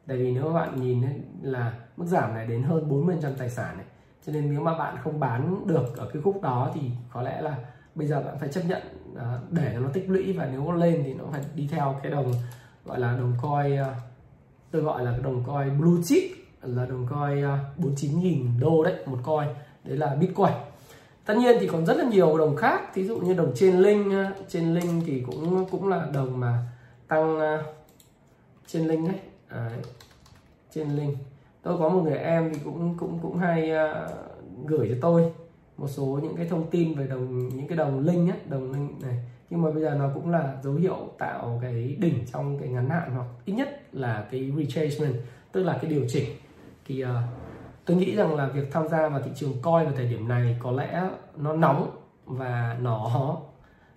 Tại 0.08 0.18
vì 0.18 0.32
nếu 0.32 0.44
các 0.44 0.54
bạn 0.54 0.82
nhìn 0.82 1.04
là 1.42 1.74
mức 1.98 2.06
giảm 2.06 2.34
này 2.34 2.48
đến 2.48 2.64
hơn 2.64 2.90
40 2.90 3.18
tài 3.38 3.50
sản 3.50 3.78
này 3.78 3.86
cho 4.28 4.34
nên 4.34 4.52
nếu 4.52 4.62
mà 4.62 4.78
bạn 4.78 4.96
không 5.04 5.20
bán 5.20 5.68
được 5.68 5.98
ở 5.98 6.10
cái 6.14 6.22
khúc 6.22 6.42
đó 6.42 6.72
thì 6.74 6.82
có 7.14 7.22
lẽ 7.22 7.42
là 7.42 7.58
bây 7.96 8.08
giờ 8.08 8.22
bạn 8.22 8.36
phải 8.40 8.50
chấp 8.50 8.62
nhận 8.68 8.82
Ờ, 9.18 9.40
để 9.52 9.78
nó 9.82 9.90
tích 9.94 10.10
lũy 10.10 10.34
và 10.34 10.50
nếu 10.52 10.64
nó 10.64 10.74
lên 10.74 11.04
thì 11.06 11.14
nó 11.14 11.24
phải 11.32 11.42
đi 11.56 11.68
theo 11.72 12.00
cái 12.04 12.12
đồng 12.12 12.34
gọi 12.86 13.00
là 13.00 13.18
đồng 13.18 13.34
coi 13.42 13.76
ờ, 13.76 13.94
tôi 14.72 14.82
gọi 14.82 15.06
là 15.06 15.12
cái 15.12 15.20
đồng 15.24 15.44
coi 15.48 15.70
blue 15.70 16.02
chip 16.06 16.32
là 16.62 16.86
đồng 16.86 17.08
coi 17.10 17.36
49.000 17.36 18.46
ờ, 18.46 18.52
đô 18.60 18.84
đấy 18.84 18.94
một 19.06 19.18
coi 19.24 19.48
đấy 19.84 19.98
là 19.98 20.16
bitcoin. 20.16 20.52
Tất 21.26 21.38
nhiên 21.38 21.58
thì 21.60 21.68
còn 21.68 21.86
rất 21.86 21.98
là 21.98 22.04
nhiều 22.04 22.38
đồng 22.38 22.56
khác 22.56 22.82
thí 22.94 23.04
dụ 23.04 23.18
như 23.18 23.34
đồng 23.34 23.52
trên 23.56 23.78
linh 23.78 24.14
trên 24.48 24.74
linh 24.74 25.02
thì 25.06 25.24
cũng 25.28 25.66
cũng 25.72 25.88
là 25.88 26.08
đồng 26.14 26.40
mà 26.40 26.64
tăng 27.08 27.40
trên 28.68 28.88
linh 28.88 29.08
đấy. 29.08 29.20
Đấy. 29.50 29.80
trên 30.72 30.96
linh 30.96 31.16
tôi 31.62 31.78
có 31.80 31.90
một 31.90 32.02
người 32.04 32.18
em 32.18 32.54
thì 32.54 32.60
cũng 32.64 32.98
cũng 32.98 33.20
cũng 33.22 33.38
hay 33.38 33.72
uh, 33.72 34.12
gửi 34.66 34.88
cho 34.90 34.96
tôi 35.02 35.32
một 35.78 35.88
số 35.88 36.20
những 36.24 36.36
cái 36.36 36.48
thông 36.50 36.70
tin 36.70 36.94
về 36.94 37.08
đồng 37.08 37.50
những 37.50 37.68
cái 37.68 37.78
đồng 37.78 38.00
linh 38.00 38.30
ấy 38.30 38.40
đồng 38.50 38.72
linh 38.72 39.00
này. 39.02 39.24
Nhưng 39.50 39.62
mà 39.62 39.72
bây 39.72 39.84
giờ 39.84 39.96
nó 40.00 40.10
cũng 40.14 40.30
là 40.30 40.58
dấu 40.64 40.74
hiệu 40.74 40.98
tạo 41.18 41.60
cái 41.62 41.96
đỉnh 42.00 42.26
trong 42.34 42.60
cái 42.60 42.70
ngắn 42.70 42.90
hạn 42.90 43.12
hoặc 43.16 43.26
ít 43.46 43.54
nhất 43.54 43.82
là 43.92 44.28
cái 44.32 44.52
retracement 44.58 45.16
tức 45.52 45.64
là 45.64 45.78
cái 45.82 45.92
điều 45.92 46.06
chỉnh. 46.10 46.30
Thì 46.86 47.04
uh, 47.04 47.10
tôi 47.86 47.98
nghĩ 47.98 48.16
rằng 48.16 48.36
là 48.36 48.48
việc 48.48 48.72
tham 48.72 48.88
gia 48.88 49.10
vào 49.10 49.22
thị 49.22 49.32
trường 49.36 49.54
coi 49.62 49.86
vào 49.86 49.94
thời 49.96 50.06
điểm 50.06 50.28
này 50.28 50.58
có 50.64 50.72
lẽ 50.72 51.10
nó 51.36 51.54
nóng 51.54 51.92
và 52.26 52.78
nó 52.82 53.38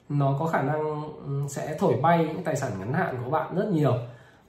nó 0.08 0.36
có 0.38 0.46
khả 0.46 0.62
năng 0.62 1.02
ừ, 1.26 1.42
sẽ 1.48 1.76
thổi 1.78 1.94
bay 2.02 2.24
những 2.24 2.44
tài 2.44 2.56
sản 2.56 2.72
ngắn 2.78 2.92
hạn 2.92 3.16
của 3.24 3.30
bạn 3.30 3.56
rất 3.56 3.68
nhiều. 3.72 3.94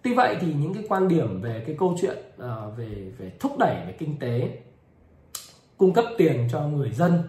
Tuy 0.02 0.14
vậy 0.14 0.38
thì 0.42 0.54
những 0.54 0.74
cái 0.74 0.84
quan 0.90 1.08
điểm 1.08 1.42
về 1.42 1.64
cái 1.68 1.76
câu 1.80 1.96
chuyện 2.02 2.18
uh, 2.18 2.78
về 2.78 3.12
về 3.18 3.32
thúc 3.40 3.52
đẩy 3.60 3.76
về 3.88 3.96
kinh 4.00 4.20
tế 4.20 4.58
cung 5.82 5.94
cấp 5.94 6.06
tiền 6.18 6.48
cho 6.52 6.62
người 6.62 6.92
dân 6.92 7.24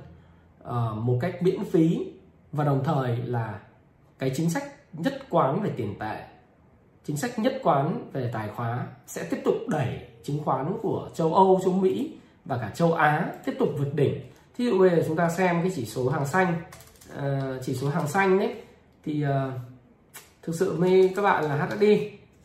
uh, 0.62 0.68
một 0.96 1.18
cách 1.20 1.42
miễn 1.42 1.64
phí 1.64 2.12
và 2.52 2.64
đồng 2.64 2.84
thời 2.84 3.16
là 3.16 3.60
cái 4.18 4.32
chính 4.34 4.50
sách 4.50 4.64
nhất 4.92 5.14
quán 5.30 5.62
về 5.62 5.70
tiền 5.76 5.98
tệ 5.98 6.24
chính 7.04 7.16
sách 7.16 7.38
nhất 7.38 7.60
quán 7.62 8.10
về 8.12 8.30
tài 8.32 8.48
khoá 8.48 8.86
sẽ 9.06 9.24
tiếp 9.30 9.40
tục 9.44 9.54
đẩy 9.68 10.06
chứng 10.22 10.44
khoán 10.44 10.78
của 10.82 11.08
châu 11.14 11.34
Âu, 11.34 11.60
châu 11.64 11.72
Mỹ 11.72 12.16
và 12.44 12.58
cả 12.58 12.70
châu 12.74 12.92
Á 12.92 13.32
tiếp 13.44 13.56
tục 13.58 13.68
vượt 13.78 13.94
đỉnh. 13.94 14.20
Thí 14.56 14.64
dụ 14.64 14.78
bây 14.78 14.90
giờ 14.90 15.02
chúng 15.06 15.16
ta 15.16 15.28
xem 15.28 15.62
cái 15.62 15.72
chỉ 15.74 15.86
số 15.86 16.08
hàng 16.08 16.26
xanh, 16.26 16.54
uh, 17.18 17.22
chỉ 17.62 17.74
số 17.74 17.88
hàng 17.88 18.08
xanh 18.08 18.38
đấy 18.38 18.54
thì 19.04 19.24
uh, 19.24 19.30
thực 20.42 20.54
sự 20.54 20.76
mê 20.78 21.08
các 21.16 21.22
bạn 21.22 21.44
là 21.44 21.56
HSD 21.56 21.84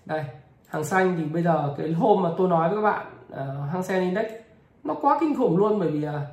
đây 0.06 0.26
hàng 0.68 0.84
xanh 0.84 1.16
thì 1.18 1.26
bây 1.26 1.44
giờ 1.44 1.76
cái 1.78 1.92
hôm 1.92 2.24
mà 2.24 2.30
tôi 2.38 2.50
nói 2.50 2.70
với 2.70 2.78
các 2.78 2.82
bạn 2.82 3.08
uh, 3.34 3.72
hang 3.72 3.84
sen 3.84 4.02
index 4.02 4.47
nó 4.88 4.94
quá 4.94 5.18
kinh 5.20 5.36
khủng 5.36 5.58
luôn 5.58 5.80
bởi 5.80 5.92
vì 5.92 6.00
là 6.00 6.26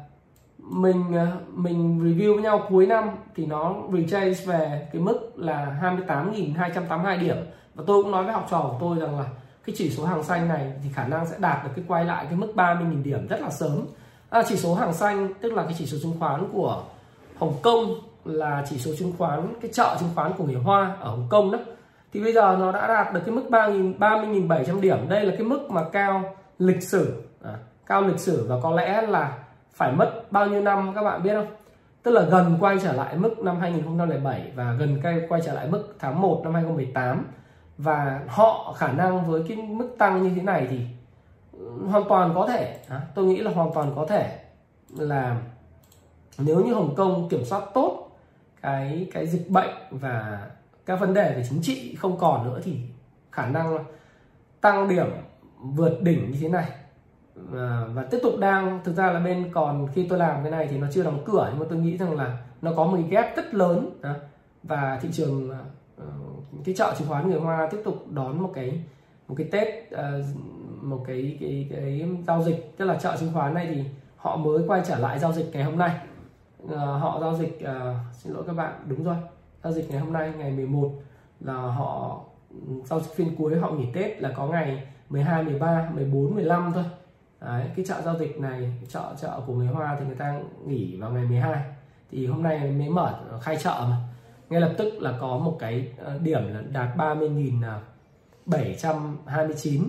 mình 0.58 1.16
à, 1.16 1.32
mình 1.54 1.98
review 1.98 2.34
với 2.34 2.42
nhau 2.42 2.66
cuối 2.68 2.86
năm 2.86 3.10
thì 3.36 3.46
nó 3.46 3.74
retrace 3.92 4.44
về 4.46 4.88
cái 4.92 5.02
mức 5.02 5.32
là 5.36 5.78
28.282 5.82 7.20
điểm. 7.20 7.36
Và 7.74 7.84
tôi 7.86 8.02
cũng 8.02 8.12
nói 8.12 8.24
với 8.24 8.32
học 8.32 8.46
trò 8.50 8.60
của 8.60 8.76
tôi 8.80 8.98
rằng 8.98 9.18
là 9.18 9.24
cái 9.66 9.74
chỉ 9.78 9.90
số 9.90 10.04
hàng 10.04 10.22
xanh 10.22 10.48
này 10.48 10.72
thì 10.82 10.88
khả 10.94 11.06
năng 11.06 11.26
sẽ 11.26 11.36
đạt 11.38 11.64
được 11.64 11.70
cái 11.76 11.84
quay 11.88 12.04
lại 12.04 12.24
cái 12.24 12.36
mức 12.36 12.52
30.000 12.54 13.02
điểm 13.02 13.26
rất 13.26 13.40
là 13.40 13.50
sớm. 13.50 13.86
À, 14.30 14.42
chỉ 14.48 14.56
số 14.56 14.74
hàng 14.74 14.92
xanh 14.92 15.34
tức 15.40 15.52
là 15.52 15.62
cái 15.62 15.74
chỉ 15.78 15.86
số 15.86 15.98
chứng 16.02 16.14
khoán 16.18 16.48
của 16.52 16.82
Hồng 17.36 17.54
Kông 17.62 17.94
là 18.24 18.64
chỉ 18.70 18.78
số 18.78 18.90
chứng 18.98 19.12
khoán 19.18 19.54
cái 19.60 19.70
chợ 19.74 19.96
chứng 20.00 20.08
khoán 20.14 20.32
của 20.38 20.44
người 20.44 20.54
Hoa 20.54 20.96
ở 21.00 21.10
Hồng 21.10 21.26
Kông 21.30 21.50
đó. 21.50 21.58
Thì 22.12 22.20
bây 22.20 22.32
giờ 22.32 22.56
nó 22.60 22.72
đã 22.72 22.86
đạt 22.86 23.14
được 23.14 23.20
cái 23.26 23.34
mức 23.34 23.44
3.000 23.50 23.98
30.700 23.98 24.80
điểm. 24.80 24.98
Đây 25.08 25.24
là 25.24 25.32
cái 25.38 25.46
mức 25.46 25.70
mà 25.70 25.84
cao 25.92 26.22
lịch 26.58 26.82
sử 26.82 27.22
cao 27.86 28.02
lịch 28.02 28.18
sử 28.18 28.46
và 28.48 28.56
có 28.62 28.70
lẽ 28.70 29.02
là 29.02 29.38
phải 29.72 29.92
mất 29.92 30.22
bao 30.30 30.46
nhiêu 30.46 30.60
năm 30.60 30.92
các 30.94 31.02
bạn 31.02 31.22
biết 31.22 31.34
không? 31.34 31.46
Tức 32.02 32.10
là 32.10 32.22
gần 32.22 32.56
quay 32.60 32.76
trở 32.82 32.92
lại 32.92 33.16
mức 33.16 33.38
năm 33.38 33.60
2007 33.60 34.52
và 34.54 34.72
gần 34.72 35.00
quay 35.28 35.40
trở 35.46 35.52
lại 35.52 35.68
mức 35.68 35.94
tháng 35.98 36.20
1 36.20 36.40
năm 36.44 36.54
2018 36.54 37.26
và 37.78 38.20
họ 38.28 38.74
khả 38.78 38.92
năng 38.92 39.30
với 39.30 39.44
cái 39.48 39.56
mức 39.56 39.94
tăng 39.98 40.22
như 40.22 40.32
thế 40.36 40.42
này 40.42 40.66
thì 40.70 40.80
ừ, 41.52 41.86
hoàn 41.86 42.04
toàn 42.08 42.32
có 42.34 42.46
thể. 42.46 42.78
À, 42.88 43.00
tôi 43.14 43.24
nghĩ 43.24 43.36
là 43.36 43.50
hoàn 43.50 43.70
toàn 43.74 43.92
có 43.96 44.06
thể 44.06 44.38
là 44.98 45.36
nếu 46.38 46.64
như 46.64 46.74
Hồng 46.74 46.94
Kông 46.94 47.28
kiểm 47.28 47.44
soát 47.44 47.62
tốt 47.74 48.10
cái 48.62 49.08
cái 49.12 49.26
dịch 49.26 49.50
bệnh 49.50 49.74
và 49.90 50.46
các 50.86 51.00
vấn 51.00 51.14
đề 51.14 51.34
về 51.34 51.44
chính 51.50 51.62
trị 51.62 51.94
không 51.94 52.18
còn 52.18 52.44
nữa 52.44 52.60
thì 52.64 52.80
khả 53.32 53.46
năng 53.46 53.84
tăng 54.60 54.88
điểm 54.88 55.06
vượt 55.58 56.02
đỉnh 56.02 56.30
như 56.30 56.38
thế 56.40 56.48
này 56.48 56.68
và, 57.34 57.86
và 57.94 58.02
tiếp 58.02 58.18
tục 58.22 58.32
đang 58.38 58.80
thực 58.84 58.96
ra 58.96 59.12
là 59.12 59.20
bên 59.20 59.50
còn 59.52 59.88
khi 59.94 60.06
tôi 60.08 60.18
làm 60.18 60.42
cái 60.42 60.50
này 60.50 60.68
thì 60.70 60.78
nó 60.78 60.86
chưa 60.92 61.02
đóng 61.02 61.22
cửa 61.24 61.48
nhưng 61.50 61.60
mà 61.60 61.66
tôi 61.68 61.78
nghĩ 61.78 61.96
rằng 61.96 62.16
là 62.16 62.38
nó 62.62 62.72
có 62.76 62.84
một 62.84 62.96
cái 62.96 63.10
gap 63.10 63.36
rất 63.36 63.54
lớn 63.54 63.90
đó. 64.02 64.14
và 64.62 64.98
thị 65.02 65.08
trường 65.12 65.50
ờ, 65.50 65.58
ờ, 65.96 66.06
cái 66.64 66.74
chợ 66.74 66.94
chứng 66.98 67.08
khoán 67.08 67.30
người 67.30 67.40
Hoa 67.40 67.68
tiếp 67.70 67.80
tục 67.84 68.04
đón 68.10 68.42
một 68.42 68.50
cái 68.54 68.80
một 69.28 69.34
cái 69.38 69.48
Tết 69.52 69.92
một 70.82 71.04
cái 71.06 71.36
cái 71.40 71.68
cái 71.70 72.08
giao 72.26 72.42
dịch. 72.42 72.76
Tức 72.76 72.84
là 72.84 72.94
chợ 72.94 73.16
chứng 73.20 73.32
khoán 73.34 73.54
này 73.54 73.66
thì 73.74 73.84
họ 74.16 74.36
mới 74.36 74.64
quay 74.66 74.82
trở 74.86 74.98
lại 74.98 75.18
giao 75.18 75.32
dịch 75.32 75.50
ngày 75.52 75.64
hôm 75.64 75.78
nay. 75.78 75.96
Họ 76.76 77.18
giao 77.20 77.34
dịch 77.34 77.58
xin 78.12 78.32
lỗi 78.32 78.42
các 78.46 78.52
bạn 78.52 78.72
đúng 78.88 79.04
rồi. 79.04 79.16
Giao 79.62 79.72
dịch 79.72 79.90
ngày 79.90 80.00
hôm 80.00 80.12
nay 80.12 80.32
ngày 80.38 80.50
11 80.50 80.90
là 81.40 81.54
họ 81.54 82.20
ừ, 82.50 82.56
giao 82.84 83.00
dịch 83.00 83.14
phiên 83.14 83.36
cuối 83.38 83.58
họ 83.58 83.70
nghỉ 83.70 83.86
Tết 83.94 84.22
là 84.22 84.32
có 84.36 84.46
ngày 84.46 84.86
12, 85.08 85.42
13, 85.42 85.90
14, 85.94 86.34
15 86.34 86.72
thôi. 86.74 86.84
Đấy, 87.44 87.70
cái 87.76 87.84
chợ 87.88 88.02
giao 88.04 88.18
dịch 88.18 88.40
này 88.40 88.72
chợ 88.88 89.14
chợ 89.20 89.40
của 89.46 89.54
người 89.54 89.66
Hoa 89.66 89.96
thì 90.00 90.06
người 90.06 90.16
ta 90.16 90.40
nghỉ 90.66 90.96
vào 90.96 91.10
ngày 91.10 91.24
12 91.24 91.62
thì 92.10 92.26
hôm 92.26 92.42
nay 92.42 92.70
mới 92.70 92.88
mở 92.88 93.20
khai 93.42 93.56
chợ 93.56 93.86
mà. 93.90 93.96
Ngay 94.50 94.60
lập 94.60 94.74
tức 94.78 95.02
là 95.02 95.18
có 95.20 95.38
một 95.38 95.56
cái 95.60 95.92
ờ, 95.98 96.18
điểm 96.18 96.54
là 96.54 96.62
đạt 96.72 96.96
30.729 96.96 99.88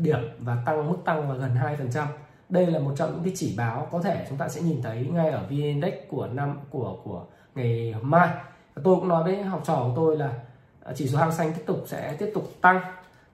điểm 0.00 0.18
và 0.38 0.62
tăng 0.66 0.90
mức 0.90 0.98
tăng 1.04 1.30
là 1.30 1.36
gần 1.36 1.54
2% 1.90 2.06
đây 2.52 2.66
là 2.66 2.78
một 2.78 2.92
trong 2.96 3.12
những 3.12 3.24
cái 3.24 3.32
chỉ 3.36 3.54
báo 3.56 3.88
có 3.90 4.02
thể 4.02 4.26
chúng 4.28 4.38
ta 4.38 4.48
sẽ 4.48 4.60
nhìn 4.60 4.82
thấy 4.82 5.08
ngay 5.12 5.30
ở 5.30 5.42
VN 5.50 5.56
Index 5.56 5.94
của 6.08 6.26
năm 6.26 6.58
của 6.70 6.96
của 7.04 7.24
ngày 7.54 7.94
mai. 8.02 8.28
Tôi 8.74 8.96
cũng 8.96 9.08
nói 9.08 9.24
với 9.24 9.42
học 9.42 9.62
trò 9.64 9.74
của 9.74 9.92
tôi 9.96 10.16
là 10.16 10.32
ờ, 10.82 10.92
chỉ 10.96 11.08
số 11.08 11.18
hàng 11.18 11.32
xanh 11.32 11.52
tiếp 11.52 11.62
tục 11.66 11.84
sẽ 11.86 12.16
tiếp 12.18 12.30
tục 12.34 12.50
tăng. 12.60 12.80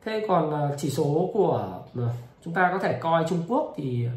Thế 0.05 0.27
còn 0.29 0.51
ờ, 0.51 0.75
chỉ 0.79 0.91
số 0.91 1.31
của 1.35 1.83
chúng 2.45 2.55
ta 2.55 2.71
có 2.73 2.79
thể 2.79 2.99
coi 3.01 3.25
Trung 3.29 3.43
Quốc 3.49 3.75
thì 3.77 4.09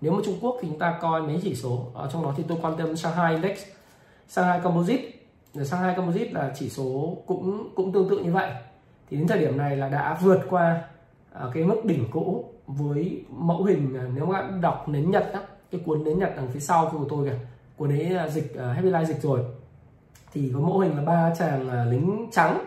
nếu 0.00 0.12
mà 0.12 0.18
Trung 0.24 0.38
Quốc 0.40 0.56
thì 0.60 0.68
chúng 0.68 0.78
ta 0.78 0.98
coi 1.00 1.22
mấy 1.22 1.40
chỉ 1.42 1.54
số. 1.54 1.86
Ở 1.94 2.08
trong 2.12 2.22
đó 2.22 2.34
thì 2.36 2.44
tôi 2.48 2.58
quan 2.62 2.76
tâm 2.76 2.96
Shanghai 2.96 3.32
Index. 3.32 3.58
Shanghai 4.28 4.60
Composite 4.60 5.12
Shanghai 5.64 5.94
Composite 5.96 6.30
là 6.32 6.52
chỉ 6.58 6.68
số 6.68 7.16
cũng 7.26 7.70
cũng 7.74 7.92
tương 7.92 8.08
tự 8.08 8.18
như 8.18 8.32
vậy. 8.32 8.50
Thì 9.10 9.16
đến 9.16 9.26
thời 9.26 9.38
điểm 9.38 9.56
này 9.56 9.76
là 9.76 9.88
đã 9.88 10.18
vượt 10.22 10.40
qua 10.50 10.82
à, 11.32 11.46
cái 11.54 11.64
mức 11.64 11.84
đỉnh 11.84 12.04
cũ 12.10 12.44
với 12.66 13.24
mẫu 13.30 13.64
hình 13.64 13.96
à, 13.96 14.04
nếu 14.14 14.26
các 14.26 14.32
bạn 14.32 14.60
đọc 14.60 14.88
nến 14.88 15.10
Nhật 15.10 15.30
á, 15.32 15.40
cái 15.70 15.80
cuốn 15.86 16.04
nến 16.04 16.18
Nhật 16.18 16.32
đằng 16.36 16.48
phía 16.52 16.60
sau 16.60 16.88
của 16.92 17.06
tôi 17.08 17.28
kìa 17.28 17.38
cuốn 17.76 17.92
ấy 17.92 18.16
à, 18.16 18.28
dịch 18.28 18.56
Happy 18.74 18.90
Life 18.90 19.04
dịch 19.04 19.22
rồi 19.22 19.40
thì 20.32 20.50
có 20.54 20.60
mẫu 20.60 20.78
hình 20.78 20.96
là 20.96 21.02
ba 21.02 21.34
chàng 21.38 21.90
lính 21.90 22.28
trắng 22.32 22.64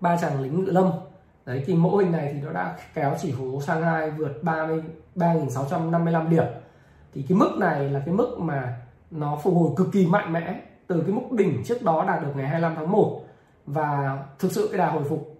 ba 0.00 0.16
chàng 0.16 0.42
lính 0.42 0.64
ngự 0.64 0.70
lâm 0.70 0.90
đấy 1.48 1.62
thì 1.66 1.74
mẫu 1.74 1.96
hình 1.96 2.12
này 2.12 2.30
thì 2.32 2.40
nó 2.40 2.52
đã 2.52 2.76
kéo 2.94 3.14
chỉ 3.20 3.34
số 3.38 3.60
Shanghai 3.60 4.10
vượt 4.10 4.42
30 4.42 4.82
3.655 5.16 6.28
điểm. 6.28 6.44
Thì 7.14 7.24
cái 7.28 7.38
mức 7.38 7.50
này 7.58 7.90
là 7.90 8.00
cái 8.06 8.14
mức 8.14 8.36
mà 8.38 8.76
nó 9.10 9.38
phục 9.42 9.54
hồi 9.54 9.70
cực 9.76 9.92
kỳ 9.92 10.06
mạnh 10.06 10.32
mẽ 10.32 10.60
từ 10.86 11.00
cái 11.00 11.10
mức 11.10 11.32
đỉnh 11.32 11.64
trước 11.64 11.82
đó 11.82 12.04
đạt 12.08 12.22
được 12.22 12.32
ngày 12.36 12.48
25 12.48 12.74
tháng 12.76 12.92
1 12.92 13.20
và 13.66 14.18
thực 14.38 14.52
sự 14.52 14.68
cái 14.72 14.78
đà 14.78 14.90
hồi 14.90 15.04
phục 15.08 15.38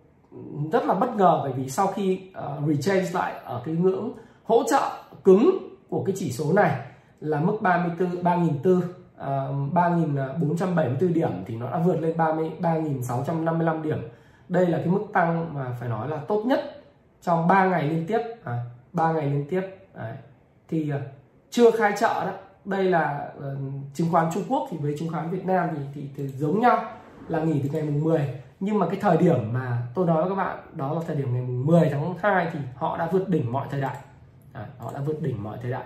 rất 0.73 0.85
là 0.87 0.95
bất 0.95 1.17
ngờ 1.17 1.41
bởi 1.43 1.53
vì 1.53 1.69
sau 1.71 1.87
khi 1.87 2.31
ờ, 2.35 2.59
uh, 2.63 2.69
retrace 2.69 3.13
lại 3.13 3.33
ở 3.45 3.63
cái 3.65 3.75
ngưỡng 3.75 4.13
hỗ 4.45 4.63
trợ 4.71 4.91
cứng 5.25 5.59
của 5.89 6.05
cái 6.05 6.15
chỉ 6.19 6.33
số 6.33 6.53
này 6.53 6.81
là 7.21 7.41
mức 7.41 7.59
34 7.63 8.09
3.400 8.09 8.79
uh, 8.79 8.85
3.474 9.75 11.13
điểm 11.13 11.31
thì 11.47 11.57
nó 11.57 11.71
đã 11.71 11.79
vượt 11.79 12.01
lên 12.01 12.17
30 12.17 12.51
3.655 12.61 13.83
điểm 13.83 13.99
đây 14.49 14.67
là 14.67 14.79
cái 14.79 14.87
mức 14.87 15.05
tăng 15.13 15.55
mà 15.55 15.77
phải 15.81 15.89
nói 15.89 16.09
là 16.09 16.17
tốt 16.17 16.43
nhất 16.47 16.83
trong 17.23 17.49
3 17.49 17.65
ngày 17.65 17.89
liên 17.89 18.07
tiếp. 18.07 18.21
À, 18.45 18.65
3 18.93 19.13
ngày 19.13 19.27
liên 19.27 19.47
tiếp. 19.51 19.63
Đấy. 19.95 20.15
thì 20.69 20.93
uh, 20.93 21.01
chưa 21.51 21.71
khai 21.71 21.93
trợ 21.99 22.25
đó. 22.25 22.33
Đây 22.65 22.85
là 22.85 23.31
uh, 23.39 23.45
chứng 23.95 24.13
khoán 24.13 24.31
Trung 24.35 24.43
Quốc 24.49 24.69
thì 24.71 24.77
với 24.77 24.97
chứng 24.99 25.13
khoán 25.13 25.31
Việt 25.31 25.45
Nam 25.45 25.69
thì, 25.75 25.83
thì, 25.95 26.09
thì 26.17 26.29
giống 26.29 26.61
nhau 26.61 26.85
là 27.29 27.41
nghỉ 27.45 27.61
từ 27.63 27.69
ngày 27.69 27.83
mùng 27.83 28.05
10 28.05 28.41
nhưng 28.61 28.79
mà 28.79 28.87
cái 28.87 28.99
thời 29.01 29.17
điểm 29.17 29.53
mà 29.53 29.83
tôi 29.95 30.07
nói 30.07 30.23
với 30.23 30.31
các 30.31 30.35
bạn 30.35 30.59
đó 30.73 30.95
là 30.95 31.01
thời 31.07 31.17
điểm 31.17 31.33
ngày 31.33 31.43
mùng 31.43 31.67
10 31.67 31.89
tháng 31.91 32.15
2 32.19 32.49
thì 32.53 32.59
họ 32.77 32.99
đã 32.99 33.09
vượt 33.13 33.29
đỉnh 33.29 33.53
mọi 33.53 33.69
thời 33.71 33.81
đại. 33.81 33.97
À, 34.53 34.67
họ 34.79 34.93
đã 34.93 35.01
vượt 35.01 35.23
đỉnh 35.23 35.43
mọi 35.43 35.59
thời 35.63 35.71
đại. 35.71 35.85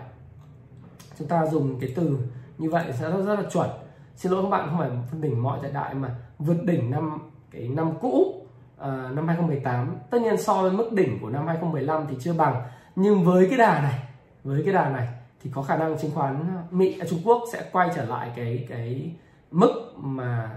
Chúng 1.19 1.29
ta 1.29 1.47
dùng 1.47 1.81
cái 1.81 1.93
từ 1.97 2.19
như 2.59 2.71
vậy 2.71 2.85
sẽ 2.93 3.11
rất, 3.11 3.23
rất 3.27 3.41
là 3.41 3.51
chuẩn. 3.51 3.71
Xin 4.17 4.33
lỗi 4.33 4.43
các 4.43 4.49
bạn 4.49 4.69
không 4.69 4.79
phải 4.79 4.91
vượt 4.91 5.19
đỉnh 5.21 5.43
mọi 5.43 5.59
thời 5.63 5.73
đại 5.73 5.95
mà 5.95 6.15
vượt 6.39 6.63
đỉnh 6.65 6.91
năm 6.91 7.31
cái 7.51 7.69
năm 7.69 7.93
cũ. 8.01 8.42
À, 8.83 9.11
năm 9.13 9.29
2018 9.29 9.97
tất 10.11 10.23
nhiên 10.23 10.37
so 10.37 10.63
với 10.63 10.73
mức 10.73 10.93
đỉnh 10.93 11.19
của 11.21 11.31
năm 11.31 11.47
2015 11.47 12.07
thì 12.11 12.17
chưa 12.21 12.33
bằng. 12.33 12.63
Nhưng 12.97 13.25
với 13.25 13.47
cái 13.49 13.59
đà 13.59 13.83
này 13.83 13.99
với 14.45 14.63
cái 14.65 14.75
đà 14.75 14.89
này 14.89 15.09
thì 15.43 15.51
có 15.55 15.63
khả 15.63 15.77
năng 15.77 15.99
chứng 15.99 16.11
khoán 16.15 16.47
Mỹ 16.71 16.99
à, 17.01 17.07
Trung 17.11 17.19
Quốc 17.25 17.43
sẽ 17.53 17.65
quay 17.73 17.91
trở 17.97 18.05
lại 18.05 18.33
cái 18.37 18.67
cái 18.69 19.13
mức 19.51 19.93
mà 19.97 20.51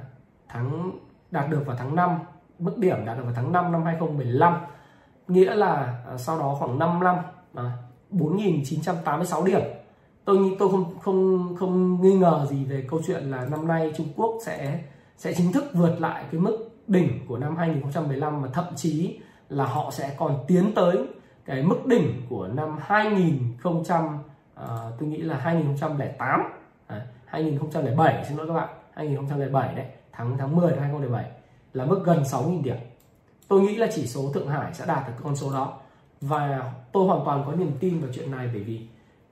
tháng 0.49 0.91
đạt 1.31 1.49
được 1.49 1.63
vào 1.65 1.75
tháng 1.79 1.95
5 1.95 2.19
mức 2.59 2.77
điểm 2.77 3.05
đạt 3.05 3.17
được 3.17 3.23
vào 3.23 3.33
tháng 3.35 3.51
5 3.51 3.71
năm 3.71 3.83
2015 3.83 4.57
nghĩa 5.27 5.55
là 5.55 6.03
à, 6.07 6.17
sau 6.17 6.39
đó 6.39 6.55
khoảng 6.59 6.79
5 6.79 7.03
năm 7.03 7.15
à, 7.53 7.71
4.986 8.11 9.43
điểm. 9.43 9.61
Tôi 10.25 10.37
nghĩ 10.37 10.55
tôi 10.59 10.69
không 10.69 10.99
không 10.99 11.55
không 11.59 12.01
nghi 12.01 12.13
ngờ 12.13 12.47
gì 12.49 12.65
về 12.65 12.85
câu 12.89 13.01
chuyện 13.07 13.31
là 13.31 13.45
năm 13.45 13.67
nay 13.67 13.93
Trung 13.97 14.07
Quốc 14.15 14.37
sẽ 14.45 14.79
sẽ 15.17 15.33
chính 15.33 15.51
thức 15.51 15.63
vượt 15.73 16.01
lại 16.01 16.25
cái 16.31 16.41
mức 16.41 16.74
đỉnh 16.87 17.25
của 17.27 17.37
năm 17.37 17.57
2015 17.57 18.41
và 18.41 18.49
thậm 18.53 18.65
chí 18.75 19.19
là 19.49 19.65
họ 19.65 19.91
sẽ 19.91 20.15
còn 20.17 20.45
tiến 20.47 20.71
tới 20.75 20.97
cái 21.45 21.63
mức 21.63 21.85
đỉnh 21.85 22.21
của 22.29 22.47
năm 22.47 22.77
2000 22.81 23.53
uh, 23.69 23.87
à, 24.55 24.67
tôi 24.99 25.09
nghĩ 25.09 25.17
là 25.17 25.37
2008 25.37 26.41
à, 26.87 27.05
2007 27.25 28.25
xin 28.27 28.37
lỗi 28.37 28.47
các 28.47 28.53
bạn 28.53 28.69
2007 28.93 29.75
đấy 29.75 29.85
tháng 30.11 30.37
tháng 30.37 30.55
10 30.55 30.71
năm 30.71 30.79
2007 30.79 31.25
là 31.73 31.85
mức 31.85 32.01
gần 32.05 32.23
6.000 32.23 32.63
điểm. 32.63 32.75
Tôi 33.47 33.61
nghĩ 33.61 33.75
là 33.75 33.87
chỉ 33.95 34.07
số 34.07 34.31
Thượng 34.33 34.47
Hải 34.47 34.73
sẽ 34.73 34.85
đạt 34.85 35.07
được 35.07 35.13
con 35.23 35.35
số 35.35 35.53
đó. 35.53 35.79
Và 36.21 36.71
tôi 36.91 37.05
hoàn 37.05 37.25
toàn 37.25 37.43
có 37.45 37.55
niềm 37.55 37.71
tin 37.79 37.99
vào 37.99 38.09
chuyện 38.13 38.31
này 38.31 38.49
bởi 38.53 38.63
vì 38.63 38.81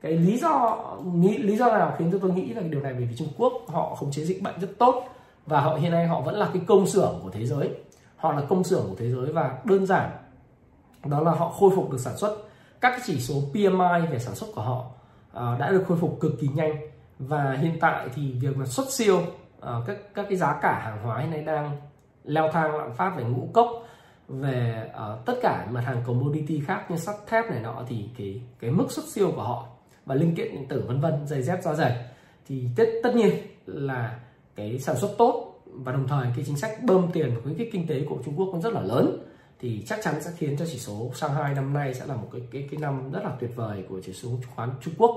cái 0.00 0.12
lý 0.12 0.38
do 0.38 0.76
nghĩ 1.14 1.38
lý 1.38 1.56
do 1.56 1.72
nào 1.72 1.94
khiến 1.98 2.12
cho 2.12 2.18
tôi 2.18 2.32
nghĩ 2.32 2.54
là 2.54 2.62
điều 2.62 2.80
này? 2.80 2.94
Bởi 2.94 3.04
vì 3.04 3.16
Trung 3.16 3.28
Quốc 3.36 3.52
họ 3.68 3.94
khống 3.94 4.10
chế 4.10 4.24
dịch 4.24 4.42
bệnh 4.42 4.60
rất 4.60 4.68
tốt 4.78 5.04
và 5.46 5.60
họ 5.60 5.74
hiện 5.74 5.92
nay 5.92 6.06
họ 6.06 6.20
vẫn 6.20 6.34
là 6.34 6.50
cái 6.52 6.62
công 6.66 6.86
xưởng 6.86 7.20
của 7.22 7.30
thế 7.30 7.46
giới. 7.46 7.70
Họ 8.16 8.32
là 8.32 8.42
công 8.48 8.64
xưởng 8.64 8.86
của 8.88 8.94
thế 8.98 9.10
giới 9.10 9.32
và 9.32 9.58
đơn 9.64 9.86
giản 9.86 10.10
đó 11.04 11.20
là 11.20 11.30
họ 11.30 11.48
khôi 11.48 11.70
phục 11.76 11.90
được 11.90 12.00
sản 12.00 12.16
xuất. 12.16 12.36
Các 12.80 12.90
cái 12.90 13.00
chỉ 13.06 13.20
số 13.20 13.34
PMI 13.52 14.06
về 14.10 14.18
sản 14.18 14.34
xuất 14.34 14.46
của 14.54 14.62
họ 14.62 14.84
uh, 15.30 15.58
đã 15.58 15.70
được 15.70 15.84
khôi 15.88 15.98
phục 15.98 16.18
cực 16.20 16.32
kỳ 16.40 16.48
nhanh. 16.48 16.76
Và 17.18 17.56
hiện 17.60 17.78
tại 17.80 18.08
thì 18.14 18.32
việc 18.32 18.56
mà 18.56 18.66
xuất 18.66 18.92
siêu 18.92 19.18
uh, 19.18 19.86
các 19.86 19.96
các 20.14 20.26
cái 20.28 20.36
giá 20.36 20.58
cả 20.62 20.80
hàng 20.84 20.98
hóa 21.02 21.18
hiện 21.18 21.30
nay 21.30 21.42
đang 21.42 21.76
leo 22.24 22.50
thang 22.52 22.76
lạm 22.76 22.94
phát 22.94 23.16
về 23.16 23.24
ngũ 23.24 23.48
cốc 23.52 23.68
về 24.28 24.90
uh, 24.90 25.26
tất 25.26 25.34
cả 25.42 25.66
mặt 25.70 25.80
hàng 25.80 26.02
commodity 26.06 26.60
khác 26.66 26.90
như 26.90 26.96
sắt 26.96 27.14
thép 27.26 27.50
này 27.50 27.60
nọ 27.60 27.82
thì 27.88 28.08
cái 28.18 28.42
cái 28.60 28.70
mức 28.70 28.86
xuất 28.90 29.04
siêu 29.08 29.32
của 29.36 29.42
họ 29.42 29.66
và 30.06 30.14
linh 30.14 30.34
kiện 30.34 30.52
điện 30.52 30.68
tử 30.68 30.84
vân 30.86 31.00
vân 31.00 31.26
giày 31.26 31.42
dép 31.42 31.62
da 31.62 31.74
giày 31.74 32.04
thì 32.46 32.68
tất 32.76 32.84
tất 33.02 33.14
nhiên 33.14 33.30
là 33.66 34.18
cái 34.56 34.78
sản 34.78 34.96
xuất 34.96 35.14
tốt 35.18 35.60
và 35.66 35.92
đồng 35.92 36.08
thời 36.08 36.26
cái 36.36 36.44
chính 36.46 36.56
sách 36.56 36.82
bơm 36.82 37.12
tiền 37.12 37.40
khuyến 37.42 37.58
khích 37.58 37.68
kinh 37.72 37.86
tế 37.86 38.04
của 38.08 38.18
Trung 38.24 38.34
Quốc 38.36 38.48
cũng 38.52 38.62
rất 38.62 38.72
là 38.72 38.80
lớn 38.80 39.18
thì 39.60 39.84
chắc 39.86 39.98
chắn 40.02 40.22
sẽ 40.22 40.30
khiến 40.36 40.56
cho 40.56 40.66
chỉ 40.66 40.78
số 40.78 41.10
Shanghai 41.14 41.54
năm 41.54 41.72
nay 41.72 41.94
sẽ 41.94 42.06
là 42.06 42.16
một 42.16 42.28
cái 42.32 42.42
cái 42.52 42.68
cái 42.70 42.80
năm 42.80 43.12
rất 43.12 43.24
là 43.24 43.30
tuyệt 43.40 43.50
vời 43.56 43.84
của 43.88 44.00
chỉ 44.04 44.12
số 44.12 44.28
chứng 44.28 44.50
khoán 44.54 44.70
Trung 44.80 44.94
Quốc. 44.98 45.16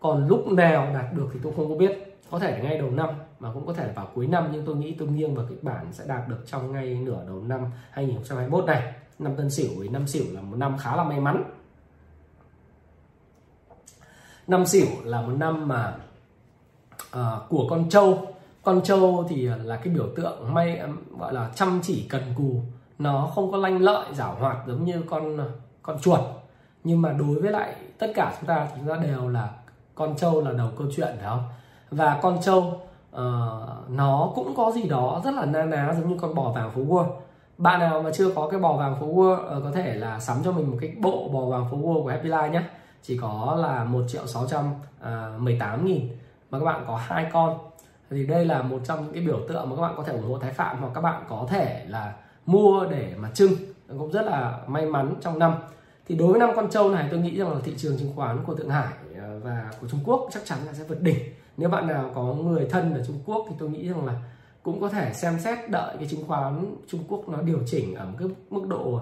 Còn 0.00 0.28
lúc 0.28 0.46
nào 0.46 0.90
đạt 0.94 1.12
được 1.14 1.26
thì 1.32 1.40
tôi 1.42 1.52
không 1.56 1.68
có 1.68 1.74
biết 1.74 2.18
có 2.30 2.38
thể 2.38 2.60
ngay 2.62 2.78
đầu 2.78 2.90
năm 2.90 3.08
mà 3.40 3.52
cũng 3.54 3.66
có 3.66 3.72
thể 3.72 3.92
vào 3.94 4.08
cuối 4.14 4.26
năm 4.26 4.48
nhưng 4.52 4.64
tôi 4.66 4.76
nghĩ 4.76 4.94
tôi 4.98 5.08
nghiêng 5.08 5.34
vào 5.34 5.46
kịch 5.48 5.62
bản 5.62 5.92
sẽ 5.92 6.04
đạt 6.06 6.28
được 6.28 6.42
trong 6.46 6.72
ngay 6.72 6.94
nửa 6.94 7.24
đầu 7.26 7.42
năm 7.42 7.60
2021 7.90 8.64
này. 8.64 8.92
Năm 9.18 9.36
Tân 9.36 9.50
Sửu 9.50 9.68
với 9.78 9.88
năm 9.88 10.06
Sửu 10.06 10.24
là 10.32 10.40
một 10.40 10.56
năm 10.56 10.78
khá 10.78 10.96
là 10.96 11.04
may 11.04 11.20
mắn. 11.20 11.44
Năm 14.46 14.66
Sửu 14.66 14.86
là 15.04 15.20
một 15.20 15.32
năm 15.38 15.68
mà 15.68 15.96
uh, 17.16 17.48
của 17.48 17.66
con 17.70 17.88
trâu 17.88 18.33
con 18.64 18.80
trâu 18.84 19.26
thì 19.28 19.48
là 19.64 19.76
cái 19.76 19.94
biểu 19.94 20.06
tượng 20.16 20.54
may 20.54 20.80
gọi 21.18 21.34
là 21.34 21.50
chăm 21.54 21.80
chỉ 21.82 22.06
cần 22.10 22.22
cù. 22.36 22.60
Nó 22.98 23.30
không 23.34 23.52
có 23.52 23.58
lanh 23.58 23.82
lợi 23.82 24.06
giảo 24.14 24.36
hoạt 24.40 24.56
giống 24.66 24.84
như 24.84 25.02
con 25.10 25.38
con 25.82 25.98
chuột. 26.00 26.20
Nhưng 26.84 27.02
mà 27.02 27.12
đối 27.12 27.40
với 27.40 27.50
lại 27.50 27.74
tất 27.98 28.12
cả 28.14 28.34
chúng 28.40 28.48
ta 28.48 28.66
thì 28.70 28.72
chúng 28.76 28.88
ta 28.88 28.96
đều 29.02 29.28
là 29.28 29.50
con 29.94 30.16
trâu 30.16 30.40
là 30.40 30.52
đầu 30.52 30.68
câu 30.78 30.86
chuyện 30.96 31.16
phải 31.16 31.28
không? 31.28 31.42
Và 31.90 32.18
con 32.22 32.38
trâu 32.42 32.60
uh, 32.60 33.20
nó 33.88 34.32
cũng 34.34 34.54
có 34.56 34.72
gì 34.74 34.82
đó 34.82 35.20
rất 35.24 35.34
là 35.34 35.44
na 35.44 35.62
ná 35.62 35.94
giống 35.98 36.08
như 36.08 36.16
con 36.20 36.34
bò 36.34 36.52
vàng 36.52 36.70
phố 36.70 36.80
Wall 36.80 37.06
bạn 37.58 37.80
nào 37.80 38.02
mà 38.02 38.10
chưa 38.12 38.30
có 38.30 38.48
cái 38.48 38.60
bò 38.60 38.72
vàng 38.72 38.96
phố 39.00 39.06
Wall 39.06 39.34
uh, 39.34 39.48
ờ, 39.48 39.60
có 39.64 39.70
thể 39.70 39.94
là 39.94 40.20
sắm 40.20 40.36
cho 40.44 40.52
mình 40.52 40.70
một 40.70 40.76
cái 40.80 40.92
bộ 41.00 41.28
bò 41.28 41.40
vàng 41.40 41.68
phố 41.70 41.76
Wall 41.76 42.02
của 42.02 42.10
Happy 42.10 42.28
Life 42.28 42.50
nhé 42.50 42.62
chỉ 43.02 43.18
có 43.18 43.56
là 43.60 43.84
một 43.84 44.02
triệu 44.08 44.26
sáu 44.26 44.46
trăm 44.46 44.64
ờ, 45.00 45.32
mười 45.38 45.58
tám 45.60 45.86
nghìn. 45.86 46.08
Mà 46.50 46.58
các 46.58 46.64
bạn 46.64 46.84
có 46.86 46.96
hai 46.96 47.26
con 47.32 47.58
thì 48.10 48.26
đây 48.26 48.44
là 48.44 48.62
một 48.62 48.80
trong 48.84 49.04
những 49.04 49.14
cái 49.14 49.22
biểu 49.22 49.40
tượng 49.48 49.70
mà 49.70 49.76
các 49.76 49.82
bạn 49.82 49.94
có 49.96 50.02
thể 50.02 50.12
ủng 50.12 50.28
hộ 50.28 50.38
Thái 50.38 50.52
Phạm 50.52 50.80
hoặc 50.80 50.90
các 50.94 51.00
bạn 51.00 51.24
có 51.28 51.46
thể 51.50 51.84
là 51.88 52.14
mua 52.46 52.86
để 52.90 53.14
mà 53.16 53.30
trưng. 53.30 53.52
Cũng 53.88 54.12
rất 54.12 54.22
là 54.22 54.60
may 54.66 54.86
mắn 54.86 55.14
trong 55.20 55.38
năm. 55.38 55.54
Thì 56.06 56.14
đối 56.14 56.28
với 56.28 56.40
năm 56.40 56.50
con 56.56 56.70
trâu 56.70 56.90
này 56.90 57.08
tôi 57.10 57.20
nghĩ 57.20 57.38
rằng 57.38 57.52
là 57.52 57.58
thị 57.64 57.74
trường 57.76 57.98
chứng 57.98 58.12
khoán 58.16 58.44
của 58.44 58.54
Thượng 58.54 58.70
Hải 58.70 58.92
ờ, 59.18 59.40
và 59.44 59.70
của 59.80 59.88
Trung 59.88 60.00
Quốc 60.04 60.28
chắc 60.32 60.44
chắn 60.44 60.58
là 60.66 60.72
sẽ 60.72 60.84
vượt 60.88 61.02
đỉnh. 61.02 61.18
Nếu 61.56 61.68
bạn 61.68 61.86
nào 61.86 62.10
có 62.14 62.22
người 62.22 62.66
thân 62.70 62.94
ở 62.94 63.04
Trung 63.06 63.18
Quốc 63.26 63.46
thì 63.50 63.56
tôi 63.58 63.70
nghĩ 63.70 63.88
rằng 63.88 64.06
là 64.06 64.14
cũng 64.62 64.80
có 64.80 64.88
thể 64.88 65.12
xem 65.12 65.38
xét 65.38 65.70
đợi 65.70 65.96
cái 65.98 66.08
chứng 66.08 66.26
khoán 66.26 66.76
Trung 66.88 67.04
Quốc 67.08 67.28
nó 67.28 67.42
điều 67.42 67.58
chỉnh 67.66 67.94
ở 67.94 68.04
một 68.04 68.16
cái 68.18 68.28
mức 68.50 68.66
độ 68.68 69.00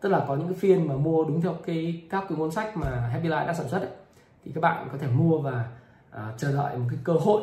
tức 0.00 0.08
là 0.08 0.24
có 0.28 0.36
những 0.36 0.48
cái 0.48 0.58
phiên 0.58 0.88
mà 0.88 0.94
mua 0.94 1.24
đúng 1.24 1.40
theo 1.40 1.54
cái 1.66 2.02
các 2.10 2.24
cái 2.28 2.38
cuốn 2.38 2.50
sách 2.50 2.76
mà 2.76 2.90
Happy 2.90 3.28
Life 3.28 3.46
đã 3.46 3.54
sản 3.54 3.68
xuất 3.68 3.78
ấy, 3.78 3.90
thì 4.44 4.52
các 4.54 4.60
bạn 4.60 4.88
có 4.92 4.98
thể 4.98 5.06
mua 5.06 5.38
và 5.38 5.68
à, 6.10 6.32
chờ 6.38 6.52
đợi 6.52 6.78
một 6.78 6.84
cái 6.90 6.98
cơ 7.04 7.12
hội 7.12 7.42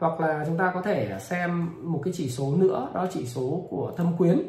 hoặc 0.00 0.20
là 0.20 0.44
chúng 0.46 0.56
ta 0.56 0.70
có 0.74 0.82
thể 0.82 1.18
xem 1.20 1.70
một 1.82 2.00
cái 2.04 2.12
chỉ 2.16 2.28
số 2.30 2.56
nữa 2.56 2.90
đó 2.94 3.06
chỉ 3.12 3.26
số 3.26 3.66
của 3.70 3.92
thâm 3.96 4.16
quyến. 4.16 4.42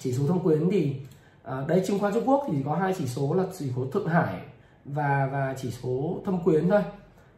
Chỉ 0.00 0.12
số 0.12 0.26
thâm 0.26 0.40
quyến 0.40 0.70
thì 0.70 0.96
à, 1.42 1.64
chứng 1.86 1.98
khoán 1.98 2.14
Trung 2.14 2.28
Quốc 2.28 2.44
thì 2.48 2.62
có 2.64 2.74
hai 2.74 2.94
chỉ 2.98 3.06
số 3.06 3.34
là 3.34 3.44
chỉ 3.58 3.72
số 3.76 3.86
Thượng 3.92 4.08
Hải 4.08 4.40
và 4.84 5.28
và 5.32 5.54
chỉ 5.56 5.70
số 5.70 6.20
thâm 6.24 6.44
quyến 6.44 6.68
thôi. 6.68 6.82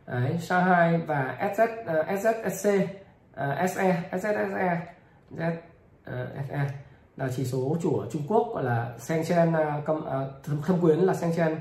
Đấy, 0.07 0.39
Shanghai 0.41 0.99
và 0.99 1.53
SZ 1.57 1.65
uh, 1.65 2.07
SZSC 2.07 2.83
uh, 2.85 3.71
SE 3.71 4.03
SZSE 4.13 4.79
Z, 5.37 5.53
ờ, 6.05 6.23
uh, 6.23 6.49
SE 6.49 6.55
ờ, 6.55 6.59
ờ, 6.59 6.65
là 7.17 7.29
chỉ 7.37 7.45
số 7.45 7.77
của 7.83 8.07
Trung 8.13 8.23
Quốc 8.29 8.51
gọi 8.55 8.65
là 8.65 8.93
Shenzhen 8.99 9.79
uh, 9.79 9.85
com, 9.85 9.97
uh, 9.99 10.45
thâm, 10.45 10.63
thâm 10.67 10.81
quyến 10.81 10.99
là 10.99 11.13
Shenzhen. 11.13 11.57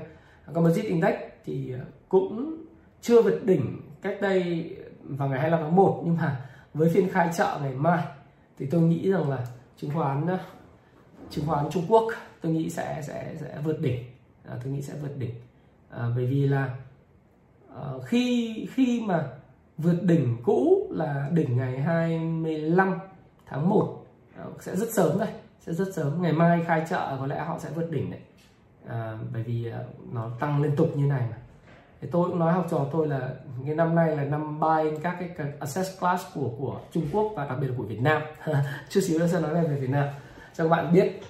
Composite 0.54 0.88
Index 0.88 1.14
thì 1.44 1.74
cũng 2.08 2.64
chưa 3.00 3.22
vượt 3.22 3.44
đỉnh 3.44 3.80
cách 4.02 4.16
đây 4.20 4.70
vào 5.08 5.28
ngày 5.28 5.40
25 5.40 5.60
tháng 5.60 5.76
1 5.76 6.02
nhưng 6.04 6.16
mà 6.16 6.40
với 6.74 6.88
phiên 6.88 7.08
khai 7.08 7.30
trợ 7.36 7.58
ngày 7.62 7.74
mai 7.74 8.04
thì 8.58 8.66
tôi 8.66 8.80
nghĩ 8.80 9.10
rằng 9.10 9.30
là 9.30 9.46
chứng 9.76 9.90
khoán 9.94 10.26
ờ, 10.26 10.38
chứng 11.30 11.46
khoán 11.46 11.70
Trung 11.70 11.84
Quốc 11.88 12.12
tôi 12.40 12.52
nghĩ 12.52 12.70
sẽ 12.70 13.02
sẽ 13.02 13.34
sẽ 13.40 13.58
vượt 13.64 13.80
đỉnh. 13.80 14.04
À, 14.44 14.56
tôi 14.64 14.72
nghĩ 14.72 14.82
sẽ 14.82 14.94
vượt 15.02 15.18
đỉnh. 15.18 15.34
À, 15.90 16.08
bởi 16.16 16.26
vì 16.26 16.48
là 16.48 16.76
à, 17.74 17.82
khi 18.04 18.66
khi 18.74 19.02
mà 19.06 19.28
vượt 19.78 20.02
đỉnh 20.02 20.36
cũ 20.44 20.88
là 20.90 21.28
đỉnh 21.32 21.56
ngày 21.56 21.80
25 21.80 22.98
tháng 23.46 23.68
1 23.68 24.06
à, 24.36 24.44
sẽ 24.60 24.76
rất 24.76 24.88
sớm 24.92 25.18
đây 25.18 25.28
sẽ 25.60 25.72
rất 25.72 25.94
sớm. 25.94 26.22
Ngày 26.22 26.32
mai 26.32 26.64
khai 26.66 26.84
trợ 26.90 27.16
có 27.20 27.26
lẽ 27.26 27.44
họ 27.44 27.58
sẽ 27.58 27.70
vượt 27.74 27.90
đỉnh 27.90 28.10
đấy. 28.10 28.20
À, 28.88 29.18
bởi 29.32 29.42
vì 29.42 29.70
à, 29.70 29.80
nó 30.12 30.30
tăng 30.40 30.62
liên 30.62 30.76
tục 30.76 30.88
như 30.96 31.06
này 31.06 31.26
mà 31.30 31.36
thì 32.00 32.08
tôi 32.12 32.28
cũng 32.28 32.38
nói 32.38 32.52
học 32.52 32.66
trò 32.70 32.86
tôi 32.92 33.08
là 33.08 33.30
cái 33.66 33.74
năm 33.74 33.94
nay 33.94 34.16
là 34.16 34.24
năm 34.24 34.60
buy 34.60 34.98
các 35.02 35.16
cái 35.36 35.52
access 35.60 36.00
class 36.00 36.24
của 36.34 36.50
của 36.58 36.80
Trung 36.92 37.06
Quốc 37.12 37.32
và 37.36 37.46
đặc 37.46 37.58
biệt 37.60 37.66
là 37.66 37.74
của 37.76 37.82
Việt 37.82 38.00
Nam. 38.00 38.22
Chút 38.88 39.00
xíu 39.00 39.18
nữa 39.18 39.26
sẽ 39.26 39.40
nói 39.40 39.54
về 39.54 39.76
Việt 39.80 39.90
Nam. 39.90 40.08
Cho 40.54 40.64
các 40.64 40.70
bạn 40.70 40.92
biết. 40.92 41.20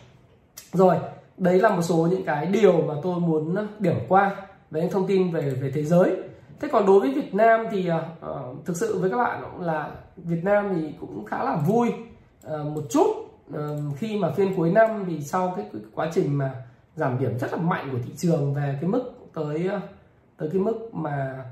Rồi 0.72 0.96
đấy 1.36 1.60
là 1.60 1.68
một 1.68 1.82
số 1.82 2.08
những 2.10 2.24
cái 2.24 2.46
điều 2.46 2.82
mà 2.82 2.94
tôi 3.02 3.20
muốn 3.20 3.54
ờ, 3.54 3.66
điểm 3.78 3.96
qua 4.08 4.36
về 4.70 4.80
những 4.80 4.90
thông 4.90 5.06
tin 5.06 5.32
về 5.32 5.50
về 5.50 5.70
thế 5.74 5.84
giới. 5.84 6.16
Thế 6.60 6.68
còn 6.72 6.86
đối 6.86 7.00
với 7.00 7.14
Việt 7.14 7.34
Nam 7.34 7.66
thì 7.70 7.90
uh, 7.90 8.64
thực 8.64 8.76
sự 8.76 8.98
với 8.98 9.10
các 9.10 9.16
bạn 9.16 9.60
là 9.60 9.90
Việt 10.16 10.44
Nam 10.44 10.72
thì 10.74 10.92
cũng 11.00 11.24
khá 11.24 11.44
là 11.44 11.56
vui 11.56 11.88
uh, 12.46 12.66
một 12.66 12.82
chút. 12.90 13.06
Uh, 13.50 13.58
khi 13.96 14.18
mà 14.18 14.30
phiên 14.30 14.54
cuối 14.56 14.70
năm 14.70 15.04
thì 15.08 15.20
sau 15.20 15.52
cái, 15.56 15.66
cái 15.72 15.82
quá 15.94 16.10
trình 16.14 16.38
mà 16.38 16.52
giảm 16.96 17.18
điểm 17.18 17.38
rất 17.38 17.52
là 17.52 17.58
mạnh 17.58 17.88
của 17.92 17.98
thị 18.06 18.12
trường 18.16 18.54
về 18.54 18.78
cái 18.80 18.90
mức 18.90 19.12
tới 19.34 19.70
tới 20.36 20.48
cái 20.52 20.60
mức 20.60 20.90
mà 20.92 21.44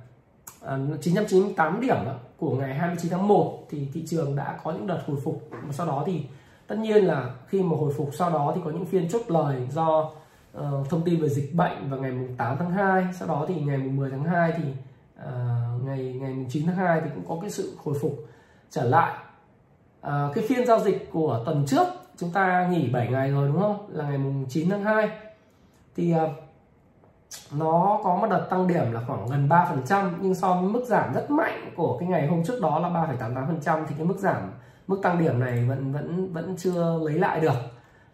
à, 0.63 0.79
998 1.01 1.81
điểm 1.81 1.97
của 2.37 2.57
ngày 2.57 2.75
29 2.75 3.11
tháng 3.13 3.29
1 3.29 3.67
thì 3.71 3.89
thị 3.93 4.05
trường 4.07 4.37
đã 4.37 4.59
có 4.65 4.73
những 4.73 4.87
đợt 4.87 5.01
hồi 5.07 5.17
phục. 5.25 5.49
Và 5.51 5.73
sau 5.73 5.87
đó 5.87 6.03
thì 6.07 6.25
tất 6.67 6.79
nhiên 6.79 7.05
là 7.05 7.31
khi 7.49 7.63
mà 7.63 7.77
hồi 7.77 7.93
phục 7.97 8.11
sau 8.15 8.31
đó 8.31 8.53
thì 8.55 8.61
có 8.65 8.71
những 8.71 8.87
phiên 8.87 9.09
chốt 9.09 9.23
lời 9.29 9.69
do 9.71 10.11
uh, 10.59 10.89
thông 10.91 11.03
tin 11.05 11.21
về 11.21 11.29
dịch 11.29 11.55
bệnh 11.55 11.91
vào 11.91 12.01
ngày 12.01 12.13
8 12.37 12.57
tháng 12.59 12.71
2 12.71 13.07
sau 13.19 13.29
đó 13.29 13.45
thì 13.49 13.55
ngày 13.61 13.79
10 13.79 14.11
tháng 14.11 14.25
2 14.25 14.53
thì 14.57 14.65
uh, 15.19 15.85
ngày 15.85 16.19
ngày 16.21 16.47
9 16.51 16.67
tháng 16.67 16.77
2 16.77 17.01
thì 17.05 17.11
cũng 17.15 17.25
có 17.29 17.39
cái 17.41 17.51
sự 17.51 17.77
hồi 17.85 17.95
phục 18.01 18.13
trở 18.71 18.85
lại. 18.85 19.15
Uh, 20.07 20.35
cái 20.35 20.45
phiên 20.49 20.67
giao 20.67 20.81
dịch 20.81 21.09
của 21.13 21.43
tuần 21.47 21.65
trước 21.67 21.87
chúng 22.17 22.31
ta 22.31 22.69
nghỉ 22.69 22.89
7 22.93 23.09
ngày 23.11 23.31
rồi 23.31 23.49
đúng 23.49 23.61
không? 23.61 23.87
Là 23.93 24.05
ngày 24.11 24.21
9 24.49 24.71
tháng 24.71 24.85
2 24.85 25.11
thì 25.97 26.15
uh, 26.15 26.44
nó 27.53 28.01
có 28.05 28.17
một 28.17 28.27
đợt 28.31 28.47
tăng 28.51 28.67
điểm 28.67 28.93
là 28.93 29.01
khoảng 29.07 29.27
gần 29.27 29.49
3% 29.49 30.11
nhưng 30.21 30.35
so 30.35 30.55
với 30.55 30.71
mức 30.71 30.85
giảm 30.87 31.15
rất 31.15 31.31
mạnh 31.31 31.71
của 31.77 31.99
cái 31.99 32.09
ngày 32.09 32.27
hôm 32.27 32.45
trước 32.45 32.61
đó 32.63 32.79
là 32.79 32.89
3,88% 32.89 33.85
thì 33.89 33.95
cái 33.99 34.07
mức 34.07 34.19
giảm 34.19 34.51
mức 34.87 35.01
tăng 35.03 35.19
điểm 35.19 35.41
này 35.41 35.65
vẫn 35.69 35.93
vẫn 35.93 36.33
vẫn 36.33 36.57
chưa 36.59 36.99
lấy 37.03 37.15
lại 37.15 37.41
được. 37.41 37.57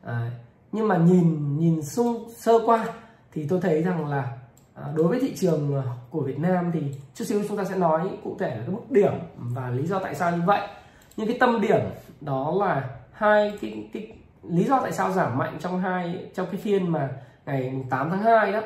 À, 0.04 0.30
nhưng 0.72 0.88
mà 0.88 0.96
nhìn 0.96 1.58
nhìn 1.58 1.82
xung 1.82 2.30
sơ 2.36 2.52
qua 2.66 2.86
thì 3.32 3.46
tôi 3.48 3.60
thấy 3.60 3.82
rằng 3.82 4.06
là 4.06 4.32
à, 4.74 4.84
đối 4.94 5.08
với 5.08 5.20
thị 5.20 5.36
trường 5.36 5.82
à, 5.82 5.84
của 6.10 6.20
Việt 6.20 6.38
Nam 6.38 6.70
thì 6.74 6.94
chút 7.14 7.24
xíu 7.24 7.42
chúng 7.48 7.56
ta 7.56 7.64
sẽ 7.64 7.76
nói 7.76 8.10
cụ 8.24 8.36
thể 8.40 8.50
là 8.50 8.62
cái 8.66 8.74
mức 8.74 8.90
điểm 8.90 9.12
và 9.36 9.70
lý 9.70 9.86
do 9.86 9.98
tại 9.98 10.14
sao 10.14 10.36
như 10.36 10.42
vậy. 10.46 10.68
Nhưng 11.16 11.26
cái 11.26 11.36
tâm 11.40 11.60
điểm 11.60 11.80
đó 12.20 12.54
là 12.58 12.90
hai 13.12 13.58
cái, 13.60 13.88
cái 13.92 14.12
lý 14.42 14.64
do 14.64 14.80
tại 14.82 14.92
sao 14.92 15.12
giảm 15.12 15.38
mạnh 15.38 15.56
trong 15.60 15.80
hai 15.80 16.30
trong 16.34 16.46
cái 16.46 16.60
phiên 16.60 16.92
mà 16.92 17.08
ngày 17.46 17.84
8 17.90 18.10
tháng 18.10 18.22
2 18.22 18.52
đó 18.52 18.60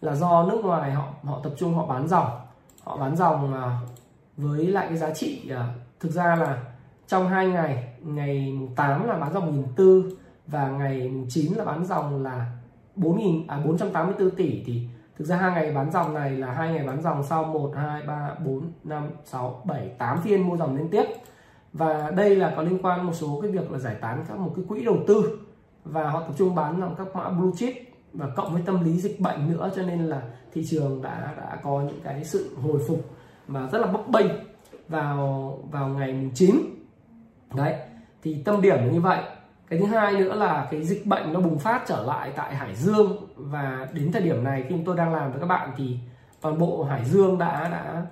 là 0.00 0.14
do 0.14 0.44
nước 0.44 0.64
ngoài 0.64 0.92
họ 0.92 1.08
họ 1.24 1.40
tập 1.44 1.52
trung, 1.56 1.74
họ 1.74 1.86
bán 1.86 2.08
dòng. 2.08 2.26
Họ 2.84 2.96
bán 2.96 3.16
dòng 3.16 3.54
à, 3.54 3.78
với 4.36 4.66
lại 4.66 4.86
cái 4.88 4.96
giá 4.96 5.14
trị 5.14 5.50
à, 5.50 5.74
thực 6.00 6.12
ra 6.12 6.36
là 6.36 6.62
trong 7.06 7.28
hai 7.28 7.46
ngày 7.46 7.94
ngày 8.02 8.58
8 8.76 9.08
là 9.08 9.16
bán 9.16 9.32
dòng 9.32 9.64
1.400 9.76 10.10
và 10.46 10.68
ngày 10.68 11.12
9 11.28 11.52
là 11.52 11.64
bán 11.64 11.84
dòng 11.84 12.22
là 12.22 12.52
4.000 12.96 13.44
à 13.48 13.60
484 13.64 14.30
tỷ. 14.30 14.62
Thì 14.66 14.88
thực 15.18 15.24
ra 15.24 15.36
hai 15.36 15.50
ngày 15.50 15.72
bán 15.72 15.90
dòng 15.90 16.14
này 16.14 16.30
là 16.30 16.52
hai 16.52 16.72
ngày 16.72 16.86
bán 16.86 17.02
dòng 17.02 17.22
sau 17.22 17.44
1 17.44 17.72
2 17.76 18.02
3 18.02 18.34
4 18.44 18.72
5 18.84 19.10
6 19.24 19.62
7 19.64 19.88
8 19.98 20.20
phiên 20.22 20.48
mua 20.48 20.56
dòng 20.56 20.76
liên 20.76 20.88
tiếp. 20.88 21.04
Và 21.72 22.10
đây 22.10 22.36
là 22.36 22.52
có 22.56 22.62
liên 22.62 22.78
quan 22.82 23.06
một 23.06 23.12
số 23.12 23.40
cái 23.42 23.50
việc 23.50 23.70
là 23.70 23.78
giải 23.78 23.94
tán 24.00 24.24
các 24.28 24.38
một 24.38 24.52
cái 24.56 24.64
quỹ 24.68 24.84
đầu 24.84 24.96
tư. 25.06 25.38
Và 25.84 26.10
họ 26.10 26.20
tập 26.20 26.32
trung 26.38 26.54
bán 26.54 26.80
dòng 26.80 26.94
các 26.98 27.06
mã 27.16 27.30
blue 27.30 27.52
chip 27.56 27.87
và 28.18 28.26
cộng 28.36 28.52
với 28.52 28.62
tâm 28.66 28.84
lý 28.84 29.00
dịch 29.00 29.20
bệnh 29.20 29.52
nữa 29.52 29.70
cho 29.76 29.82
nên 29.82 30.06
là 30.06 30.22
thị 30.52 30.64
trường 30.70 31.02
đã 31.02 31.34
đã 31.36 31.58
có 31.62 31.80
những 31.80 32.00
cái 32.04 32.24
sự 32.24 32.56
hồi 32.62 32.78
phục 32.88 33.10
mà 33.48 33.68
rất 33.72 33.78
là 33.78 33.86
bấp 33.86 34.08
bênh 34.08 34.26
vào 34.88 35.58
vào 35.70 35.88
ngày 35.88 36.30
9 36.34 36.56
đấy 37.54 37.74
thì 38.22 38.42
tâm 38.44 38.62
điểm 38.62 38.76
là 38.76 38.92
như 38.92 39.00
vậy. 39.00 39.22
Cái 39.68 39.78
thứ 39.78 39.86
hai 39.86 40.12
nữa 40.12 40.34
là 40.34 40.68
cái 40.70 40.84
dịch 40.84 41.06
bệnh 41.06 41.32
nó 41.32 41.40
bùng 41.40 41.58
phát 41.58 41.82
trở 41.86 42.04
lại 42.04 42.32
tại 42.36 42.54
Hải 42.54 42.74
Dương. 42.74 43.16
Và 43.36 43.88
đến 43.92 44.12
thời 44.12 44.22
điểm 44.22 44.44
này 44.44 44.64
khi 44.68 44.74
tôi 44.86 44.96
đang 44.96 45.14
làm 45.14 45.30
với 45.30 45.40
các 45.40 45.46
bạn 45.46 45.70
thì 45.76 45.98
toàn 46.40 46.58
bộ 46.58 46.82
Hải 46.82 47.04
Dương 47.04 47.38
đã 47.38 47.68
đã 47.68 48.06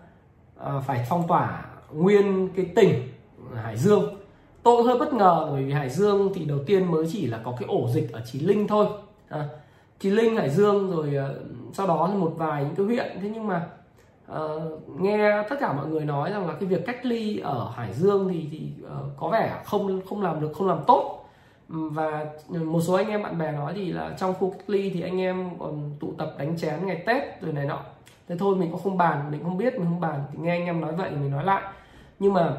à, 0.58 0.80
phải 0.86 1.06
phong 1.08 1.28
tỏa 1.28 1.64
nguyên 1.92 2.48
cái 2.56 2.66
tỉnh 2.76 3.08
Hải 3.54 3.76
Dương. 3.76 4.16
Tôi 4.62 4.82
hơi 4.82 4.98
bất 4.98 5.12
ngờ 5.12 5.48
bởi 5.50 5.64
vì 5.64 5.72
Hải 5.72 5.90
Dương 5.90 6.32
thì 6.34 6.44
đầu 6.44 6.58
tiên 6.66 6.90
mới 6.90 7.06
chỉ 7.12 7.26
là 7.26 7.40
có 7.44 7.54
cái 7.58 7.68
ổ 7.68 7.88
dịch 7.88 8.12
ở 8.12 8.22
Chí 8.26 8.40
Linh 8.40 8.66
thôi. 8.66 8.86
À, 9.28 9.48
Chí 9.98 10.10
Linh 10.10 10.36
Hải 10.36 10.50
Dương 10.50 10.90
rồi 10.90 11.14
uh, 11.30 11.46
sau 11.74 11.86
đó 11.86 12.06
một 12.06 12.32
vài 12.36 12.64
những 12.64 12.74
cái 12.74 12.86
huyện. 12.86 13.18
Thế 13.22 13.30
nhưng 13.34 13.46
mà 13.46 13.66
uh, 14.32 15.00
nghe 15.00 15.42
tất 15.50 15.56
cả 15.60 15.72
mọi 15.72 15.86
người 15.86 16.04
nói 16.04 16.30
rằng 16.30 16.46
là 16.46 16.52
cái 16.52 16.68
việc 16.68 16.86
cách 16.86 17.06
ly 17.06 17.38
ở 17.38 17.70
Hải 17.74 17.92
Dương 17.92 18.28
thì 18.28 18.48
thì 18.50 18.72
uh, 18.84 18.90
có 19.16 19.28
vẻ 19.28 19.62
không 19.64 20.00
không 20.08 20.22
làm 20.22 20.40
được 20.40 20.52
không 20.58 20.68
làm 20.68 20.78
tốt. 20.86 21.12
Và 21.68 22.26
một 22.48 22.80
số 22.80 22.94
anh 22.94 23.08
em 23.08 23.22
bạn 23.22 23.38
bè 23.38 23.52
nói 23.52 23.72
thì 23.76 23.92
là 23.92 24.14
trong 24.18 24.34
khu 24.34 24.50
cách 24.50 24.70
ly 24.70 24.90
thì 24.90 25.00
anh 25.00 25.20
em 25.20 25.50
còn 25.58 25.90
tụ 26.00 26.12
tập 26.18 26.34
đánh 26.38 26.58
chén 26.58 26.86
ngày 26.86 27.02
Tết 27.06 27.42
rồi 27.42 27.52
này 27.52 27.66
nọ. 27.66 27.80
Thế 28.28 28.36
thôi 28.38 28.56
mình 28.56 28.70
cũng 28.70 28.82
không 28.82 28.96
bàn 28.96 29.30
mình 29.30 29.42
không 29.42 29.58
biết 29.58 29.74
mình 29.74 29.84
không 29.84 30.00
bàn. 30.00 30.24
Thì 30.32 30.38
nghe 30.38 30.50
anh 30.50 30.66
em 30.66 30.80
nói 30.80 30.92
vậy 30.92 31.10
mình 31.10 31.30
nói 31.30 31.44
lại. 31.44 31.62
Nhưng 32.18 32.32
mà 32.32 32.56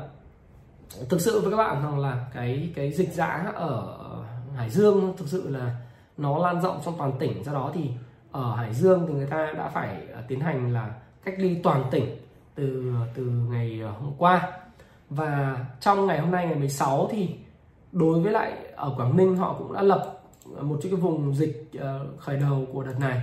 thực 1.09 1.21
sự 1.21 1.41
với 1.41 1.51
các 1.51 1.57
bạn 1.57 1.83
rằng 1.83 1.99
là 1.99 2.25
cái 2.33 2.69
cái 2.75 2.91
dịch 2.91 3.13
giã 3.13 3.51
ở 3.55 3.97
Hải 4.55 4.69
Dương 4.69 5.13
thực 5.17 5.27
sự 5.27 5.49
là 5.49 5.75
nó 6.17 6.37
lan 6.37 6.61
rộng 6.61 6.79
trong 6.85 6.97
toàn 6.97 7.11
tỉnh, 7.19 7.43
do 7.43 7.53
đó 7.53 7.71
thì 7.73 7.89
ở 8.31 8.55
Hải 8.55 8.73
Dương 8.73 9.05
thì 9.07 9.13
người 9.13 9.27
ta 9.27 9.53
đã 9.57 9.69
phải 9.69 10.07
ờ, 10.13 10.21
tiến 10.27 10.39
hành 10.39 10.73
là 10.73 10.95
cách 11.23 11.35
ly 11.37 11.55
toàn 11.63 11.83
tỉnh 11.91 12.17
từ 12.55 12.93
từ 13.15 13.23
ngày 13.23 13.79
ờ, 13.83 13.91
hôm 13.91 14.13
qua. 14.17 14.51
Và 15.09 15.59
trong 15.79 16.05
ngày 16.05 16.19
hôm 16.19 16.31
nay, 16.31 16.45
ngày 16.45 16.55
16 16.55 17.07
thì 17.11 17.29
đối 17.91 18.19
với 18.19 18.31
lại 18.31 18.53
ở 18.75 18.93
Quảng 18.97 19.17
Ninh, 19.17 19.35
họ 19.35 19.55
cũng 19.59 19.73
đã 19.73 19.81
lập 19.81 20.21
một 20.61 20.79
cái 20.83 20.91
vùng 20.91 21.35
dịch 21.35 21.69
ờ, 21.79 22.07
khởi 22.19 22.37
đầu 22.37 22.65
của 22.73 22.83
đợt 22.83 22.99
này. 22.99 23.21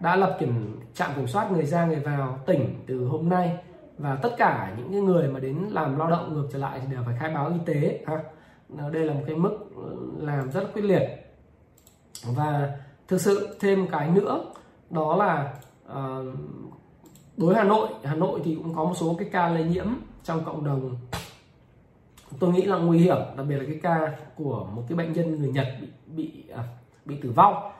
Đã 0.00 0.16
lập 0.16 0.36
kiểm 0.40 0.80
trạm 0.94 1.10
kiểm 1.16 1.26
soát 1.26 1.52
người 1.52 1.66
ra 1.66 1.86
người 1.86 2.00
vào 2.00 2.38
tỉnh 2.46 2.84
từ 2.86 3.06
hôm 3.06 3.28
nay. 3.28 3.56
Và 3.98 4.18
tất 4.22 4.30
cả 4.38 4.74
những 4.78 4.92
cái 4.92 5.00
người 5.00 5.28
mà 5.28 5.40
đến 5.40 5.56
làm 5.70 5.98
lao 5.98 6.10
động 6.10 6.34
ngược 6.34 6.48
trở 6.52 6.58
lại 6.58 6.80
thì 6.80 6.92
đều 6.92 7.02
phải 7.06 7.16
khai 7.20 7.34
báo 7.34 7.48
y 7.48 7.58
tế, 7.66 8.04
ha. 8.06 8.22
Đây 8.92 9.04
là 9.04 9.14
một 9.14 9.22
cái 9.26 9.36
mức 9.36 9.58
làm 10.18 10.50
rất 10.50 10.60
là 10.60 10.68
quyết 10.72 10.82
liệt 10.82 11.19
và 12.24 12.78
thực 13.08 13.20
sự 13.20 13.56
thêm 13.60 13.86
cái 13.86 14.10
nữa 14.10 14.44
đó 14.90 15.16
là 15.16 15.54
uh, 15.92 16.34
đối 17.36 17.54
Hà 17.54 17.64
Nội 17.64 17.88
Hà 18.04 18.14
Nội 18.14 18.40
thì 18.44 18.54
cũng 18.54 18.74
có 18.74 18.84
một 18.84 18.94
số 18.96 19.16
cái 19.18 19.28
ca 19.32 19.48
lây 19.48 19.64
nhiễm 19.64 19.86
trong 20.24 20.44
cộng 20.44 20.64
đồng. 20.64 20.96
Tôi 22.38 22.52
nghĩ 22.52 22.62
là 22.62 22.76
nguy 22.76 22.98
hiểm 22.98 23.16
đặc 23.36 23.46
biệt 23.48 23.56
là 23.56 23.64
cái 23.66 23.80
ca 23.82 24.16
của 24.36 24.66
một 24.74 24.82
cái 24.88 24.96
bệnh 24.96 25.12
nhân 25.12 25.40
người 25.40 25.52
Nhật 25.52 25.66
bị 25.80 25.88
bị 26.06 26.44
à, 26.56 26.64
bị 27.04 27.16
tử 27.22 27.30
vong. 27.30 27.70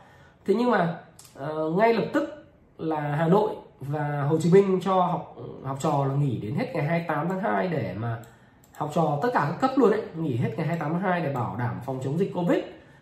Thế 0.47 0.55
nhưng 0.55 0.71
mà 0.71 0.99
uh, 1.39 1.77
ngay 1.77 1.95
lập 1.95 2.05
tức 2.13 2.47
là 2.79 3.01
Hà 3.01 3.29
Nội 3.29 3.57
và 3.81 4.23
Hồ 4.23 4.39
Chí 4.41 4.53
Minh 4.53 4.81
cho 4.83 5.03
học 5.03 5.37
học 5.65 5.79
trò 5.81 6.05
là 6.09 6.15
nghỉ 6.15 6.37
đến 6.37 6.55
hết 6.55 6.73
ngày 6.75 6.85
28 6.85 7.29
tháng 7.29 7.41
2 7.41 7.69
để 7.69 7.95
mà 7.99 8.19
học 8.73 8.91
trò 8.95 9.19
tất 9.23 9.29
cả 9.35 9.47
các 9.51 9.61
cấp 9.61 9.79
luôn 9.79 9.91
đấy 9.91 10.03
nghỉ 10.17 10.37
hết 10.37 10.51
ngày 10.57 10.67
28 10.67 10.93
tháng 10.93 11.03
2 11.03 11.21
để 11.21 11.33
bảo 11.33 11.57
đảm 11.59 11.81
phòng 11.85 12.01
chống 12.05 12.19
dịch 12.19 12.33
Covid 12.35 12.59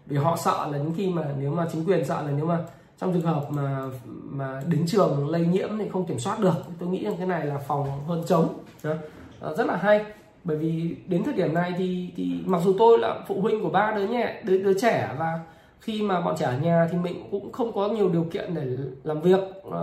vì 0.08 0.16
họ 0.16 0.36
sợ 0.36 0.68
là 0.72 0.78
những 0.78 0.94
khi 0.96 1.10
mà 1.10 1.22
nếu 1.38 1.50
mà 1.50 1.66
chính 1.72 1.84
quyền 1.84 2.04
sợ 2.04 2.22
là 2.22 2.30
nếu 2.36 2.46
mà 2.46 2.58
trong 2.98 3.12
trường 3.12 3.22
hợp 3.22 3.46
mà 3.50 3.82
mà 4.24 4.62
đến 4.66 4.84
trường 4.86 5.28
lây 5.28 5.46
nhiễm 5.46 5.78
thì 5.78 5.88
không 5.88 6.06
kiểm 6.06 6.18
soát 6.18 6.38
được 6.38 6.54
tôi 6.78 6.88
nghĩ 6.88 7.04
rằng 7.04 7.16
cái 7.18 7.26
này 7.26 7.46
là 7.46 7.58
phòng 7.58 8.04
hơn 8.06 8.22
chống 8.26 8.58
đó. 8.82 8.94
Ờ, 9.40 9.54
rất 9.56 9.66
là 9.66 9.76
hay 9.76 10.04
bởi 10.44 10.56
vì 10.56 10.96
đến 11.06 11.24
thời 11.24 11.34
điểm 11.34 11.54
này 11.54 11.74
thì 11.78 12.10
thì 12.16 12.42
mặc 12.46 12.60
dù 12.64 12.74
tôi 12.78 12.98
là 12.98 13.20
phụ 13.26 13.40
huynh 13.40 13.62
của 13.62 13.70
ba 13.70 13.92
đứa 13.96 14.06
nhẹ 14.06 14.42
đứa, 14.44 14.58
đứa 14.58 14.78
trẻ 14.78 15.14
và 15.18 15.40
khi 15.80 16.02
mà 16.02 16.20
bọn 16.20 16.36
trẻ 16.38 16.46
ở 16.46 16.58
nhà 16.58 16.88
thì 16.92 16.98
mình 16.98 17.28
cũng 17.30 17.52
không 17.52 17.72
có 17.72 17.88
nhiều 17.88 18.08
điều 18.08 18.26
kiện 18.32 18.54
để 18.54 18.66
làm 19.04 19.20
việc 19.20 19.40
uh, 19.68 19.74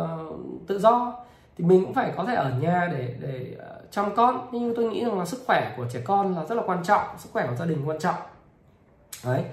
tự 0.68 0.80
do. 0.80 1.14
Thì 1.58 1.66
mình 1.66 1.86
cũng 1.86 1.94
phải 1.94 2.14
có 2.18 2.26
thể 2.26 2.36
ở 2.36 2.52
nhà 2.62 2.90
để 2.92 3.16
để 3.22 3.56
ờ, 3.60 3.82
chăm 3.92 4.16
con. 4.16 4.48
Nhưng 4.52 4.76
tôi 4.76 4.86
nghĩ 4.86 5.06
rằng 5.06 5.20
là 5.20 5.26
sức 5.26 5.44
khỏe 5.46 5.74
của 5.78 5.86
trẻ 5.94 6.00
con 6.04 6.36
là 6.36 6.46
rất 6.46 6.56
là 6.56 6.64
quan 6.66 6.84
trọng 6.84 7.04
sức 7.18 7.30
khỏe 7.34 7.48
của 7.48 7.56
gia 7.56 7.66
đình 7.66 7.90
quan 7.90 8.00
trọng. 8.00 8.16
Đấy 9.26 9.44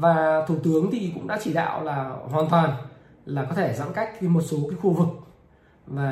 và 0.00 0.44
thủ 0.48 0.56
tướng 0.64 0.90
thì 0.92 1.12
cũng 1.14 1.26
đã 1.26 1.38
chỉ 1.42 1.52
đạo 1.52 1.84
là 1.84 2.16
hoàn 2.30 2.48
toàn 2.50 2.70
là 3.26 3.44
có 3.44 3.54
thể 3.54 3.74
giãn 3.74 3.88
cách 3.94 4.10
thì 4.20 4.28
một 4.28 4.40
số 4.40 4.56
cái 4.70 4.78
khu 4.82 4.90
vực. 4.90 5.08
Và 5.86 6.10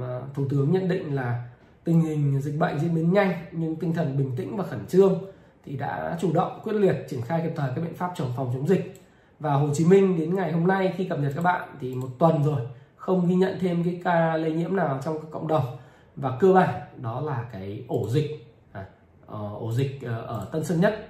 à, 0.00 0.20
thủ 0.34 0.44
tướng 0.50 0.72
nhận 0.72 0.88
định 0.88 1.14
là 1.14 1.44
tình 1.84 2.00
hình 2.00 2.40
dịch 2.40 2.58
bệnh 2.58 2.78
diễn 2.78 2.94
biến 2.94 3.12
nhanh, 3.12 3.32
nhưng 3.52 3.76
tinh 3.76 3.92
thần 3.92 4.18
bình 4.18 4.32
tĩnh 4.36 4.56
và 4.56 4.64
khẩn 4.64 4.86
trương 4.86 5.18
thì 5.64 5.76
đã 5.76 6.16
chủ 6.20 6.32
động, 6.32 6.60
quyết 6.64 6.72
liệt 6.72 7.06
triển 7.08 7.22
khai 7.22 7.40
kịp 7.44 7.52
thời 7.56 7.70
các 7.76 7.82
biện 7.82 7.94
pháp 7.94 8.12
chống 8.16 8.32
phòng 8.36 8.50
chống 8.54 8.68
dịch. 8.68 9.02
Và 9.40 9.54
Hồ 9.54 9.68
Chí 9.74 9.84
Minh 9.84 10.18
đến 10.18 10.34
ngày 10.34 10.52
hôm 10.52 10.66
nay 10.66 10.94
khi 10.96 11.04
cập 11.04 11.18
nhật 11.18 11.32
các 11.36 11.42
bạn 11.42 11.68
thì 11.80 11.94
một 11.94 12.08
tuần 12.18 12.44
rồi 12.44 12.60
không 12.96 13.28
ghi 13.28 13.34
nhận 13.34 13.58
thêm 13.60 13.84
cái 13.84 14.00
ca 14.04 14.36
lây 14.36 14.52
nhiễm 14.52 14.76
nào 14.76 15.00
trong 15.04 15.30
cộng 15.30 15.48
đồng. 15.48 15.76
Và 16.16 16.36
cơ 16.40 16.52
bản 16.52 16.80
đó 16.96 17.20
là 17.20 17.44
cái 17.52 17.84
ổ 17.88 18.08
dịch 18.08 18.56
à, 18.72 18.84
ờ, 19.26 19.54
ổ 19.54 19.72
dịch 19.72 19.98
ờ, 20.02 20.22
ở 20.22 20.48
Tân 20.52 20.64
Sơn 20.64 20.80
Nhất 20.80 21.06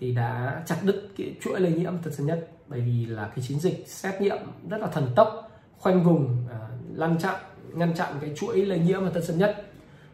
thì 0.00 0.14
đã 0.14 0.62
chặt 0.66 0.76
đứt 0.82 1.08
cái 1.16 1.36
chuỗi 1.42 1.60
lây 1.60 1.72
nhiễm 1.72 1.98
Tân 1.98 2.12
sự 2.12 2.24
Nhất. 2.24 2.48
Bởi 2.68 2.80
vì 2.80 3.06
là 3.06 3.28
cái 3.36 3.44
chiến 3.48 3.60
dịch 3.60 3.84
xét 3.88 4.20
nghiệm 4.20 4.38
rất 4.68 4.80
là 4.80 4.86
thần 4.86 5.08
tốc 5.16 5.50
khoanh 5.78 6.02
vùng 6.02 6.46
à, 6.50 6.58
ngăn 6.96 7.18
chặn 7.18 7.34
ngăn 7.74 7.94
chặn 7.94 8.14
cái 8.20 8.30
chuỗi 8.36 8.66
lây 8.66 8.78
nhiễm 8.78 9.02
ở 9.02 9.10
Tân 9.10 9.24
Sơn 9.24 9.38
Nhất. 9.38 9.64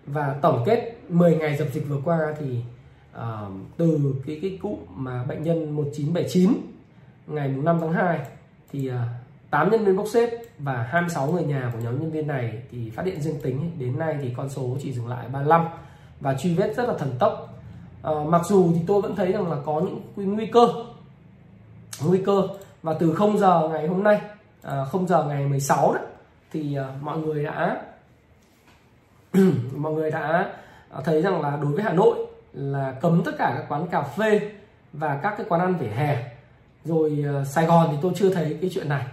Và 0.06 0.38
tổng 0.42 0.62
kết 0.66 0.96
10 1.08 1.36
ngày 1.36 1.56
dập 1.56 1.68
dịch 1.72 1.88
vừa 1.88 2.00
qua 2.04 2.34
thì 2.38 2.60
uh, 3.16 3.22
từ 3.76 4.14
cái 4.26 4.38
cái 4.42 4.58
cụm 4.62 4.78
mà 4.94 5.24
bệnh 5.24 5.42
nhân 5.42 5.76
1979 5.76 6.52
ngày 7.26 7.48
5 7.48 7.76
tháng 7.80 7.92
2 7.92 8.20
thì 8.72 8.88
à, 8.88 9.02
uh, 9.02 9.50
8 9.50 9.70
nhân 9.70 9.84
viên 9.84 9.96
bốc 9.96 10.06
xếp 10.08 10.30
và 10.58 10.82
26 10.82 11.32
người 11.32 11.44
nhà 11.44 11.70
của 11.72 11.78
nhóm 11.84 12.00
nhân 12.00 12.10
viên 12.10 12.26
này 12.26 12.62
thì 12.70 12.90
phát 12.90 13.06
hiện 13.06 13.20
dương 13.20 13.40
tính. 13.42 13.70
Đến 13.78 13.98
nay 13.98 14.16
thì 14.22 14.34
con 14.36 14.48
số 14.48 14.76
chỉ 14.82 14.92
dừng 14.92 15.08
lại 15.08 15.28
35 15.28 15.66
và 16.20 16.34
truy 16.34 16.54
vết 16.54 16.76
rất 16.76 16.88
là 16.88 16.94
thần 16.98 17.14
tốc 17.18 17.47
à, 18.02 18.12
mặc 18.28 18.42
dù 18.44 18.72
thì 18.74 18.80
tôi 18.87 19.02
vẫn 19.02 19.16
thấy 19.16 19.32
rằng 19.32 19.50
là 19.50 19.56
có 19.66 19.80
những 19.80 20.00
nguy 20.34 20.46
cơ 20.46 20.68
nguy 22.04 22.18
cơ 22.24 22.48
và 22.82 22.94
từ 22.94 23.14
0 23.14 23.38
giờ 23.38 23.68
ngày 23.72 23.88
hôm 23.88 24.02
nay 24.02 24.20
à, 24.62 24.84
0 24.84 25.06
giờ 25.06 25.24
ngày 25.24 25.46
16 25.46 25.92
đấy 25.92 26.02
thì 26.52 26.76
à, 26.76 26.88
mọi 27.00 27.18
người 27.18 27.44
đã 27.44 27.82
mọi 29.76 29.92
người 29.92 30.11
đã 30.11 30.52
à, 30.90 31.00
thấy 31.04 31.22
rằng 31.22 31.40
là 31.40 31.58
đối 31.62 31.72
với 31.72 31.84
Hà 31.84 31.92
Nội 31.92 32.26
là 32.52 32.92
cấm 33.00 33.22
tất 33.24 33.32
cả 33.38 33.54
các 33.56 33.64
quán 33.68 33.87
cà 33.87 34.02
phê 34.02 34.50
và 34.92 35.20
các 35.22 35.34
cái 35.37 35.46
quán 35.48 35.61
ăn 35.61 35.74
vỉa 35.76 35.88
hè. 35.88 36.24
Rồi 36.84 37.24
uh, 37.40 37.46
Sài 37.46 37.66
Gòn 37.66 37.88
thì 37.90 37.96
tôi 38.02 38.12
chưa 38.16 38.30
thấy 38.30 38.58
cái 38.61 38.70
chuyện 38.74 38.88
này. 38.88 39.06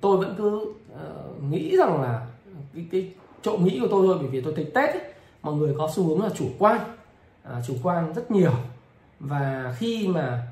Tôi 0.00 0.16
vẫn 0.16 0.34
cứ 0.38 0.74
uh, 0.94 1.42
nghĩ 1.42 1.76
rằng 1.76 2.02
là 2.02 2.26
cái, 2.74 2.86
cái 2.92 3.10
trộm 3.42 3.64
nghĩ 3.64 3.78
của 3.80 3.88
tôi 3.90 4.06
thôi 4.06 4.16
bởi 4.20 4.28
vì 4.28 4.40
tôi 4.40 4.52
thấy 4.56 4.64
Tết 4.64 4.90
ấy, 4.90 5.12
mọi 5.42 5.54
người 5.54 5.74
có 5.78 5.90
xu 5.94 6.04
hướng 6.04 6.22
là 6.22 6.28
chủ 6.34 6.46
quan 6.58 6.80
à, 7.42 7.60
chủ 7.66 7.74
quan 7.82 8.12
rất 8.14 8.30
nhiều. 8.30 8.52
Và 9.20 9.74
khi 9.78 10.08
mà 10.08 10.42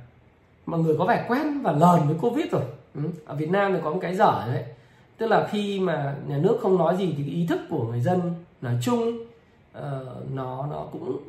mọi 0.66 0.80
người 0.80 0.96
có 0.98 1.04
vẻ 1.04 1.24
quen 1.28 1.62
và 1.62 1.72
lờn 1.72 2.00
với 2.06 2.16
covid 2.20 2.46
rồi 2.52 2.62
ừ. 2.94 3.00
ở 3.26 3.34
Việt 3.34 3.50
Nam 3.50 3.72
thì 3.74 3.80
có 3.84 3.90
một 3.90 3.98
cái 4.00 4.14
dở 4.14 4.44
đấy. 4.46 4.64
Tức 5.18 5.26
là 5.26 5.48
khi 5.50 5.80
mà 5.80 6.14
nhà 6.26 6.36
nước 6.36 6.58
không 6.62 6.78
nói 6.78 6.96
gì 6.96 7.14
thì 7.16 7.22
cái 7.22 7.34
ý 7.34 7.46
thức 7.46 7.60
của 7.70 7.84
người 7.84 8.00
dân 8.00 8.34
nói 8.60 8.74
chung 8.82 9.18
uh, 9.78 9.84
nó 10.34 10.66
nó 10.70 10.84
cũng 10.92 11.20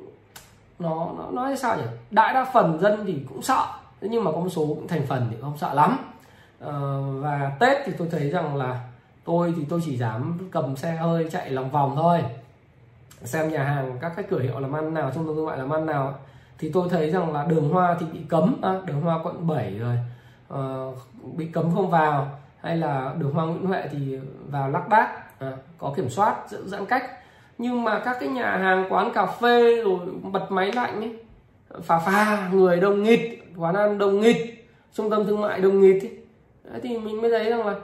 nó 0.79 1.09
nó 1.17 1.31
nói 1.31 1.57
sao 1.57 1.77
nhỉ? 1.77 1.83
Đại 2.11 2.33
đa 2.33 2.45
phần 2.53 2.79
dân 2.79 3.05
thì 3.05 3.19
cũng 3.29 3.41
sợ 3.41 3.65
nhưng 4.01 4.23
mà 4.23 4.31
có 4.31 4.37
một 4.37 4.49
số 4.49 4.65
cũng 4.67 4.87
thành 4.87 5.07
phần 5.07 5.27
thì 5.31 5.37
không 5.41 5.57
sợ 5.57 5.73
lắm. 5.73 5.97
Uh, 6.65 6.71
và 7.23 7.51
tết 7.59 7.77
thì 7.85 7.91
tôi 7.97 8.07
thấy 8.11 8.29
rằng 8.29 8.55
là 8.55 8.89
tôi 9.25 9.53
thì 9.57 9.65
tôi 9.69 9.81
chỉ 9.85 9.97
dám 9.97 10.49
cầm 10.51 10.75
xe 10.75 10.91
hơi 10.91 11.29
chạy 11.31 11.49
lòng 11.49 11.71
vòng 11.71 11.95
thôi 11.95 12.23
xem 13.23 13.49
nhà 13.49 13.63
hàng 13.63 13.97
các 14.01 14.11
cái 14.15 14.25
cửa 14.29 14.39
hiệu 14.39 14.59
làm 14.59 14.73
ăn 14.75 14.93
nào 14.93 15.11
trung 15.15 15.25
tâm 15.25 15.35
thương 15.35 15.45
mại 15.45 15.57
làm 15.57 15.69
ăn 15.69 15.85
nào. 15.85 16.19
Thì 16.57 16.71
tôi 16.73 16.89
thấy 16.89 17.09
rằng 17.09 17.33
là 17.33 17.45
đường 17.45 17.69
hoa 17.69 17.97
thì 17.99 18.05
bị 18.13 18.19
cấm 18.29 18.55
à, 18.61 18.81
đường 18.85 19.01
hoa 19.01 19.19
quận 19.23 19.47
7 19.47 19.79
rồi. 19.79 19.97
À, 20.49 20.61
bị 21.37 21.45
cấm 21.45 21.75
không 21.75 21.89
vào. 21.89 22.39
Hay 22.61 22.77
là 22.77 23.13
đường 23.17 23.31
hoa 23.31 23.45
nguyễn 23.45 23.65
huệ 23.65 23.87
thì 23.91 24.17
vào 24.49 24.69
lắc 24.69 24.89
đác 24.89 25.39
à, 25.39 25.51
có 25.77 25.93
kiểm 25.95 26.09
soát 26.09 26.35
giữ 26.49 26.67
giãn 26.67 26.85
cách. 26.85 27.03
Nhưng 27.57 27.83
mà 27.83 27.99
các 27.99 28.17
cái 28.19 28.29
nhà 28.29 28.57
hàng 28.57 28.85
quán 28.89 29.13
cà 29.13 29.25
phê 29.25 29.83
rồi 29.83 29.99
bật 30.31 30.51
máy 30.51 30.71
lạnh 30.71 31.01
ấy 31.01 31.15
phà 31.83 31.99
phà 31.99 32.49
người 32.53 32.79
đông 32.79 33.03
nghịt 33.03 33.19
quán 33.57 33.75
ăn 33.75 33.97
đông 33.97 34.21
nghịt 34.21 34.37
trung 34.93 35.09
tâm 35.09 35.25
thương 35.25 35.41
mại 35.41 35.59
đông 35.59 35.81
nghịt 35.81 36.03
ấy. 36.03 36.17
Đấy 36.63 36.79
thì 36.83 36.97
mình 36.97 37.21
mới 37.21 37.31
thấy 37.31 37.49
rằng 37.49 37.67
là 37.67 37.75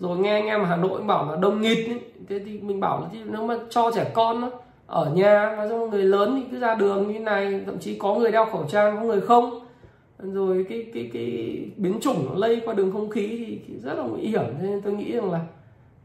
rồi 0.00 0.18
nghe 0.18 0.30
anh 0.30 0.46
em 0.46 0.60
ở 0.60 0.66
Hà 0.66 0.76
Nội 0.76 1.02
bảo 1.02 1.30
là 1.30 1.36
đông 1.36 1.60
nghịt 1.60 1.78
ấy. 1.88 2.00
thế 2.28 2.38
thì 2.38 2.58
mình 2.58 2.80
bảo 2.80 3.00
là 3.00 3.20
nếu 3.24 3.46
mà 3.46 3.54
cho 3.70 3.90
trẻ 3.94 4.10
con 4.14 4.40
đó, 4.40 4.50
ở 4.86 5.10
nhà 5.14 5.54
và 5.58 5.68
trong 5.68 5.90
người 5.90 6.02
lớn 6.02 6.34
thì 6.36 6.48
cứ 6.50 6.58
ra 6.58 6.74
đường 6.74 7.12
như 7.12 7.18
này 7.18 7.60
thậm 7.66 7.78
chí 7.78 7.98
có 7.98 8.14
người 8.14 8.32
đeo 8.32 8.46
khẩu 8.46 8.64
trang 8.68 8.96
có 8.96 9.02
người 9.02 9.20
không. 9.20 9.60
Rồi 10.18 10.66
cái 10.68 10.86
cái 10.94 11.10
cái 11.12 11.58
biến 11.76 11.98
chủng 12.00 12.26
nó 12.26 12.34
lây 12.34 12.60
qua 12.64 12.74
đường 12.74 12.92
không 12.92 13.10
khí 13.10 13.26
thì, 13.28 13.60
thì 13.66 13.74
rất 13.82 13.94
là 13.94 14.02
nguy 14.02 14.20
hiểm. 14.20 14.44
Nên 14.62 14.82
tôi 14.82 14.92
nghĩ 14.92 15.12
rằng 15.12 15.32
là 15.32 15.40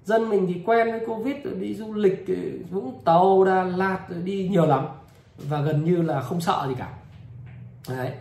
dân 0.03 0.29
mình 0.29 0.47
thì 0.47 0.61
quen 0.65 0.91
với 0.91 0.99
covid 1.07 1.35
rồi 1.43 1.53
đi 1.53 1.75
du 1.75 1.93
lịch 1.93 2.25
vũng 2.71 2.99
tàu 3.05 3.43
đà 3.43 3.63
lạt 3.63 3.99
rồi 4.09 4.19
đi 4.23 4.47
nhiều 4.51 4.65
lắm. 4.65 4.85
Và 5.37 5.61
gần 5.61 5.85
như 5.85 6.01
là 6.01 6.21
không 6.21 6.41
sợ 6.41 6.65
gì 6.67 6.75
cả. 6.77 6.93
Đấy. 7.89 8.11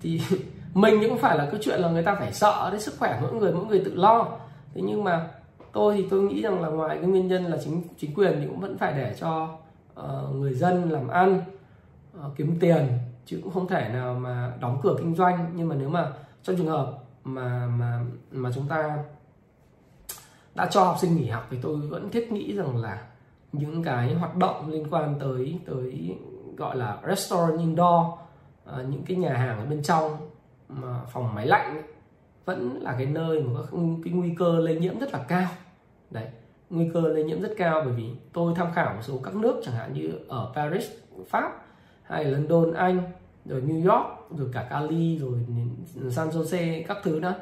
Thì 0.00 0.20
mình 0.74 0.94
cũng 1.08 1.18
phải 1.18 1.38
là 1.38 1.48
cái 1.50 1.60
chuyện 1.64 1.80
là 1.80 1.88
người 1.88 2.02
ta 2.02 2.14
phải 2.14 2.32
sợ 2.32 2.68
đến 2.72 2.80
sức 2.80 2.94
khỏe 2.98 3.18
mỗi 3.22 3.32
người 3.32 3.52
mỗi 3.52 3.66
người 3.66 3.82
tự 3.84 3.94
lo 3.94 4.38
thế 4.74 4.82
nhưng 4.82 5.04
mà 5.04 5.28
tôi 5.72 5.96
thì 5.96 6.06
tôi 6.10 6.22
nghĩ 6.22 6.42
rằng 6.42 6.62
là 6.62 6.68
ngoài 6.68 6.98
cái 6.98 7.08
nguyên 7.08 7.28
nhân 7.28 7.44
là 7.44 7.58
chính 7.64 7.82
chính 7.98 8.14
quyền 8.14 8.32
thì 8.40 8.46
cũng 8.46 8.60
vẫn 8.60 8.78
phải 8.78 8.92
để 8.92 9.16
cho 9.20 9.58
uh, 10.00 10.34
người 10.34 10.54
dân 10.54 10.90
làm 10.90 11.08
ăn 11.08 11.40
uh, 12.18 12.32
kiếm 12.36 12.56
tiền 12.60 12.88
chứ 13.26 13.40
cũng 13.44 13.52
không 13.52 13.68
thể 13.68 13.88
nào 13.88 14.14
mà 14.14 14.52
đóng 14.60 14.78
cửa 14.82 14.94
kinh 14.98 15.14
doanh. 15.14 15.52
Nhưng 15.56 15.68
mà 15.68 15.74
nếu 15.74 15.88
mà 15.88 16.12
trong 16.42 16.56
trường 16.56 16.66
hợp 16.66 16.98
mà 17.24 17.66
mà 17.66 18.00
mà 18.30 18.50
chúng 18.54 18.68
ta 18.68 18.98
đã 20.54 20.66
cho 20.70 20.84
học 20.84 20.96
sinh 21.00 21.16
nghỉ 21.16 21.28
học 21.28 21.46
thì 21.50 21.58
tôi 21.62 21.76
vẫn 21.76 22.10
thiết 22.10 22.32
nghĩ 22.32 22.56
rằng 22.56 22.76
là 22.76 23.06
những 23.52 23.82
cái 23.82 24.14
hoạt 24.14 24.36
động 24.36 24.70
liên 24.70 24.86
quan 24.90 25.14
tới 25.20 25.58
tới 25.66 26.16
gọi 26.56 26.76
là 26.76 26.98
restaurant 27.06 27.58
indoor 27.58 28.06
uh, 28.06 28.88
những 28.88 29.02
cái 29.06 29.16
nhà 29.16 29.34
hàng 29.34 29.58
ở 29.58 29.66
bên 29.66 29.82
trong 29.82 30.16
mà 30.68 31.00
phòng 31.12 31.34
máy 31.34 31.46
lạnh 31.46 31.74
ấy, 31.74 31.93
vẫn 32.44 32.82
là 32.82 32.94
cái 32.98 33.06
nơi 33.06 33.42
mà 33.42 33.60
có 33.70 33.78
cái 34.04 34.12
nguy 34.12 34.34
cơ 34.38 34.58
lây 34.58 34.78
nhiễm 34.80 34.98
rất 34.98 35.12
là 35.12 35.18
cao. 35.28 35.48
Đấy, 36.10 36.26
nguy 36.70 36.90
cơ 36.94 37.00
lây 37.00 37.24
nhiễm 37.24 37.40
rất 37.40 37.52
cao 37.56 37.82
bởi 37.84 37.92
vì 37.94 38.04
tôi 38.32 38.52
tham 38.56 38.72
khảo 38.74 38.94
một 38.94 39.02
số 39.02 39.18
các 39.18 39.34
nước, 39.34 39.60
chẳng 39.64 39.74
hạn 39.74 39.92
như 39.92 40.12
ở 40.28 40.52
Paris, 40.54 40.90
Pháp, 41.28 41.52
hay 42.02 42.24
London, 42.24 42.72
Anh, 42.72 43.02
rồi 43.44 43.60
New 43.60 43.90
York, 43.90 44.06
rồi 44.38 44.48
cả 44.52 44.66
Cali, 44.70 45.18
rồi 45.18 45.32
San 46.10 46.28
Jose, 46.28 46.82
các 46.88 46.98
thứ 47.02 47.20
đó. 47.20 47.32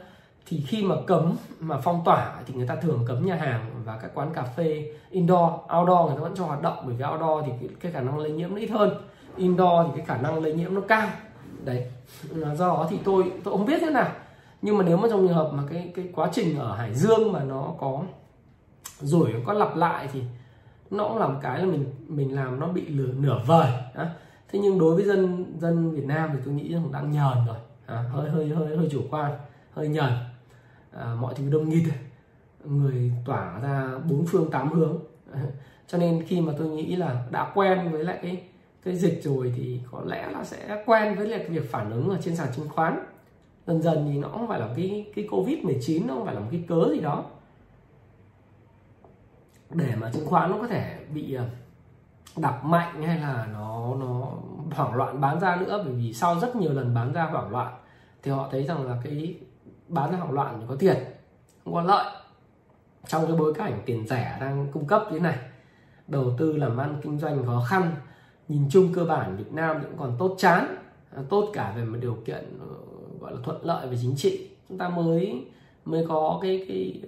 Thì 0.47 0.65
khi 0.67 0.85
mà 0.85 0.95
cấm, 1.07 1.37
mà 1.61 1.79
phong 1.79 2.03
tỏa 2.05 2.43
thì 2.47 2.55
người 2.55 2.67
ta 2.67 2.77
thường 2.77 3.05
cấm 3.09 3.27
nhà 3.27 3.35
hàng 3.35 3.83
và 3.85 3.99
các 4.03 4.11
quán 4.15 4.33
cà 4.35 4.43
phê 4.43 4.93
indoor, 5.11 5.53
outdoor 5.79 6.07
người 6.07 6.17
ta 6.17 6.23
vẫn 6.23 6.35
cho 6.35 6.45
hoạt 6.45 6.63
động 6.63 6.77
bởi 6.87 6.95
vì 6.97 7.05
outdoor 7.05 7.45
thì 7.47 7.69
cái 7.81 7.93
khả 7.93 8.01
năng 8.01 8.19
lây 8.19 8.31
nhiễm 8.31 8.51
nó 8.51 8.57
ít 8.57 8.71
hơn. 8.71 8.91
Indoor 9.37 9.87
thì 9.87 9.93
cái 9.97 10.07
khả 10.07 10.23
năng 10.23 10.43
lây 10.43 10.53
nhiễm 10.53 10.75
nó 10.75 10.81
cao. 10.81 11.09
Đấy 11.65 11.91
do 12.33 12.69
đó 12.69 12.87
thì 12.91 12.99
tôi 13.05 13.33
tôi 13.45 13.57
không 13.57 13.67
biết 13.67 13.79
thế 13.81 13.91
nào 13.91 14.13
nhưng 14.63 14.79
mà 14.79 14.85
nếu 14.85 14.97
mà 14.97 15.09
trong 15.11 15.27
trường 15.27 15.37
hợp 15.37 15.51
mà 15.55 15.63
cái 15.71 15.93
cái 15.95 16.09
quá 16.15 16.31
trình 16.33 16.59
ở 16.59 16.77
Hải 16.77 16.95
Dương 16.95 17.33
mà 17.33 17.45
nó 17.45 17.75
có 17.79 18.03
rồi 19.01 19.43
có 19.47 19.53
lặp 19.53 19.77
lại 19.77 20.09
thì 20.13 20.23
nó 20.91 21.09
cũng 21.09 21.19
làm 21.19 21.41
cái 21.43 21.59
là 21.59 21.65
mình 21.65 21.85
mình 22.09 22.35
làm 22.35 22.61
nó 22.61 22.67
bị 22.67 22.87
lửa 22.87 23.13
nửa 23.17 23.43
vời 23.47 23.73
đó. 23.95 24.05
thế 24.49 24.59
nhưng 24.59 24.79
đối 24.79 24.95
với 24.95 25.05
dân 25.05 25.45
dân 25.61 25.91
Việt 25.91 26.05
Nam 26.05 26.31
thì 26.33 26.39
tôi 26.45 26.55
nghĩ 26.55 26.73
rằng 26.73 26.93
đang 26.93 27.11
nhờn 27.11 27.47
rồi 27.47 27.57
à, 27.87 28.05
hơi 28.13 28.31
hơi 28.31 28.49
hơi 28.49 28.77
hơi 28.77 28.89
chủ 28.91 29.03
quan 29.11 29.33
hơi 29.75 29.89
nhờn. 29.89 30.13
À, 30.93 31.15
mọi 31.21 31.35
thứ 31.35 31.51
đông 31.51 31.69
nghịt. 31.69 31.85
Người 32.65 33.13
tỏa 33.25 33.61
ra 33.63 33.99
bốn 34.11 34.27
phương 34.27 34.51
tám 34.51 34.73
hướng. 34.73 34.99
Cho 35.87 35.99
nên 35.99 36.25
khi 36.27 36.41
mà 36.41 36.53
tôi 36.59 36.69
nghĩ 36.69 36.97
là 36.97 37.25
đã 37.31 37.53
quen 37.55 37.93
với 37.93 38.05
lại 38.05 38.19
cái 38.23 38.43
cái 38.85 38.97
dịch 38.97 39.23
rồi 39.23 39.53
thì 39.57 39.81
có 39.91 40.03
lẽ 40.07 40.29
là 40.33 40.45
sẽ 40.45 40.83
quen 40.87 41.15
với 41.15 41.27
lại 41.27 41.39
cái 41.39 41.49
việc 41.49 41.71
phản 41.71 41.91
ứng 41.91 42.11
ở 42.11 42.19
trên 42.23 42.37
sàn 42.37 42.49
chứng 42.57 42.69
khoán 42.69 43.05
dần 43.67 43.83
dần 43.83 44.09
thì 44.13 44.19
nó 44.19 44.29
không 44.29 44.49
phải 44.49 44.61
là 44.61 44.69
cái 44.77 45.07
cái 45.15 45.27
covid 45.31 45.59
19 45.59 46.07
nó 46.07 46.15
không 46.15 46.25
phải 46.25 46.35
là 46.35 46.41
một 46.41 46.49
cái 46.51 46.65
cớ 46.69 46.89
gì 46.93 47.01
đó. 47.01 47.25
Để 49.71 49.95
mà 50.01 50.11
chứng 50.15 50.27
khoán 50.27 50.51
nó 50.51 50.59
có 50.59 50.67
thể 50.67 50.99
bị 51.15 51.35
ờ, 51.35 51.45
đập 52.37 52.65
mạnh 52.65 53.03
hay 53.03 53.19
là 53.19 53.49
nó 53.53 53.95
nó 54.01 54.33
hoảng 54.71 54.95
loạn 54.95 55.21
bán 55.21 55.41
ra 55.41 55.57
nữa, 55.57 55.83
bởi 55.85 55.95
vì 55.95 56.13
sau 56.13 56.41
rất 56.41 56.57
nhiều 56.57 56.73
lần 56.73 56.95
bán 56.95 57.13
ra 57.13 57.25
hoảng 57.25 57.51
loạn 57.51 57.75
thì 58.23 58.31
họ 58.31 58.49
thấy 58.51 58.65
rằng 58.65 58.87
là 58.87 59.01
cái 59.05 59.37
bán 59.89 60.13
ra 60.13 60.19
hoảng 60.19 60.33
loạn 60.33 60.57
thì 60.61 60.67
có 60.69 60.77
tiền, 60.79 60.97
không 61.65 61.75
có 61.75 61.83
lợi. 61.83 62.15
Trong 63.07 63.27
cái 63.27 63.37
bối 63.37 63.55
cảnh 63.55 63.83
tiền 63.87 64.07
rẻ 64.07 64.37
đang 64.41 64.69
cung 64.73 64.87
cấp 64.87 65.03
như 65.11 65.19
thế 65.19 65.23
này, 65.23 65.39
đầu 66.09 66.33
tư 66.39 66.57
làm 66.57 66.77
ăn 66.77 67.01
kinh 67.03 67.19
doanh 67.19 67.47
khó 67.47 67.65
khăn, 67.69 67.95
nhìn 68.49 68.69
chung 68.71 68.93
cơ 68.95 69.05
bản 69.05 69.37
Việt 69.37 69.53
Nam 69.53 69.83
cũng 69.83 69.99
còn 69.99 70.17
tốt 70.19 70.35
chán 70.39 70.77
ờ, 71.15 71.25
tốt 71.29 71.51
cả 71.53 71.73
về 71.77 71.85
một 71.85 71.99
điều 72.01 72.19
kiện 72.25 72.59
ờ, 72.61 72.67
gọi 73.23 73.33
là 73.33 73.39
thuận 73.45 73.65
lợi 73.65 73.87
về 73.87 73.97
chính 74.03 74.17
trị. 74.17 74.49
Chúng 74.69 74.79
ta 74.79 74.89
mới 74.89 75.45
mới 75.85 76.07
có 76.09 76.39
cái 76.43 76.65
cái 76.69 77.01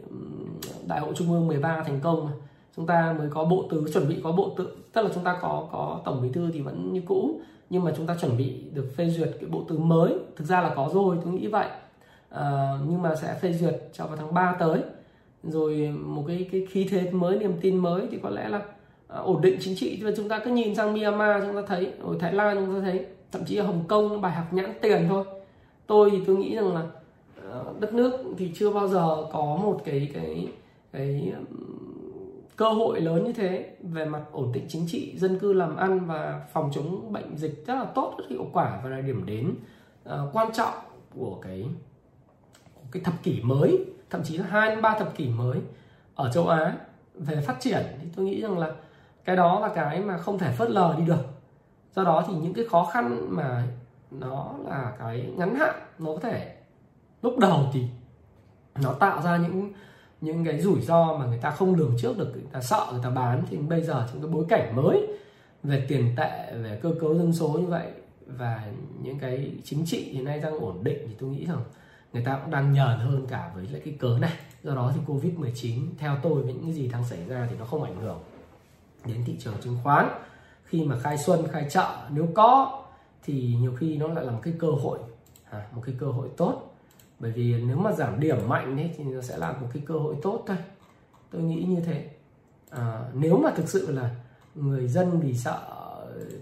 đại 0.86 1.00
hội 1.00 1.14
trung 1.16 1.32
ương 1.32 1.46
13 1.46 1.82
thành 1.86 2.00
công 2.02 2.28
chúng 2.76 2.86
ta 2.86 3.14
mới 3.18 3.28
có 3.30 3.44
bộ 3.44 3.64
tứ 3.70 3.86
chuẩn 3.92 4.08
bị 4.08 4.20
có 4.24 4.32
bộ 4.32 4.50
tứ. 4.56 4.76
Tức 4.92 5.02
là 5.02 5.10
chúng 5.14 5.24
ta 5.24 5.38
có 5.42 5.68
có 5.72 6.00
tổng 6.04 6.22
bí 6.22 6.28
thư 6.32 6.50
thì 6.52 6.60
vẫn 6.60 6.92
như 6.92 7.02
cũ 7.06 7.40
nhưng 7.70 7.84
mà 7.84 7.92
chúng 7.96 8.06
ta 8.06 8.16
chuẩn 8.20 8.36
bị 8.36 8.54
được 8.74 8.92
phê 8.96 9.08
duyệt 9.08 9.30
cái 9.40 9.50
bộ 9.50 9.62
tứ 9.68 9.78
mới. 9.78 10.14
Thực 10.36 10.44
ra 10.44 10.60
là 10.60 10.72
có 10.76 10.90
rồi 10.94 11.16
tôi 11.24 11.32
nghĩ 11.32 11.46
vậy. 11.46 11.66
À, 12.30 12.78
nhưng 12.88 13.02
mà 13.02 13.14
sẽ 13.14 13.34
phê 13.40 13.52
duyệt 13.52 13.74
cho 13.92 14.06
vào 14.06 14.16
tháng 14.16 14.34
3 14.34 14.56
tới. 14.60 14.80
Rồi 15.42 15.94
một 16.04 16.24
cái 16.28 16.48
cái 16.52 16.66
khí 16.70 16.86
thế 16.90 17.10
mới 17.10 17.38
niềm 17.38 17.52
tin 17.60 17.78
mới 17.78 18.06
thì 18.10 18.18
có 18.22 18.30
lẽ 18.30 18.48
là 18.48 18.62
à, 19.08 19.18
ổn 19.18 19.40
định 19.40 19.56
chính 19.60 19.76
trị. 19.76 20.00
Và 20.02 20.10
chúng 20.16 20.28
ta 20.28 20.38
cứ 20.44 20.50
nhìn 20.50 20.74
sang 20.74 20.94
Myanmar 20.94 21.44
chúng 21.44 21.54
ta 21.54 21.62
thấy 21.66 21.92
ở 22.02 22.16
Thái 22.20 22.32
Lan 22.32 22.66
chúng 22.66 22.74
ta 22.74 22.80
thấy 22.80 23.06
thậm 23.32 23.44
chí 23.44 23.56
ở 23.56 23.66
Hồng 23.66 23.84
Kông 23.88 24.20
bài 24.20 24.32
học 24.32 24.52
nhãn 24.52 24.72
tiền 24.82 25.06
thôi 25.08 25.24
tôi 25.86 26.10
thì 26.10 26.20
tôi 26.26 26.36
nghĩ 26.36 26.56
rằng 26.56 26.74
là 26.74 26.82
ờ, 27.42 27.74
đất 27.80 27.94
nước 27.94 28.24
thì 28.38 28.52
chưa 28.54 28.70
bao 28.70 28.88
giờ 28.88 29.26
có 29.32 29.58
một 29.62 29.80
cái 29.84 30.10
cái 30.14 30.48
cái 30.92 31.32
cơ 32.56 32.68
hội 32.68 33.00
lớn 33.00 33.24
như 33.24 33.32
thế 33.32 33.76
về 33.82 34.04
mặt 34.04 34.22
ổn 34.32 34.52
định 34.52 34.64
chính 34.68 34.86
trị 34.88 35.18
dân 35.18 35.38
cư 35.38 35.52
làm 35.52 35.76
ăn 35.76 36.06
và 36.06 36.46
phòng 36.52 36.70
chống 36.74 37.12
bệnh 37.12 37.36
dịch 37.36 37.66
rất 37.66 37.74
là 37.74 37.84
tốt 37.84 38.14
rất 38.18 38.24
hiệu 38.28 38.46
quả 38.52 38.80
và 38.84 38.90
là 38.90 39.00
điểm 39.00 39.26
đến 39.26 39.54
uh, 40.08 40.14
quan 40.32 40.52
trọng 40.52 40.74
của 41.14 41.38
cái 41.42 41.66
cái 42.92 43.02
thập 43.02 43.14
kỷ 43.22 43.40
mới 43.42 43.84
thậm 44.10 44.22
chí 44.24 44.38
là 44.38 44.46
hai 44.46 44.76
ba 44.76 44.98
thập 44.98 45.16
kỷ 45.16 45.28
mới 45.28 45.60
ở 46.14 46.30
châu 46.32 46.48
Á 46.48 46.76
về 47.14 47.40
phát 47.40 47.56
triển. 47.60 47.82
Thì 48.02 48.08
tôi 48.16 48.24
nghĩ 48.24 48.40
rằng 48.40 48.58
là 48.58 48.72
cái 49.24 49.36
đó 49.36 49.60
là 49.60 49.68
cái 49.68 50.00
mà 50.00 50.18
không 50.18 50.38
thể 50.38 50.52
phớt 50.52 50.70
lờ 50.70 50.94
đi 50.98 51.04
được. 51.04 51.24
Do 51.96 52.04
đó 52.04 52.24
thì 52.26 52.34
những 52.34 52.54
cái 52.54 52.64
khó 52.70 52.84
khăn 52.92 53.26
mà 53.30 53.66
nó 54.20 54.54
là 54.64 54.92
cái 54.98 55.32
ngắn 55.36 55.54
hạn, 55.54 55.74
nó 55.98 56.06
có 56.06 56.18
thể 56.22 56.54
lúc 57.22 57.38
đầu 57.38 57.66
thì 57.72 57.84
nó 58.80 58.92
tạo 58.92 59.22
ra 59.22 59.36
những 59.36 59.72
những 60.20 60.44
cái 60.44 60.60
rủi 60.60 60.80
ro 60.80 61.16
mà 61.18 61.26
người 61.26 61.38
ta 61.38 61.50
không 61.50 61.74
lường 61.74 61.96
trước 61.98 62.18
được, 62.18 62.30
người 62.32 62.42
ta 62.52 62.60
sợ, 62.60 62.86
người 62.92 63.00
ta 63.02 63.10
bán. 63.10 63.42
Thì 63.50 63.56
bây 63.56 63.82
giờ 63.82 64.06
trong 64.12 64.22
cái 64.22 64.30
bối 64.30 64.44
cảnh 64.48 64.76
mới 64.76 65.06
về 65.62 65.84
tiền 65.88 66.14
tệ, 66.16 66.52
về 66.62 66.78
cơ 66.82 66.94
cấu 67.00 67.14
dân 67.14 67.32
số 67.32 67.48
như 67.48 67.66
vậy 67.66 67.86
và 68.26 68.66
những 69.02 69.18
cái 69.18 69.52
chính 69.64 69.86
trị 69.86 70.10
hiện 70.12 70.24
nay 70.24 70.38
đang 70.38 70.60
ổn 70.60 70.84
định 70.84 70.98
thì 71.08 71.14
tôi 71.18 71.30
nghĩ 71.30 71.46
rằng 71.46 71.60
người 72.12 72.24
ta 72.24 72.38
cũng 72.42 72.50
đang 72.50 72.72
nhờn 72.72 72.98
hơn 72.98 73.26
cả 73.26 73.50
với 73.54 73.66
lại 73.70 73.82
cái 73.84 73.94
cớ 74.00 74.18
này. 74.20 74.32
Do 74.62 74.74
đó 74.74 74.92
thì 74.94 75.00
covid 75.06 75.34
19 75.34 75.80
theo 75.98 76.16
tôi, 76.22 76.42
với 76.42 76.52
những 76.52 76.62
cái 76.62 76.72
gì 76.72 76.88
đang 76.88 77.04
xảy 77.04 77.18
ra 77.28 77.46
thì 77.50 77.56
nó 77.58 77.64
không 77.64 77.82
ảnh 77.82 78.00
hưởng 78.00 78.18
đến 79.06 79.24
thị 79.26 79.36
trường 79.40 79.54
chứng 79.60 79.78
khoán. 79.82 80.08
Khi 80.64 80.84
mà 80.84 80.98
khai 80.98 81.18
xuân, 81.18 81.46
khai 81.52 81.66
chợ, 81.70 82.08
nếu 82.10 82.28
có 82.34 82.83
thì 83.24 83.56
nhiều 83.60 83.74
khi 83.76 83.96
nó 83.96 84.08
lại 84.08 84.24
là 84.24 84.32
một 84.32 84.40
cái 84.42 84.54
cơ 84.58 84.70
hội 84.70 84.98
à, 85.50 85.66
một 85.72 85.82
cái 85.86 85.94
cơ 85.98 86.06
hội 86.06 86.28
tốt. 86.36 86.74
Bởi 87.18 87.32
vì 87.32 87.62
nếu 87.62 87.76
mà 87.76 87.92
giảm 87.92 88.20
điểm 88.20 88.48
mạnh 88.48 88.76
ấy, 88.76 88.90
thì 88.96 89.04
nó 89.04 89.20
sẽ 89.20 89.36
là 89.36 89.52
một 89.52 89.66
cái 89.72 89.82
cơ 89.86 89.94
hội 89.94 90.16
tốt 90.22 90.44
thôi. 90.46 90.56
Tôi 91.30 91.42
nghĩ 91.42 91.62
như 91.62 91.80
thế. 91.80 92.10
À, 92.70 93.04
nếu 93.14 93.36
mà 93.36 93.50
thực 93.56 93.68
sự 93.68 93.92
là 93.92 94.10
người 94.54 94.88
dân 94.88 95.20
vì 95.20 95.34
sợ 95.34 95.60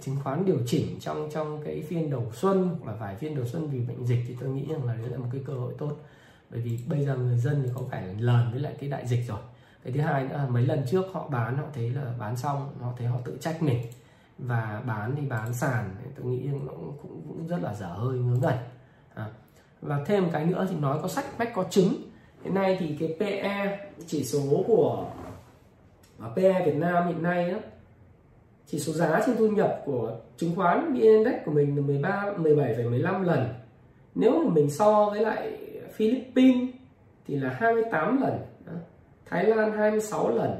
chứng 0.01 0.17
khoán 0.25 0.45
điều 0.45 0.59
chỉnh 0.67 0.97
trong 1.01 1.29
trong 1.33 1.63
cái 1.65 1.83
phiên 1.89 2.11
đầu 2.11 2.33
xuân 2.35 2.69
hoặc 2.69 2.93
là 2.93 2.99
vài 2.99 3.17
phiên 3.17 3.35
đầu 3.35 3.45
xuân 3.45 3.71
vì 3.71 3.81
bệnh 3.81 4.07
dịch 4.07 4.25
thì 4.29 4.37
tôi 4.41 4.51
nghĩ 4.51 4.67
rằng 4.71 4.85
là 4.85 4.95
đấy 4.95 5.09
là 5.09 5.19
một 5.19 5.29
cái 5.33 5.43
cơ 5.47 5.53
hội 5.53 5.75
tốt. 5.79 5.93
Bởi 6.51 6.61
vì 6.61 6.79
bây 6.89 7.05
giờ 7.05 7.17
người 7.17 7.39
dân 7.39 7.63
thì 7.65 7.71
có 7.75 7.81
phải 7.91 8.15
lần 8.15 8.51
với 8.53 8.61
lại 8.61 8.75
cái 8.81 8.91
đại 8.91 9.07
dịch 9.07 9.25
rồi. 9.29 9.39
Cái 9.85 9.93
thứ 9.93 10.01
hai 10.01 10.25
nữa 10.25 10.37
là 10.37 10.49
mấy 10.49 10.67
lần 10.67 10.83
trước 10.91 11.05
họ 11.13 11.29
bán 11.29 11.57
họ 11.57 11.65
thấy 11.75 11.91
là 11.91 12.15
bán 12.19 12.37
xong 12.37 12.75
họ 12.81 12.93
thấy 12.99 13.07
họ 13.07 13.19
tự 13.25 13.37
trách 13.41 13.63
mình 13.63 13.83
và 14.47 14.83
bán 14.87 15.15
thì 15.17 15.27
bán 15.27 15.55
sàn 15.55 15.91
tôi 16.17 16.27
nghĩ 16.27 16.47
nó 16.47 16.73
cũng, 16.73 16.97
cũng, 17.03 17.23
cũng 17.29 17.47
rất 17.47 17.59
là 17.63 17.75
dở 17.75 17.87
hơi 17.87 18.19
ngớ 18.19 18.37
ngẩn. 18.43 18.55
À. 19.15 19.27
và 19.81 20.05
thêm 20.07 20.23
một 20.23 20.31
cái 20.33 20.47
nữa 20.47 20.67
thì 20.71 20.77
nói 20.77 20.99
có 21.03 21.09
sách 21.09 21.25
bách 21.39 21.55
có 21.55 21.65
chứng. 21.71 21.95
Hiện 22.43 22.55
nay 22.55 22.77
thì 22.81 22.97
cái 23.01 23.17
PE 23.21 23.79
chỉ 24.07 24.25
số 24.25 24.65
của 24.67 25.07
à, 26.19 26.29
PE 26.37 26.67
Việt 26.67 26.75
Nam 26.75 27.07
hiện 27.07 27.23
nay 27.23 27.51
đó, 27.51 27.59
chỉ 28.67 28.79
số 28.79 28.93
giá 28.93 29.23
trên 29.27 29.37
thu 29.37 29.49
nhập 29.49 29.83
của 29.85 30.17
chứng 30.37 30.57
khoán 30.57 30.95
VN 30.95 31.01
Index 31.01 31.35
của 31.45 31.53
mình 31.53 31.77
là 31.77 31.83
13 31.83 32.33
17,15 32.39 33.23
lần. 33.23 33.55
Nếu 34.15 34.45
mà 34.45 34.51
mình 34.55 34.71
so 34.71 35.05
với 35.05 35.21
lại 35.21 35.59
Philippines 35.95 36.69
thì 37.27 37.37
là 37.37 37.57
28 37.61 38.21
lần 38.21 38.39
Thái 39.27 39.45
Lan 39.45 39.73
26 39.73 40.29
lần 40.29 40.51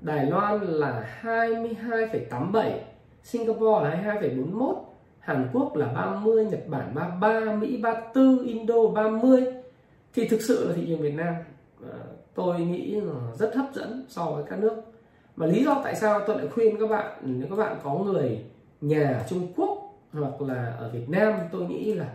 Đài 0.00 0.26
Loan 0.26 0.60
là 0.60 1.18
22,87 1.22 2.72
Singapore 3.24 3.88
là 3.88 4.14
22,41 4.20 4.74
Hàn 5.18 5.48
Quốc 5.52 5.76
là 5.76 5.86
30 5.86 6.44
Nhật 6.44 6.68
Bản 6.68 6.94
33 6.94 7.54
Mỹ 7.54 7.76
34 7.76 8.46
Indo 8.46 8.86
30 8.94 9.44
thì 10.14 10.28
thực 10.28 10.42
sự 10.42 10.68
là 10.68 10.74
thị 10.76 10.84
trường 10.86 11.00
Việt 11.00 11.14
Nam 11.14 11.34
ờ, 11.82 11.98
tôi 12.34 12.60
nghĩ 12.60 13.00
là 13.00 13.14
rất 13.38 13.54
hấp 13.54 13.66
dẫn 13.74 14.04
so 14.08 14.24
với 14.24 14.44
các 14.50 14.58
nước. 14.58 14.82
Mà 15.36 15.46
lý 15.46 15.64
do 15.64 15.80
tại 15.84 15.94
sao 15.94 16.20
tôi 16.26 16.38
lại 16.38 16.48
khuyên 16.48 16.80
các 16.80 16.86
bạn 16.86 17.18
nếu 17.22 17.46
các 17.50 17.56
bạn 17.56 17.76
có 17.84 17.94
người 17.94 18.44
nhà 18.80 19.18
ở 19.18 19.24
Trung 19.28 19.52
Quốc 19.56 19.98
hoặc 20.12 20.40
là 20.40 20.74
ở 20.78 20.90
Việt 20.92 21.08
Nam 21.08 21.34
tôi 21.52 21.62
nghĩ 21.62 21.94
là 21.94 22.14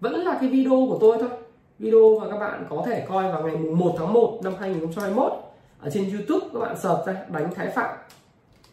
vẫn 0.00 0.14
là 0.14 0.38
cái 0.40 0.48
video 0.48 0.86
của 0.88 0.98
tôi 1.00 1.16
thôi. 1.20 1.30
Video 1.78 2.18
mà 2.20 2.30
các 2.30 2.38
bạn 2.38 2.66
có 2.70 2.82
thể 2.86 3.06
coi 3.08 3.32
vào 3.32 3.42
ngày 3.42 3.56
1 3.56 3.94
tháng 3.98 4.12
1 4.12 4.40
năm 4.44 4.52
2021 4.60 5.32
ở 5.80 5.90
trên 5.90 6.10
YouTube 6.10 6.46
các 6.52 6.58
bạn 6.58 6.78
search 6.78 7.06
ra 7.06 7.26
đánh 7.28 7.54
Thái 7.54 7.68
Phạm. 7.68 7.96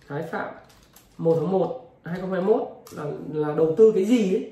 Thái 0.08 0.24
Phạm. 0.24 0.48
1 1.20 1.36
tháng 1.40 1.52
1 1.52 1.92
2021 2.04 2.68
là, 2.96 3.04
là 3.34 3.56
đầu 3.56 3.76
tư 3.78 3.92
cái 3.96 4.06
gì 4.06 4.36
ấy? 4.36 4.52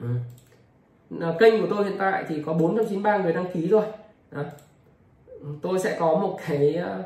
Ừ. 0.00 0.06
là 1.10 1.34
kênh 1.38 1.60
của 1.60 1.66
tôi 1.70 1.84
hiện 1.84 1.96
tại 1.98 2.24
thì 2.28 2.42
có 2.42 2.52
493 2.52 3.18
người 3.18 3.32
đăng 3.32 3.52
ký 3.52 3.68
rồi. 3.68 3.84
Đó. 4.30 4.42
tôi 5.62 5.78
sẽ 5.78 5.96
có 6.00 6.18
một 6.18 6.38
cái 6.46 6.74
ờ, 6.74 7.02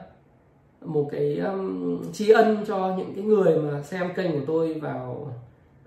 một 0.80 1.09
cái 1.12 1.39
um, 1.39 2.12
tri 2.12 2.30
ân 2.30 2.64
cho 2.66 2.95
những 2.99 3.14
cái 3.14 3.24
người 3.24 3.59
mà 3.59 3.82
xem 3.82 4.14
kênh 4.14 4.32
của 4.32 4.45
tôi 4.47 4.74
vào 4.74 5.32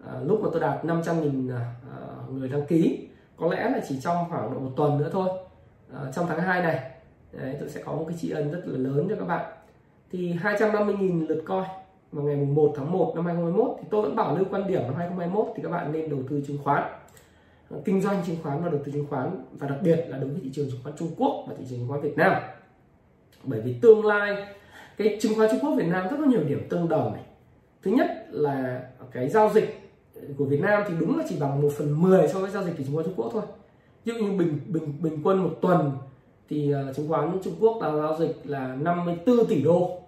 uh, 0.02 0.28
lúc 0.28 0.42
mà 0.44 0.50
tôi 0.52 0.62
đạt 0.62 0.86
500.000 0.86 1.46
uh, 1.48 1.54
ờ, 1.92 2.24
người 2.32 2.50
đăng 2.50 2.66
ký. 2.66 3.08
Có 3.38 3.48
lẽ 3.48 3.70
là 3.70 3.82
chỉ 3.90 4.00
trong 4.02 4.30
khoảng 4.30 4.54
độ 4.54 4.60
một 4.60 4.72
tuần 4.76 4.98
nữa 4.98 5.10
thôi. 5.12 5.30
Uh, 5.92 6.16
trong 6.16 6.28
tháng 6.28 6.40
2 6.40 6.62
này. 6.62 6.92
Đấy, 7.32 7.56
tôi 7.60 7.70
sẽ 7.70 7.82
có 7.86 7.92
một 7.92 8.06
cái 8.08 8.18
tri 8.22 8.30
ân 8.30 8.52
rất 8.52 8.62
là 8.66 8.78
lớn 8.78 9.08
cho 9.10 9.16
các 9.16 9.26
bạn. 9.26 9.46
Thì 10.12 10.34
250.000 10.34 11.28
lượt 11.28 11.44
coi 11.46 11.66
vào 12.12 12.26
ngày 12.26 12.36
1 12.36 12.74
tháng 12.76 12.92
1 12.92 13.12
năm 13.16 13.26
2021 13.26 13.78
thì 13.82 13.88
tôi 13.92 14.02
vẫn 14.02 14.16
bảo 14.16 14.38
lưu 14.38 14.46
quan 14.52 14.68
điểm 14.68 14.82
năm 14.82 14.96
2021 14.96 15.48
thì 15.56 15.64
các 15.64 15.70
bạn 15.70 15.92
nên 15.92 16.10
đầu 16.10 16.20
tư 16.30 16.42
chứng 16.48 16.58
khoán. 16.64 16.84
Kinh 17.86 18.02
doanh 18.02 18.24
chứng 18.26 18.36
khoán 18.44 18.64
và 18.64 18.70
đầu 18.70 18.80
tư 18.86 18.92
chứng 18.92 19.06
khoán 19.10 19.44
và 19.52 19.68
đặc 19.68 19.78
biệt 19.82 20.06
là 20.08 20.18
đối 20.18 20.30
với 20.30 20.40
thị 20.44 20.50
trường 20.54 20.72
chứng 20.72 20.80
khoán 20.84 20.96
Trung 20.98 21.12
Quốc 21.18 21.46
và 21.48 21.56
thị 21.58 21.66
trường 21.70 21.80
chứng 21.80 21.88
khoán 21.88 22.02
Việt 22.02 22.18
Nam. 22.18 22.42
Bởi 23.44 23.62
vì 23.62 23.74
tương 23.82 24.06
lai, 24.06 24.46
cái 24.98 25.18
chứng 25.22 25.36
khoán 25.36 25.50
Trung 25.52 25.60
Quốc, 25.62 25.76
Việt 25.76 25.88
Nam 25.88 26.08
rất 26.08 26.18
có 26.20 26.26
nhiều 26.26 26.44
điểm 26.44 26.68
tương 26.70 26.90
đồng 26.90 27.14
này. 27.14 27.24
Thứ 27.84 27.92
nhất 27.92 28.08
là 28.30 28.82
cái 29.12 29.30
giao 29.30 29.50
dịch 29.54 29.80
của 30.38 30.46
Việt 30.46 30.62
Nam 30.62 30.84
thì 30.88 30.94
đúng 31.00 31.18
là 31.18 31.24
chỉ 31.30 31.36
bằng 31.40 31.62
1 31.62 31.70
phần 31.78 32.02
10 32.02 32.28
so 32.28 32.40
với 32.40 32.52
giao 32.52 32.64
dịch 32.64 32.78
của 32.78 32.84
chứng 32.84 32.96
khoán 32.96 33.06
Trung 33.06 33.16
Quốc 33.18 33.30
thôi. 33.34 33.44
Ví 34.06 34.14
dụ 34.14 34.26
như 34.26 34.38
bình 34.38 34.60
bình 34.68 34.94
bình 35.02 35.22
quân 35.24 35.38
một 35.38 35.52
tuần 35.62 35.92
thì 36.50 36.72
ờ, 36.72 36.94
chứng 36.94 37.10
khoán 37.10 37.38
Trung 37.44 37.56
Quốc 37.60 37.82
là 37.82 37.92
giao 37.92 38.18
dịch 38.20 38.42
là 38.44 38.76
54 38.76 39.46
tỷ 39.46 39.62
đô 39.62 40.02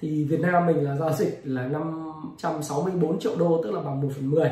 thì 0.00 0.24
Việt 0.24 0.40
Nam 0.40 0.66
mình 0.66 0.84
là 0.84 0.96
giao 0.96 1.12
dịch 1.12 1.40
là 1.44 1.66
564 1.66 3.18
triệu 3.18 3.36
đô 3.38 3.60
tức 3.62 3.70
là 3.70 3.80
bằng 3.80 4.00
1 4.00 4.08
phần 4.16 4.30
10 4.30 4.50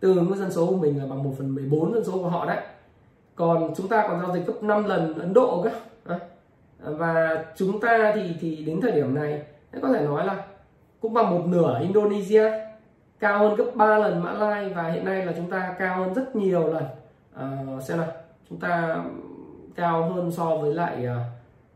tương 0.00 0.28
với 0.28 0.38
dân 0.38 0.50
số 0.50 0.66
của 0.66 0.76
mình 0.76 0.98
là 0.98 1.06
bằng 1.06 1.22
1 1.22 1.30
phần 1.38 1.54
14 1.54 1.94
dân 1.94 2.04
số 2.04 2.12
của 2.12 2.28
họ 2.28 2.46
đấy. 2.46 2.60
Còn 3.34 3.74
chúng 3.76 3.88
ta 3.88 4.08
còn 4.08 4.20
giao 4.20 4.34
dịch 4.34 4.46
gấp 4.46 4.62
5 4.62 4.84
lần 4.84 5.18
Ấn 5.18 5.34
Độ 5.34 5.64
cơ. 5.64 5.70
Và 6.78 7.44
chúng 7.56 7.80
ta 7.80 8.12
thì 8.14 8.34
thì 8.40 8.56
đến 8.56 8.80
thời 8.80 8.92
điểm 8.92 9.14
này 9.14 9.42
có 9.82 9.88
thể 9.88 10.04
nói 10.04 10.26
là 10.26 10.44
cũng 11.00 11.14
bằng 11.14 11.30
một 11.30 11.46
nửa 11.46 11.78
Indonesia 11.80 12.52
cao 13.18 13.38
hơn 13.38 13.56
gấp 13.56 13.70
3 13.74 13.98
lần 13.98 14.22
Mã 14.22 14.32
Lai 14.32 14.68
và 14.68 14.90
hiện 14.90 15.04
nay 15.04 15.26
là 15.26 15.32
chúng 15.36 15.50
ta 15.50 15.74
cao 15.78 15.96
hơn 15.98 16.14
rất 16.14 16.36
nhiều 16.36 16.72
lần. 16.72 16.84
À, 17.34 17.64
xem 17.82 17.98
nào. 17.98 18.06
Chúng 18.50 18.60
ta 18.60 19.04
cao 19.76 20.10
hơn 20.10 20.32
so 20.32 20.56
với 20.56 20.74
lại 20.74 21.06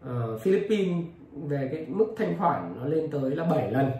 uh, 0.04 0.40
Philippines 0.40 1.04
về 1.36 1.68
cái 1.72 1.86
mức 1.88 2.14
thanh 2.16 2.38
khoản 2.38 2.74
nó 2.76 2.86
lên 2.86 3.10
tới 3.10 3.30
là 3.30 3.44
7 3.44 3.70
lần. 3.70 3.90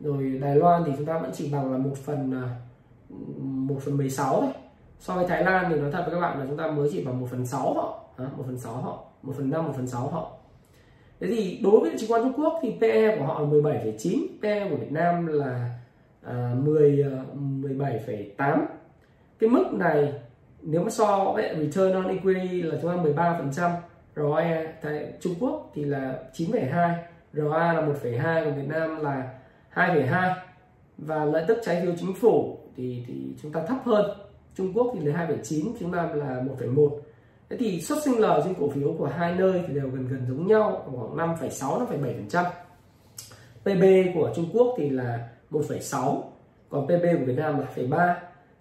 Rồi 0.00 0.38
Đài 0.42 0.56
Loan 0.56 0.82
thì 0.86 0.92
chúng 0.96 1.06
ta 1.06 1.18
vẫn 1.18 1.30
chỉ 1.34 1.52
bằng 1.52 1.72
là 1.72 1.78
một 1.78 1.96
phần 2.04 2.32
à, 2.32 2.48
một 3.38 3.78
phần 3.80 3.96
16 3.96 4.40
thôi. 4.40 4.50
So 4.98 5.14
với 5.14 5.26
Thái 5.26 5.44
Lan 5.44 5.66
thì 5.70 5.80
nói 5.80 5.92
thật 5.92 6.02
với 6.06 6.14
các 6.14 6.20
bạn 6.20 6.38
là 6.38 6.46
chúng 6.48 6.56
ta 6.56 6.70
mới 6.70 6.88
chỉ 6.92 7.04
bằng 7.04 7.20
một 7.20 7.26
phần 7.30 7.46
sáu 7.46 7.74
họ. 7.74 8.04
Một 8.18 8.44
phần 8.46 8.58
sáu 8.58 8.72
họ. 8.72 9.04
Một 9.22 9.32
phần 9.36 9.50
năm 9.50 9.66
một 9.66 9.72
phần 9.76 9.86
sáu 9.86 10.08
họ. 10.08 10.30
Thế 11.20 11.26
thì 11.26 11.60
đối 11.62 11.80
với 11.80 11.90
chứng 11.98 12.10
khoán 12.10 12.22
Trung 12.22 12.32
Quốc 12.36 12.58
thì 12.62 12.74
PE 12.80 13.16
của 13.18 13.24
họ 13.24 13.40
là 13.40 13.46
17,9 13.46 14.26
PE 14.42 14.70
của 14.70 14.76
Việt 14.76 14.92
Nam 14.92 15.26
là 15.26 15.70
à, 16.22 16.54
10 16.58 17.04
17,8 17.62 18.28
à, 18.36 18.66
cái 19.38 19.50
mức 19.50 19.72
này 19.72 20.12
nếu 20.62 20.84
mà 20.84 20.90
so 20.90 21.32
với 21.34 21.56
return 21.58 21.92
on 21.92 22.08
equity 22.08 22.62
là 22.62 22.76
chúng 22.82 22.90
ta 22.90 22.96
13 22.96 23.38
phần 23.38 23.50
trăm. 23.52 23.70
ROE 24.16 24.72
tại 24.82 25.12
Trung 25.20 25.34
Quốc 25.40 25.70
thì 25.74 25.84
là 25.84 26.18
9,2 26.34 26.94
ROA 27.32 27.72
là 27.72 27.80
1,2 27.80 28.44
còn 28.44 28.56
Việt 28.56 28.68
Nam 28.68 28.96
là 28.96 29.30
2,2 29.74 30.34
và 30.98 31.24
lợi 31.24 31.44
tức 31.48 31.58
trái 31.64 31.82
phiếu 31.82 31.92
chính 32.00 32.14
phủ 32.14 32.58
thì 32.76 33.04
thì 33.06 33.14
chúng 33.42 33.52
ta 33.52 33.60
thấp 33.68 33.76
hơn. 33.84 34.10
Trung 34.56 34.72
Quốc 34.74 34.92
thì 34.94 35.00
là 35.00 35.26
2,9 35.26 35.72
chúng 35.80 35.92
ta 35.92 36.02
là 36.14 36.42
1,1 36.58 36.98
thế 37.50 37.56
thì 37.56 37.80
xuất 37.80 38.02
sinh 38.04 38.18
lời 38.18 38.40
trên 38.44 38.54
cổ 38.54 38.70
phiếu 38.70 38.94
của 38.98 39.06
hai 39.06 39.34
nơi 39.34 39.62
thì 39.68 39.74
đều 39.74 39.88
gần 39.88 40.08
gần 40.08 40.26
giống 40.28 40.46
nhau 40.46 40.82
khoảng 40.86 41.36
5,6 41.36 41.86
5,7 41.86 42.50
PB 43.62 44.14
của 44.14 44.32
Trung 44.36 44.46
Quốc 44.52 44.74
thì 44.78 44.90
là 44.90 45.28
1,6 45.50 46.22
còn 46.68 46.86
PB 46.86 47.02
của 47.18 47.24
Việt 47.24 47.36
Nam 47.36 47.58
là 47.58 47.66
1,3 47.76 48.14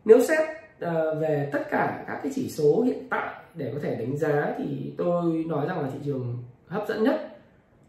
nếu 0.05 0.23
xét 0.23 0.62
Ờ, 0.83 1.15
về 1.15 1.49
tất 1.51 1.63
cả 1.69 2.03
các 2.07 2.19
cái 2.23 2.31
chỉ 2.35 2.49
số 2.49 2.81
hiện 2.81 3.07
tại 3.09 3.35
để 3.55 3.71
có 3.73 3.79
thể 3.83 3.95
đánh 3.95 4.17
giá 4.17 4.53
thì 4.57 4.93
tôi 4.97 5.45
nói 5.47 5.67
rằng 5.67 5.81
là 5.81 5.89
thị 5.93 5.99
trường 6.05 6.37
hấp 6.67 6.87
dẫn 6.87 7.03
nhất 7.03 7.37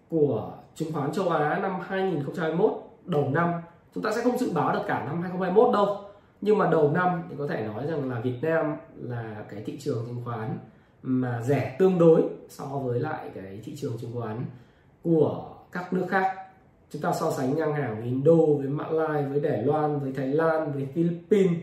của 0.09 0.53
chứng 0.75 0.93
khoán 0.93 1.13
châu 1.13 1.29
Á 1.29 1.59
năm 1.63 1.81
2021 1.87 2.73
đầu 3.05 3.31
năm. 3.31 3.53
Chúng 3.95 4.03
ta 4.03 4.11
sẽ 4.17 4.23
không 4.23 4.39
dự 4.39 4.53
báo 4.53 4.73
được 4.73 4.83
cả 4.87 5.05
năm 5.05 5.23
2021 5.23 5.75
đâu, 5.75 6.05
nhưng 6.41 6.59
mà 6.59 6.71
đầu 6.71 6.91
năm 6.91 7.23
thì 7.29 7.35
có 7.39 7.47
thể 7.47 7.67
nói 7.67 7.87
rằng 7.87 8.11
là 8.11 8.21
Việt 8.21 8.39
Nam 8.43 8.77
là 8.97 9.45
cái 9.49 9.63
thị 9.67 9.79
trường 9.81 10.05
chứng 10.07 10.25
khoán 10.25 10.59
mà 11.03 11.43
rẻ 11.43 11.77
tương 11.79 11.99
đối 11.99 12.23
so 12.49 12.65
với 12.65 13.01
lại 13.01 13.31
cái 13.35 13.61
thị 13.65 13.77
trường 13.77 13.99
chứng 13.99 14.15
khoán 14.15 14.45
của 15.03 15.45
các 15.73 15.93
nước 15.93 16.07
khác. 16.09 16.37
Chúng 16.91 17.03
ta 17.03 17.13
so 17.13 17.31
sánh 17.31 17.57
ngang 17.57 17.75
hàng 17.75 17.97
với 17.97 18.05
Indo, 18.05 18.37
với 18.59 18.69
Mã 18.69 18.89
Lai, 18.91 19.25
với 19.25 19.41
Đài 19.41 19.63
Loan, 19.63 20.01
với 20.01 20.13
Thái 20.13 20.27
Lan, 20.27 20.73
với 20.73 20.87
Philippines 20.95 21.59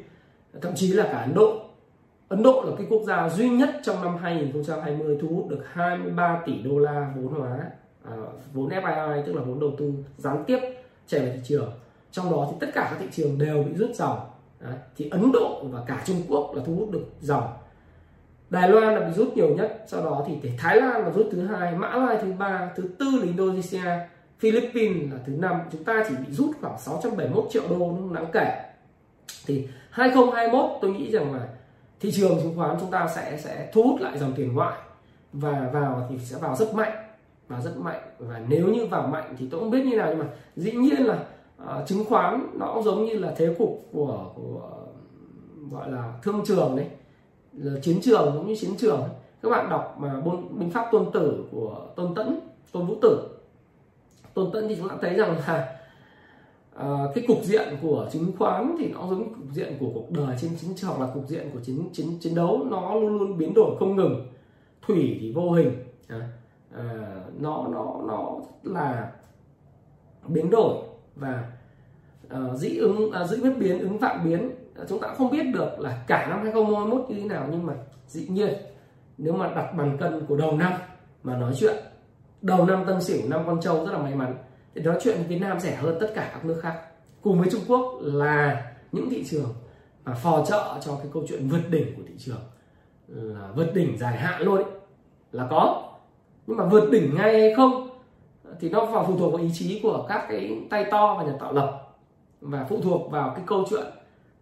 thậm 0.62 0.76
chí 0.76 0.94
là 0.94 1.04
cả 1.04 1.18
Ấn 1.18 1.34
Độ. 1.34 1.62
Ấn 2.30 2.44
Độ 2.44 2.64
là 2.68 2.72
cái 2.78 2.88
quốc 2.90 3.04
gia 3.04 3.30
duy 3.30 3.50
nhất 3.50 3.70
trong 3.84 4.02
năm 4.02 4.18
2020 4.18 5.18
thu 5.22 5.28
hút 5.28 5.50
được 5.50 5.64
23 5.72 6.42
tỷ 6.46 6.62
đô 6.64 6.80
la 6.80 7.14
vốn 7.16 7.28
hóa 7.28 7.60
à, 8.04 8.16
vốn 8.54 8.70
FII 8.70 9.24
tức 9.26 9.36
là 9.36 9.42
vốn 9.42 9.60
đầu 9.60 9.72
tư 9.78 9.94
gián 10.18 10.44
tiếp 10.48 10.60
chảy 11.08 11.22
vào 11.22 11.30
thị 11.34 11.40
trường. 11.44 11.72
Trong 12.12 12.32
đó 12.32 12.48
thì 12.52 12.58
tất 12.60 12.68
cả 12.74 12.88
các 12.92 12.98
thị 13.00 13.08
trường 13.12 13.40
đều 13.40 13.64
bị 13.64 13.74
rút 13.76 13.96
dòng. 13.96 14.20
Đấy. 14.60 14.74
thì 14.98 15.10
Ấn 15.10 15.32
Độ 15.32 15.64
và 15.64 15.84
cả 15.88 16.04
Trung 16.06 16.22
Quốc 16.28 16.56
là 16.56 16.64
thu 16.66 16.76
hút 16.76 16.92
được 16.92 17.06
dòng. 17.22 17.54
Đài 18.50 18.70
Loan 18.70 18.96
là 18.96 19.08
bị 19.08 19.14
rút 19.14 19.34
nhiều 19.36 19.56
nhất 19.56 19.86
sau 19.88 20.04
đó 20.04 20.26
thì 20.28 20.52
Thái 20.58 20.78
Lan 20.78 21.02
là 21.02 21.10
rút 21.10 21.28
thứ 21.32 21.46
hai 21.46 21.76
Mã 21.76 21.96
Lai 21.96 22.18
thứ 22.22 22.34
ba 22.34 22.72
thứ 22.76 22.84
tư 23.00 23.06
là 23.20 23.26
Indonesia 23.26 23.84
Philippines 24.40 25.14
là 25.14 25.20
thứ 25.26 25.34
năm. 25.34 25.62
Chúng 25.72 25.84
ta 25.84 26.04
chỉ 26.10 26.16
bị 26.16 26.34
rút 26.34 26.52
khoảng 26.62 26.80
671 26.80 27.48
triệu 27.50 27.64
đô 27.70 27.78
không 27.78 28.14
đáng 28.14 28.26
kể 28.34 28.71
thì 29.46 29.68
2021 29.90 30.70
tôi 30.82 30.92
nghĩ 30.92 31.12
rằng 31.12 31.34
là 31.34 31.48
thị 32.00 32.12
trường 32.12 32.40
chứng 32.44 32.56
khoán 32.56 32.78
chúng 32.80 32.92
ta 32.92 33.08
sẽ 33.16 33.38
sẽ 33.38 33.70
thu 33.74 33.84
hút 33.84 34.02
lại 34.02 34.18
dòng 34.18 34.34
tiền 34.36 34.54
ngoại 34.54 34.80
và 35.34 35.70
vào 35.74 36.08
thì 36.10 36.18
sẽ 36.18 36.38
vào 36.42 36.56
rất 36.56 36.74
mạnh 36.74 37.12
và 37.48 37.62
rất 37.62 37.78
mạnh. 37.78 38.02
Và 38.20 38.42
nếu 38.48 38.68
như 38.68 38.86
vào 38.86 39.08
mạnh 39.08 39.36
thì 39.40 39.48
tôi 39.52 39.60
không 39.60 39.72
biết 39.72 39.86
như 39.86 39.98
nào 39.98 40.08
nhưng 40.10 40.20
mà 40.20 40.26
dĩ 40.56 40.72
nhiên 40.72 41.06
là 41.06 41.24
uh, 41.64 41.88
chứng 41.88 42.06
khoán 42.06 42.48
nó 42.60 42.72
cũng 42.74 42.84
giống 42.84 43.06
như 43.06 43.14
là 43.14 43.34
thế 43.38 43.56
cục 43.58 43.86
của, 43.94 44.32
của 44.36 44.70
gọi 45.72 45.92
là 45.92 46.14
thương 46.24 46.42
trường 46.46 46.76
đấy 46.76 46.88
là 47.54 47.80
chiến 47.82 48.00
trường 48.02 48.32
cũng 48.34 48.48
như 48.48 48.56
chiến 48.56 48.72
trường 48.78 49.10
các 49.44 49.50
bạn 49.50 49.70
đọc 49.70 49.96
mà 50.00 50.22
binh 50.52 50.72
pháp 50.72 50.88
tôn 50.92 51.12
tử 51.12 51.46
của 51.52 51.88
tôn 51.96 52.16
tẫn 52.16 52.40
tôn 52.72 52.88
vũ 52.88 52.96
tử. 53.02 53.28
Tôn 54.34 54.52
tẫn 54.54 54.68
thì 54.68 54.76
chúng 54.76 54.90
ta 54.90 54.96
thấy 55.02 55.14
rằng 55.14 55.38
là 55.48 55.81
Ờ, 56.82 57.12
cái 57.16 57.24
cục 57.28 57.44
diện 57.44 57.78
của 57.82 58.10
chứng 58.12 58.32
khoán 58.38 58.76
thì 58.80 58.92
nó 58.94 59.08
giống 59.10 59.34
cục 59.34 59.52
diện 59.52 59.78
của 59.80 59.90
cuộc 59.94 60.12
đời 60.12 60.36
trên 60.42 60.52
chính 60.62 60.76
trường 60.76 61.02
là 61.02 61.08
cục 61.14 61.28
diện 61.28 61.50
của 61.54 61.60
chiến 61.60 61.90
chiến 61.94 62.08
chiến 62.20 62.36
đấu 62.36 62.66
nó 62.70 62.94
luôn 62.94 63.18
luôn 63.18 63.38
biến 63.38 63.54
đổi 63.54 63.76
không 63.80 63.96
ngừng. 63.96 64.28
Thủy 64.82 65.18
thì 65.22 65.32
vô 65.32 65.52
hình 65.52 65.84
à, 66.08 66.30
à 66.76 67.16
nó 67.40 67.68
nó 67.72 68.02
nó 68.08 68.36
là 68.64 69.12
biến 70.28 70.50
đổi 70.50 70.76
và 71.16 71.52
uh, 72.26 72.58
dĩ 72.58 72.78
ứng 72.78 73.10
uh, 73.10 73.30
dĩ 73.30 73.38
bất 73.44 73.54
biến 73.60 73.80
ứng 73.80 73.98
vạn 73.98 74.22
biến. 74.26 74.52
Chúng 74.90 75.00
ta 75.00 75.14
không 75.18 75.32
biết 75.32 75.44
được 75.54 75.80
là 75.80 76.04
cả 76.08 76.28
năm 76.30 76.40
2021 76.44 77.10
như 77.10 77.16
thế 77.22 77.28
nào 77.28 77.48
nhưng 77.52 77.66
mà 77.66 77.74
dĩ 78.08 78.28
nhiên 78.28 78.54
nếu 79.18 79.34
mà 79.34 79.52
đặt 79.56 79.74
bàn 79.78 79.98
cân 79.98 80.26
của 80.26 80.36
đầu 80.36 80.58
năm 80.58 80.74
mà 81.24 81.38
nói 81.38 81.54
chuyện 81.56 81.76
đầu 82.42 82.66
năm 82.66 82.84
tân 82.88 83.02
sửu 83.02 83.30
năm 83.30 83.44
con 83.46 83.62
trâu 83.62 83.86
rất 83.86 83.92
là 83.92 83.98
may 83.98 84.16
mắn 84.16 84.36
thì 84.76 84.82
nói 84.82 84.98
chuyện 85.02 85.24
Việt 85.28 85.40
Nam 85.40 85.60
rẻ 85.60 85.76
hơn 85.76 85.98
tất 86.00 86.12
cả 86.16 86.30
các 86.34 86.46
nước 86.46 86.60
khác. 86.62 86.82
Cùng 87.22 87.40
với 87.40 87.50
Trung 87.52 87.62
Quốc 87.68 88.00
là 88.02 88.72
những 88.92 89.10
thị 89.10 89.24
trường 89.30 89.54
mà 90.04 90.14
phò 90.14 90.46
trợ 90.46 90.80
cho 90.86 90.96
cái 90.96 91.08
câu 91.14 91.24
chuyện 91.28 91.50
vượt 91.50 91.70
đỉnh 91.70 91.96
của 91.96 92.04
thị 92.08 92.14
trường. 92.18 92.42
Là 93.08 93.50
vượt 93.56 93.72
đỉnh 93.74 93.98
dài 93.98 94.18
hạn 94.18 94.42
luôn 94.42 94.56
ấy, 94.56 94.66
là 95.32 95.48
có. 95.50 95.92
Nhưng 96.48 96.58
mà 96.58 96.66
vượt 96.66 96.90
đỉnh 96.92 97.16
ngay 97.16 97.42
hay 97.42 97.54
không 97.56 97.90
thì 98.60 98.70
nó 98.70 98.86
vào 98.86 99.06
phụ 99.08 99.18
thuộc 99.18 99.34
vào 99.34 99.42
ý 99.42 99.50
chí 99.54 99.80
của 99.84 100.06
các 100.10 100.26
cái 100.30 100.60
tay 100.70 100.86
to 100.92 101.16
và 101.18 101.24
nhà 101.24 101.34
tạo 101.40 101.54
lập. 101.54 101.88
Và 102.42 102.66
phụ 102.70 102.82
thuộc 102.82 103.12
vào 103.12 103.34
cái 103.36 103.44
câu 103.48 103.66
chuyện 103.70 103.86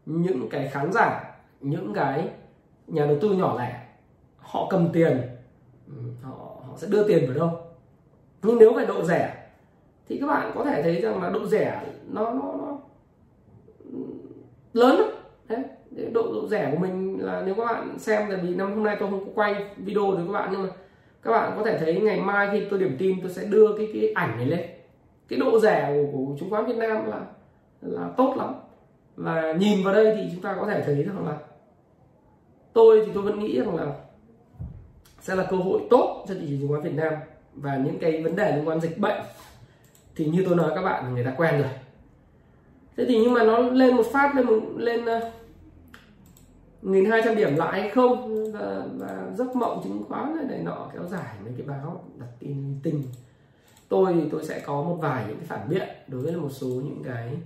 những 0.05 0.49
cái 0.49 0.67
khán 0.67 0.93
giả 0.93 1.35
những 1.61 1.93
cái 1.93 2.29
nhà 2.87 3.05
đầu 3.05 3.17
tư 3.21 3.29
nhỏ 3.29 3.55
lẻ 3.57 3.85
họ 4.37 4.67
cầm 4.69 4.89
tiền. 4.93 5.21
Ừ, 5.87 5.93
họ 6.23 6.31
họ 6.67 6.73
sẽ 6.77 6.87
đưa 6.87 7.07
tiền 7.07 7.25
vào 7.27 7.37
đâu? 7.37 7.61
Nhưng 8.43 8.57
nếu 8.57 8.73
về 8.73 8.85
độ 8.85 9.03
rẻ 9.03 9.38
thì 10.09 10.17
các 10.19 10.27
bạn 10.27 10.51
có 10.55 10.63
thể 10.63 10.83
thấy 10.83 11.01
rằng 11.01 11.23
là 11.23 11.29
độ 11.29 11.45
rẻ 11.45 11.81
nó 12.07 12.33
nó, 12.33 12.55
nó 12.57 12.77
lớn 14.73 14.95
lắm. 14.99 15.09
Đấy 15.49 15.63
độ 16.11 16.33
độ 16.33 16.47
rẻ 16.47 16.71
của 16.71 16.77
mình 16.77 17.25
là 17.25 17.43
nếu 17.45 17.55
các 17.55 17.65
bạn 17.65 17.99
xem 17.99 18.25
tại 18.29 18.39
vì 18.43 18.55
năm 18.55 18.73
hôm 18.73 18.83
nay 18.83 18.97
tôi 18.99 19.09
không 19.09 19.25
có 19.25 19.31
quay 19.35 19.65
video 19.77 20.11
với 20.11 20.25
các 20.27 20.33
bạn 20.33 20.49
nhưng 20.51 20.61
mà 20.61 20.69
các 21.21 21.31
bạn 21.31 21.53
có 21.57 21.63
thể 21.65 21.77
thấy 21.77 22.01
ngày 22.01 22.21
mai 22.21 22.49
khi 22.51 22.67
tôi 22.69 22.79
điểm 22.79 22.95
tin 22.99 23.21
tôi 23.21 23.31
sẽ 23.31 23.43
đưa 23.43 23.77
cái 23.77 23.89
cái 23.93 24.11
ảnh 24.15 24.37
này 24.37 24.45
lên. 24.45 24.59
Cái 25.27 25.39
độ 25.39 25.59
rẻ 25.59 25.93
của, 25.93 26.17
của 26.17 26.35
chứng 26.39 26.49
khoán 26.49 26.65
Việt 26.65 26.77
Nam 26.77 27.05
là 27.05 27.25
là 27.81 28.09
tốt 28.17 28.33
lắm. 28.37 28.53
Và 29.15 29.53
nhìn 29.59 29.83
vào 29.83 29.93
đây 29.93 30.15
thì 30.15 30.29
chúng 30.31 30.41
ta 30.41 30.55
có 30.59 30.67
thể 30.67 30.83
thấy 30.85 31.03
rằng 31.03 31.27
là 31.27 31.37
tôi 32.73 33.05
thì 33.05 33.11
tôi 33.13 33.23
vẫn 33.23 33.39
nghĩ 33.39 33.59
rằng 33.59 33.75
là 33.75 33.85
sẽ 35.21 35.35
là 35.35 35.47
cơ 35.49 35.57
hội 35.57 35.81
tốt 35.89 36.25
cho 36.27 36.33
thị 36.33 36.45
trường 36.49 36.59
chứng 36.59 36.69
khoán 36.69 36.81
Việt 36.81 36.95
Nam 36.95 37.13
và 37.53 37.77
những 37.77 37.99
cái 37.99 38.23
vấn 38.23 38.35
đề 38.35 38.55
liên 38.55 38.67
quan 38.67 38.81
dịch 38.81 38.97
bệnh 38.97 39.21
thì 40.19 40.25
như 40.25 40.43
tôi 40.45 40.55
nói 40.55 40.71
các 40.75 40.81
bạn 40.81 41.15
người 41.15 41.23
ta 41.23 41.33
quen 41.37 41.61
rồi. 41.61 41.71
Thế 42.97 43.05
thì 43.07 43.19
nhưng 43.19 43.33
mà 43.33 43.43
nó 43.43 43.59
lên 43.59 43.95
một 43.95 44.05
phát 44.13 44.35
lên 44.35 44.45
một, 44.45 44.59
lên 44.77 45.05
ờ, 45.05 45.31
nghìn 46.81 47.03
1.200 47.03 47.35
điểm 47.35 47.55
lại 47.55 47.81
hay 47.81 47.89
không? 47.89 48.51
Và, 48.51 48.83
và 48.97 49.31
giấc 49.35 49.55
mộng 49.55 49.81
chứng 49.83 50.03
khoán 50.07 50.35
này, 50.35 50.45
này 50.45 50.59
nọ 50.63 50.89
kéo 50.93 51.03
dài 51.05 51.35
mấy 51.43 51.53
cái 51.57 51.67
báo 51.67 52.03
đặt 52.17 52.27
tin 52.39 52.79
tinh 52.83 53.03
tôi 53.89 54.13
thì 54.13 54.29
tôi 54.31 54.45
sẽ 54.45 54.59
có 54.65 54.81
một 54.81 54.97
vài 55.01 55.25
những 55.27 55.37
cái 55.37 55.45
phản 55.45 55.69
biện 55.69 55.87
đối 56.07 56.21
với 56.21 56.35
một 56.35 56.49
số 56.49 56.67
những 56.67 57.03
cái 57.03 57.37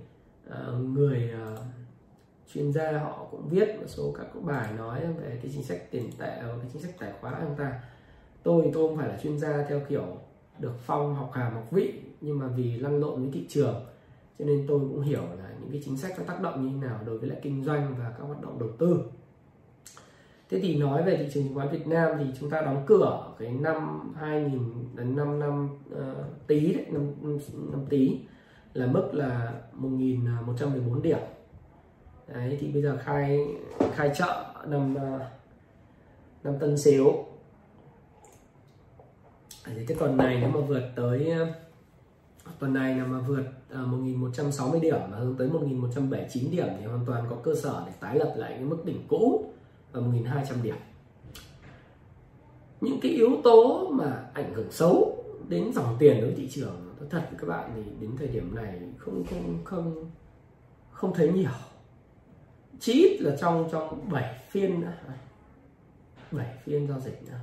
uh, 0.48 0.80
người 0.80 1.32
uh, 1.52 1.58
chuyên 2.54 2.72
gia 2.72 2.98
họ 2.98 3.26
cũng 3.30 3.48
viết 3.48 3.68
một 3.80 3.86
số 3.86 4.14
các 4.18 4.26
bài 4.42 4.72
nói 4.78 5.00
về 5.00 5.38
cái 5.42 5.50
chính 5.54 5.62
sách 5.62 5.90
tiền 5.90 6.10
tệ 6.18 6.42
và 6.42 6.54
cái 6.62 6.70
chính 6.72 6.82
sách 6.82 6.94
tài 6.98 7.12
khoá 7.20 7.30
của 7.30 7.46
chúng 7.46 7.56
ta. 7.56 7.80
Tôi 8.42 8.70
tôi 8.74 8.88
không 8.88 8.96
phải 8.96 9.08
là 9.08 9.18
chuyên 9.22 9.38
gia 9.38 9.64
theo 9.68 9.80
kiểu 9.88 10.18
được 10.58 10.78
phong 10.78 11.14
học 11.14 11.30
hàm 11.34 11.52
học 11.52 11.66
vị 11.70 12.00
nhưng 12.20 12.38
mà 12.38 12.46
vì 12.46 12.78
lăn 12.78 13.00
lộn 13.00 13.22
với 13.22 13.30
thị 13.32 13.46
trường 13.48 13.84
cho 14.38 14.44
nên 14.44 14.64
tôi 14.68 14.80
cũng 14.80 15.00
hiểu 15.00 15.22
là 15.22 15.54
những 15.60 15.70
cái 15.70 15.82
chính 15.84 15.96
sách 15.96 16.18
nó 16.18 16.24
tác 16.24 16.40
động 16.40 16.62
như 16.62 16.68
thế 16.72 16.88
nào 16.88 17.00
đối 17.06 17.18
với 17.18 17.28
lại 17.28 17.38
kinh 17.42 17.64
doanh 17.64 17.94
và 17.98 18.14
các 18.18 18.24
hoạt 18.24 18.42
động 18.42 18.58
đầu 18.58 18.68
tư. 18.78 19.04
Thế 20.50 20.60
thì 20.60 20.76
nói 20.76 21.02
về 21.02 21.16
thị 21.16 21.28
trường 21.34 21.44
chứng 21.44 21.54
khoán 21.54 21.68
Việt 21.68 21.86
Nam 21.86 22.10
thì 22.18 22.24
chúng 22.40 22.50
ta 22.50 22.60
đóng 22.60 22.82
cửa 22.86 23.32
cái 23.38 23.52
năm 23.52 24.12
2000 24.16 24.60
đến 24.94 25.16
năm 25.16 25.38
năm 25.38 25.68
uh, 25.92 26.46
tí 26.46 26.74
đấy 26.74 26.86
năm, 26.90 27.12
năm 27.70 27.86
tí 27.88 28.18
là 28.74 28.86
mức 28.86 29.10
là 29.12 29.60
1114 29.72 30.94
à, 30.94 31.00
điểm. 31.02 31.18
Đấy 32.28 32.58
thì 32.60 32.72
bây 32.72 32.82
giờ 32.82 32.98
khai 33.04 33.46
khai 33.94 34.10
chợ 34.14 34.44
năm 34.66 34.94
uh, 34.94 35.02
à, 35.02 35.30
năm 36.44 36.58
tân 36.58 36.78
xíu 36.78 37.24
À, 39.64 39.72
thì 39.76 39.86
cái 39.86 39.96
tuần 40.00 40.16
này 40.16 40.38
nếu 40.40 40.50
mà 40.50 40.60
vượt 40.60 40.82
tới 40.96 41.30
ờ, 41.30 41.46
tuần 42.58 42.74
này 42.74 42.94
là 42.94 43.04
mà 43.04 43.18
vượt 43.18 43.44
ờ, 43.70 43.82
uh, 43.82 43.88
1160 43.88 44.80
điểm 44.80 44.96
mà 45.10 45.16
hướng 45.16 45.36
tới 45.36 45.48
1179 45.48 46.50
điểm 46.50 46.66
thì 46.80 46.86
hoàn 46.86 47.06
toàn 47.06 47.24
có 47.30 47.36
cơ 47.42 47.54
sở 47.54 47.82
để 47.86 47.92
tái 48.00 48.18
lập 48.18 48.34
lại 48.36 48.52
cái 48.52 48.64
mức 48.64 48.84
đỉnh 48.84 49.08
cũ 49.08 49.52
ở 49.92 50.00
1.200 50.00 50.62
điểm. 50.62 50.76
Những 52.80 53.00
cái 53.00 53.12
yếu 53.12 53.30
tố 53.44 53.90
mà 53.92 54.24
ảnh 54.34 54.54
hưởng 54.54 54.72
xấu 54.72 55.24
đến 55.48 55.72
dòng 55.74 55.96
tiền 55.98 56.20
đối 56.20 56.26
với 56.26 56.34
thị 56.36 56.48
trường 56.50 56.94
nói 56.98 57.08
thật 57.10 57.26
với 57.30 57.38
các 57.38 57.48
bạn 57.48 57.70
thì 57.74 57.82
đến 58.00 58.10
thời 58.18 58.28
điểm 58.28 58.54
này 58.54 58.80
không 58.98 59.24
không 59.30 59.58
không 59.64 60.10
không 60.90 61.14
thấy 61.14 61.32
nhiều. 61.32 61.50
Chỉ 62.80 62.92
ít 62.92 63.20
là 63.20 63.36
trong 63.36 63.68
trong 63.72 64.10
7 64.10 64.38
phiên 64.50 64.84
7 66.30 66.46
phiên 66.64 66.88
giao 66.88 67.00
dịch 67.00 67.22
nữa 67.26 67.38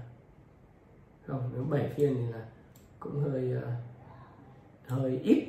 không 1.25 1.49
nếu 1.53 1.63
7 1.63 1.89
phiên 1.95 2.15
thì 2.15 2.33
là 2.33 2.45
cũng 2.99 3.19
hơi 3.19 3.57
uh, 3.57 3.63
hơi 4.87 5.19
ít. 5.23 5.47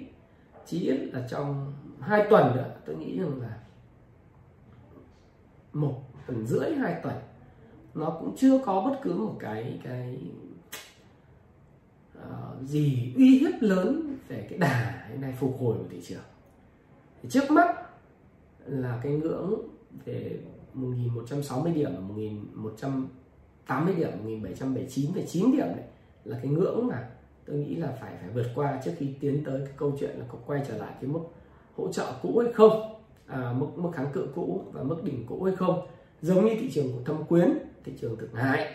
Chí 0.67 0.81
ít 0.81 0.97
là 1.13 1.27
trong 1.31 1.73
hai 2.01 2.27
tuần 2.31 2.57
nữa 2.57 2.75
tôi 2.87 2.97
nghĩ 2.97 3.19
rằng 3.19 3.41
là 3.41 3.59
một 5.73 6.03
tuần 6.27 6.47
rưỡi 6.47 6.75
hai 6.75 7.01
tuần 7.03 7.15
nó 7.95 8.17
cũng 8.21 8.37
chưa 8.37 8.59
có 8.59 8.81
bất 8.81 8.99
cứ 9.03 9.15
một 9.15 9.37
cái 9.41 9.81
cái 9.85 10.19
uh, 12.19 12.63
gì 12.63 13.15
uy 13.17 13.39
hiếp 13.39 13.63
lớn 13.63 14.17
về 14.29 14.47
cái 14.51 14.59
đà 14.59 15.07
hiện 15.09 15.21
nay 15.21 15.35
phục 15.39 15.57
hồi 15.61 15.77
của 15.79 15.85
thị 15.91 16.01
trường. 16.03 16.23
Thì 17.23 17.29
trước 17.29 17.51
mắt 17.51 17.77
là 18.67 19.01
cái 19.03 19.13
ngưỡng 19.13 19.55
về 20.05 20.41
1160 20.75 21.73
điểm 21.73 21.91
và 22.55 22.71
80 23.67 23.95
điểm 23.95 24.11
1779 24.11 25.13
về 25.13 25.27
9 25.27 25.53
điểm 25.53 25.67
đấy. 25.67 25.85
Là 26.25 26.39
cái 26.43 26.53
ngưỡng 26.53 26.87
mà 26.87 27.09
tôi 27.45 27.57
nghĩ 27.57 27.75
là 27.75 27.97
phải 28.01 28.13
phải 28.21 28.31
vượt 28.35 28.47
qua 28.55 28.81
trước 28.85 28.93
khi 28.99 29.15
tiến 29.21 29.45
tới 29.45 29.61
cái 29.65 29.75
câu 29.77 29.97
chuyện 30.01 30.11
là 30.19 30.25
có 30.29 30.39
quay 30.47 30.63
trở 30.69 30.77
lại 30.77 30.93
cái 31.01 31.11
mức 31.11 31.21
hỗ 31.77 31.93
trợ 31.93 32.13
cũ 32.23 32.39
hay 32.45 32.53
không. 32.53 32.95
À, 33.27 33.55
mức 33.59 33.67
mức 33.77 33.91
kháng 33.95 34.13
cự 34.13 34.29
cũ 34.35 34.65
và 34.73 34.83
mức 34.83 35.05
đỉnh 35.05 35.27
cũ 35.27 35.43
hay 35.45 35.57
không. 35.57 35.87
Giống 36.23 36.45
như 36.45 36.55
thị 36.61 36.71
trường 36.71 36.93
của 36.93 37.03
thâm 37.05 37.25
quyến 37.25 37.59
thị 37.85 37.93
trường 38.01 38.17
thượng 38.17 38.35
hải. 38.35 38.75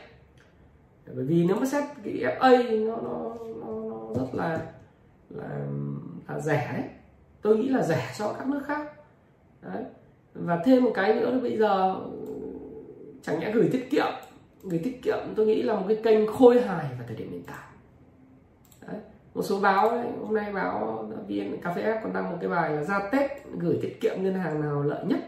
Bởi 1.16 1.26
vì 1.26 1.46
nếu 1.46 1.56
mà 1.56 1.66
xét 1.66 1.84
cái 2.04 2.14
FA 2.14 2.86
nó 2.88 2.96
nó 2.96 3.36
nó, 3.62 3.74
nó 3.90 4.14
rất 4.14 4.28
là 4.34 4.60
là 5.30 5.68
là 6.28 6.40
rẻ 6.40 6.70
đấy 6.74 6.84
tôi 7.42 7.58
nghĩ 7.58 7.70
là 7.70 7.84
rẻ 7.84 8.12
so 8.14 8.28
với 8.28 8.36
các 8.38 8.48
nước 8.48 8.62
khác. 8.66 8.92
Đấy. 9.62 9.84
Và 10.34 10.62
thêm 10.66 10.84
một 10.84 10.92
cái 10.94 11.16
nữa 11.16 11.32
là 11.32 11.40
bây 11.40 11.58
giờ 11.58 11.96
chẳng 13.22 13.40
nhẽ 13.40 13.52
gửi 13.52 13.70
tiết 13.72 13.88
kiệm 13.92 14.08
gửi 14.64 14.82
tiết 14.84 15.03
kiệm 15.03 15.18
tôi 15.36 15.45
nghĩ 15.45 15.62
là 15.62 15.76
một 15.76 15.86
cái 15.88 15.97
kênh 16.03 16.28
khôi 16.28 16.62
hài 16.62 16.86
vào 16.86 17.08
thời 17.08 17.16
điểm 17.16 17.32
hiện 17.32 17.43
tại. 17.47 17.68
Đấy. 18.88 19.01
một 19.34 19.41
số 19.41 19.60
báo 19.60 19.89
ấy, 19.89 20.08
hôm 20.22 20.36
nay 20.36 20.53
báo 20.53 21.05
vn 21.28 21.62
cà 21.64 21.74
phê 21.74 21.82
f 21.82 22.01
còn 22.03 22.14
đăng 22.14 22.32
một 22.32 22.38
cái 22.41 22.49
bài 22.49 22.72
là 22.72 22.84
ra 22.84 23.10
tết 23.12 23.32
gửi 23.60 23.80
tiết 23.82 24.01
kiệm 24.01 24.24
ngân 24.24 24.34
hàng 24.34 24.62
nào 24.62 24.84
lợi 24.84 25.05
nhất. 25.05 25.20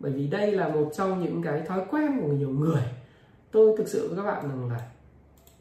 Bởi 0.00 0.12
vì 0.12 0.26
đây 0.26 0.52
là 0.52 0.68
một 0.68 0.90
trong 0.96 1.24
những 1.24 1.42
cái 1.42 1.60
thói 1.60 1.84
quen 1.90 2.20
của 2.20 2.28
nhiều 2.28 2.50
người. 2.50 2.82
Tôi 3.50 3.74
thực 3.78 3.88
sự 3.88 4.08
với 4.08 4.16
các 4.16 4.30
bạn 4.30 4.48
rằng 4.48 4.70
là 4.70 4.80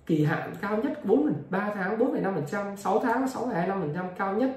kỳ 0.05 0.23
hạn 0.23 0.53
cao 0.61 0.77
nhất 0.77 1.05
4 1.05 1.33
3 1.49 1.71
tháng 1.75 1.97
4,5% 1.97 2.75
6 2.75 2.99
tháng 2.99 3.25
6,25% 3.25 4.05
cao 4.17 4.35
nhất. 4.35 4.49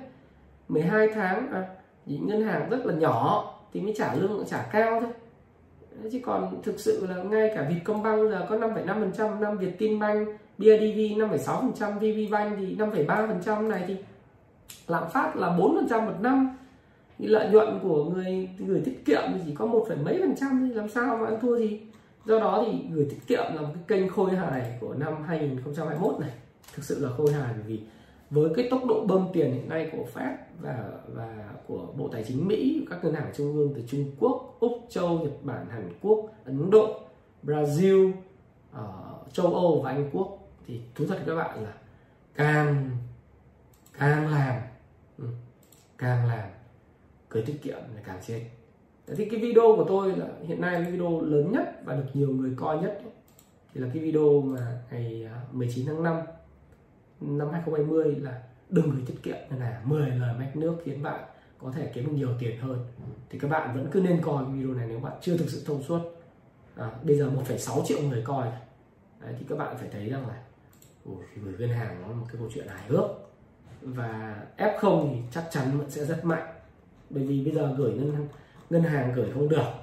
12 0.68 1.08
tháng 1.14 1.52
à, 1.52 1.68
những 2.06 2.26
ngân 2.26 2.42
hàng 2.42 2.70
rất 2.70 2.86
là 2.86 2.94
nhỏ 2.94 3.48
thì 3.72 3.80
mới 3.80 3.94
trả 3.96 4.14
lương 4.14 4.44
trả 4.46 4.62
cao 4.62 5.00
thôi 5.00 5.10
chứ 6.12 6.20
còn 6.24 6.62
thực 6.62 6.80
sự 6.80 7.06
là 7.06 7.22
ngay 7.22 7.52
cả 7.54 7.66
Vietcombank 7.70 8.30
giờ 8.30 8.46
có 8.48 8.56
5,5% 8.56 9.40
năm 9.40 9.58
Vietinbank 9.58 10.28
BIDV 10.58 11.20
5,6% 11.20 11.98
VPBank 11.98 12.58
thì 12.58 12.76
5,3% 12.76 13.68
này 13.68 13.84
thì 13.86 13.96
lạm 14.86 15.10
phát 15.12 15.36
là 15.36 15.48
4% 15.48 16.06
một 16.06 16.20
năm. 16.20 16.56
Thì 17.18 17.26
lợi 17.26 17.50
nhuận 17.50 17.78
của 17.82 18.04
người 18.04 18.48
người 18.58 18.82
tiết 18.84 19.04
kiệm 19.04 19.22
thì 19.34 19.40
chỉ 19.46 19.54
có 19.54 19.66
một 19.66 19.84
phẩy 19.88 19.96
mấy 19.96 20.18
phần 20.20 20.34
trăm 20.36 20.68
thì 20.68 20.74
làm 20.74 20.88
sao 20.88 21.16
mà 21.16 21.26
ăn 21.26 21.40
thua 21.40 21.58
gì? 21.58 21.80
Do 22.24 22.38
đó 22.38 22.64
thì 22.66 22.78
gửi 22.94 23.06
tiết 23.10 23.26
kiệm 23.26 23.44
là 23.54 23.62
một 23.62 23.68
cái 23.74 23.84
kênh 23.88 24.08
khôi 24.08 24.30
hài 24.30 24.78
của 24.80 24.94
năm 24.94 25.22
2021 25.26 26.20
này. 26.20 26.30
Thực 26.74 26.84
sự 26.84 27.04
là 27.04 27.10
khôi 27.16 27.32
hài 27.32 27.54
vì 27.66 27.80
với 28.32 28.50
cái 28.56 28.68
tốc 28.70 28.84
độ 28.88 29.04
bơm 29.06 29.28
tiền 29.32 29.52
hiện 29.52 29.68
nay 29.68 29.90
của 29.92 30.04
Fed 30.14 30.36
và 30.60 30.90
và 31.14 31.48
của 31.66 31.86
Bộ 31.96 32.08
Tài 32.08 32.24
chính 32.28 32.48
Mỹ 32.48 32.86
các 32.90 33.04
ngân 33.04 33.14
hàng 33.14 33.32
trung 33.36 33.56
ương 33.56 33.72
từ 33.74 33.82
Trung 33.88 34.04
Quốc, 34.18 34.56
Úc, 34.60 34.72
Châu, 34.88 35.18
Nhật 35.18 35.32
Bản, 35.42 35.66
Hàn 35.70 35.92
Quốc, 36.02 36.30
Ấn 36.44 36.70
Độ, 36.70 37.00
Brazil, 37.44 38.12
uh, 38.72 39.32
châu 39.32 39.54
Âu 39.54 39.80
và 39.84 39.90
Anh 39.90 40.10
Quốc 40.12 40.38
thì 40.66 40.80
thú 40.94 41.04
thật 41.08 41.18
các 41.26 41.34
bạn 41.34 41.64
là 41.64 41.74
càng 42.34 42.90
càng 43.98 44.32
làm 44.32 44.62
ừ, 45.18 45.24
càng 45.98 46.28
làm 46.28 46.48
gửi 47.30 47.42
tiết 47.46 47.62
kiệm 47.62 47.78
là 47.94 48.02
càng 48.04 48.20
chết 48.26 48.42
thì 49.16 49.28
cái 49.28 49.40
video 49.40 49.76
của 49.76 49.84
tôi 49.88 50.16
là 50.16 50.26
hiện 50.46 50.60
nay 50.60 50.80
là 50.80 50.88
video 50.88 51.20
lớn 51.20 51.52
nhất 51.52 51.80
và 51.84 51.94
được 51.94 52.06
nhiều 52.14 52.28
người 52.28 52.52
coi 52.56 52.78
nhất. 52.78 53.00
Thì 53.74 53.80
là 53.80 53.88
cái 53.94 54.02
video 54.02 54.40
mà 54.40 54.82
ngày 54.90 55.28
ờ, 55.32 55.38
19 55.52 55.86
tháng 55.86 56.02
5 56.02 56.16
năm 57.26 57.48
2020 57.52 58.14
là 58.14 58.42
đừng 58.68 58.90
gửi 58.90 59.02
tiết 59.06 59.22
kiệm 59.22 59.36
là 59.58 59.66
hàng 59.66 59.88
10 59.88 60.10
lời 60.10 60.34
mách 60.38 60.56
nước 60.56 60.76
khiến 60.84 61.02
bạn 61.02 61.24
có 61.58 61.72
thể 61.72 61.90
kiếm 61.94 62.06
được 62.06 62.12
nhiều 62.12 62.30
tiền 62.38 62.60
hơn. 62.60 62.86
Thì 63.30 63.38
các 63.38 63.48
bạn 63.48 63.76
vẫn 63.76 63.88
cứ 63.90 64.00
nên 64.00 64.22
coi 64.22 64.44
video 64.44 64.74
này 64.74 64.86
nếu 64.88 65.00
bạn 65.00 65.12
chưa 65.20 65.36
thực 65.36 65.48
sự 65.48 65.62
thông 65.66 65.82
suốt. 65.82 66.00
À, 66.76 66.90
bây 67.02 67.18
giờ 67.18 67.30
1,6 67.30 67.84
triệu 67.84 68.02
người 68.02 68.22
coi 68.24 68.48
Đấy, 69.20 69.34
thì 69.38 69.44
các 69.48 69.58
bạn 69.58 69.76
phải 69.78 69.88
thấy 69.92 70.08
rằng 70.08 70.28
là 70.28 70.42
gửi 71.34 71.54
ngân 71.58 71.68
hàng 71.68 72.02
nó 72.02 72.08
là 72.08 72.14
một 72.14 72.26
cái 72.28 72.36
câu 72.38 72.48
chuyện 72.54 72.68
hài 72.68 72.88
hước. 72.88 73.04
Và 73.82 74.42
F0 74.56 75.10
thì 75.10 75.18
chắc 75.30 75.44
chắn 75.50 75.78
vẫn 75.78 75.90
sẽ 75.90 76.04
rất 76.04 76.24
mạnh. 76.24 76.54
Bởi 77.10 77.24
vì 77.24 77.44
bây 77.44 77.54
giờ 77.54 77.74
gửi 77.78 77.92
ngân 77.92 78.28
ngân 78.70 78.82
hàng 78.82 79.12
gửi 79.14 79.30
không 79.34 79.48
được 79.48 79.81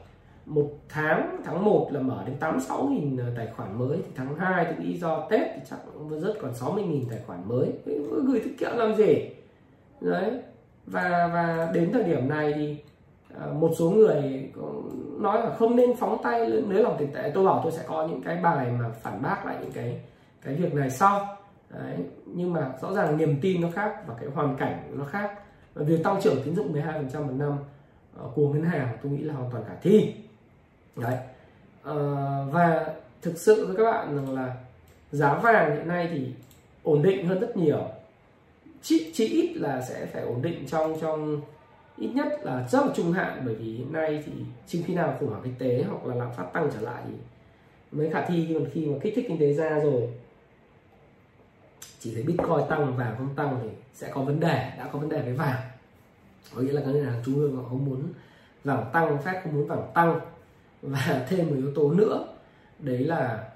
một 0.49 0.69
tháng 0.89 1.41
tháng 1.45 1.65
1 1.65 1.89
là 1.91 1.99
mở 1.99 2.23
đến 2.25 2.35
86 2.39 2.83
nghìn 2.83 3.17
ờ, 3.17 3.25
tài 3.37 3.47
khoản 3.47 3.79
mới. 3.79 3.97
Thì 3.97 4.11
tháng 4.15 4.35
2 4.35 4.65
thì 4.65 4.85
nghĩ 4.85 4.97
do 4.97 5.27
Tết 5.29 5.41
thì 5.55 5.61
chắc 5.69 5.77
cũng 5.93 6.19
rất 6.19 6.33
còn 6.41 6.53
60 6.53 6.83
nghìn 6.83 7.09
tài 7.09 7.19
khoản 7.27 7.47
mới. 7.47 7.71
Gửi 8.27 8.39
tiết 8.39 8.55
kiệm 8.59 8.71
làm 8.75 8.95
gì? 8.95 9.29
Đấy. 10.01 10.41
Và 10.85 11.29
và 11.33 11.71
đến 11.73 11.91
thời 11.93 12.03
điểm 12.03 12.29
này 12.29 12.53
thì 12.53 12.77
ờ, 13.33 13.53
một 13.53 13.71
số 13.77 13.89
người 13.89 14.49
nói 15.17 15.39
là 15.39 15.55
không 15.55 15.75
nên 15.75 15.95
phóng 15.95 16.17
tay 16.23 16.49
nới 16.67 16.83
lỏng 16.83 16.95
tiền 16.99 17.13
tệ. 17.13 17.31
Tôi 17.33 17.45
bảo 17.45 17.59
tôi 17.63 17.71
sẽ 17.71 17.83
có 17.87 18.07
những 18.07 18.21
cái 18.21 18.37
bài 18.43 18.71
mà 18.79 18.89
phản 18.89 19.21
bác 19.21 19.45
lại 19.45 19.55
những 19.61 19.71
cái 19.71 20.01
cái 20.43 20.55
việc 20.55 20.73
này 20.73 20.89
sau. 20.89 21.27
Đấy. 21.69 21.97
Nhưng 22.25 22.53
mà 22.53 22.71
rõ 22.81 22.93
ràng 22.93 23.17
niềm 23.17 23.39
tin 23.41 23.61
nó 23.61 23.67
khác 23.75 24.07
và 24.07 24.15
cái 24.19 24.29
hoàn 24.29 24.57
cảnh 24.57 24.97
nó 24.97 25.05
khác. 25.05 25.31
Và 25.73 25.83
việc 25.83 26.03
tăng 26.03 26.21
trưởng 26.21 26.41
tín 26.45 26.55
dụng 26.55 26.73
12% 26.73 27.27
một 27.27 27.33
năm 27.37 27.53
ờ, 28.17 28.29
của 28.35 28.53
ngân 28.53 28.63
hàng 28.63 28.97
tôi 29.03 29.11
nghĩ 29.11 29.23
là 29.23 29.33
hoàn 29.33 29.51
toàn 29.51 29.63
khả 29.67 29.75
thi 29.81 30.13
đấy. 30.95 31.17
À, 31.83 31.93
và 32.51 32.93
thực 33.21 33.37
sự 33.37 33.65
với 33.65 33.75
các 33.75 33.83
bạn 33.83 34.15
rằng 34.15 34.35
là 34.35 34.55
giá 35.11 35.33
vàng 35.33 35.75
hiện 35.75 35.87
nay 35.87 36.09
thì 36.11 36.27
ổn 36.83 37.01
định 37.01 37.27
hơn 37.27 37.39
rất 37.39 37.57
nhiều. 37.57 37.87
Chỉ, 38.81 39.11
chỉ 39.13 39.27
ít 39.27 39.53
là 39.55 39.81
sẽ 39.81 40.05
phải 40.05 40.21
ổn 40.21 40.41
định 40.41 40.65
trong 40.67 40.97
trong 41.01 41.41
ít 41.97 42.09
nhất 42.13 42.27
là 42.43 42.67
rất 42.71 42.85
là 42.85 42.93
trung 42.95 43.11
hạn 43.11 43.41
bởi 43.45 43.55
vì 43.55 43.75
hiện 43.75 43.93
nay 43.93 44.23
thì 44.25 44.31
chưa 44.67 44.79
khi 44.85 44.95
nào 44.95 45.17
khủng 45.19 45.29
hoảng 45.29 45.41
kinh 45.43 45.55
tế 45.59 45.83
hoặc 45.89 46.05
là 46.05 46.15
lạm 46.15 46.29
phát 46.37 46.43
tăng 46.53 46.69
trở 46.73 46.81
lại 46.81 47.03
thì 47.07 47.13
mới 47.91 48.09
khả 48.09 48.25
thi 48.25 48.45
nhưng 48.49 48.65
khi 48.73 48.85
mà 48.85 48.97
kích 49.01 49.13
thích 49.15 49.25
kinh 49.27 49.39
tế 49.39 49.53
ra 49.53 49.79
rồi 49.79 50.09
chỉ 51.99 52.13
thấy 52.13 52.23
bitcoin 52.23 52.67
tăng 52.69 52.97
vàng 52.97 53.15
không 53.17 53.35
tăng 53.35 53.59
thì 53.63 53.69
sẽ 53.93 54.11
có 54.13 54.21
vấn 54.21 54.39
đề 54.39 54.71
đã 54.77 54.89
có 54.91 54.99
vấn 54.99 55.09
đề 55.09 55.21
với 55.21 55.33
vàng. 55.33 55.61
Có 56.55 56.61
nghĩa 56.61 56.71
là 56.71 56.81
các 56.81 56.91
ngân 56.91 57.05
hàng 57.05 57.21
trung 57.25 57.35
ương 57.35 57.55
họ 57.55 57.63
không 57.69 57.85
muốn 57.85 58.03
vàng 58.63 58.85
tăng 58.93 59.21
phép 59.21 59.41
không 59.43 59.53
muốn 59.53 59.67
vàng 59.67 59.91
tăng 59.93 60.19
và 60.81 61.25
thêm 61.29 61.47
một 61.47 61.55
yếu 61.57 61.73
tố 61.75 61.91
nữa 61.91 62.27
đấy 62.79 62.97
là 62.97 63.49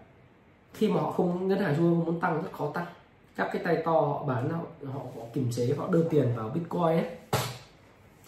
khi 0.73 0.87
mà 0.87 1.01
họ 1.01 1.11
không 1.11 1.47
ngân 1.47 1.59
hàng 1.59 1.75
trung 1.77 1.85
ương 1.85 2.05
muốn 2.05 2.19
tăng 2.19 2.41
rất 2.43 2.49
khó 2.51 2.71
tăng. 2.73 2.85
Các 3.35 3.49
cái 3.53 3.61
tay 3.63 3.77
to 3.85 3.91
họ 3.91 4.23
bán 4.23 4.49
họ 4.49 4.59
họ, 4.93 4.99
họ 4.99 5.25
kiềm 5.33 5.51
chế 5.51 5.73
họ 5.77 5.87
đưa 5.87 6.03
tiền 6.03 6.27
vào 6.35 6.49
bitcoin 6.49 6.81
ấy. 6.81 7.05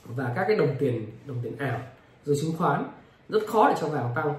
Và 0.05 0.33
các 0.35 0.45
cái 0.47 0.57
đồng 0.57 0.75
tiền 0.79 1.07
đồng 1.25 1.37
tiền 1.43 1.57
ảo 1.57 1.79
rồi 2.25 2.35
chứng 2.41 2.57
khoán 2.57 2.83
rất 3.29 3.47
khó 3.47 3.69
để 3.69 3.75
cho 3.81 3.87
vàng 3.87 4.11
tăng. 4.15 4.33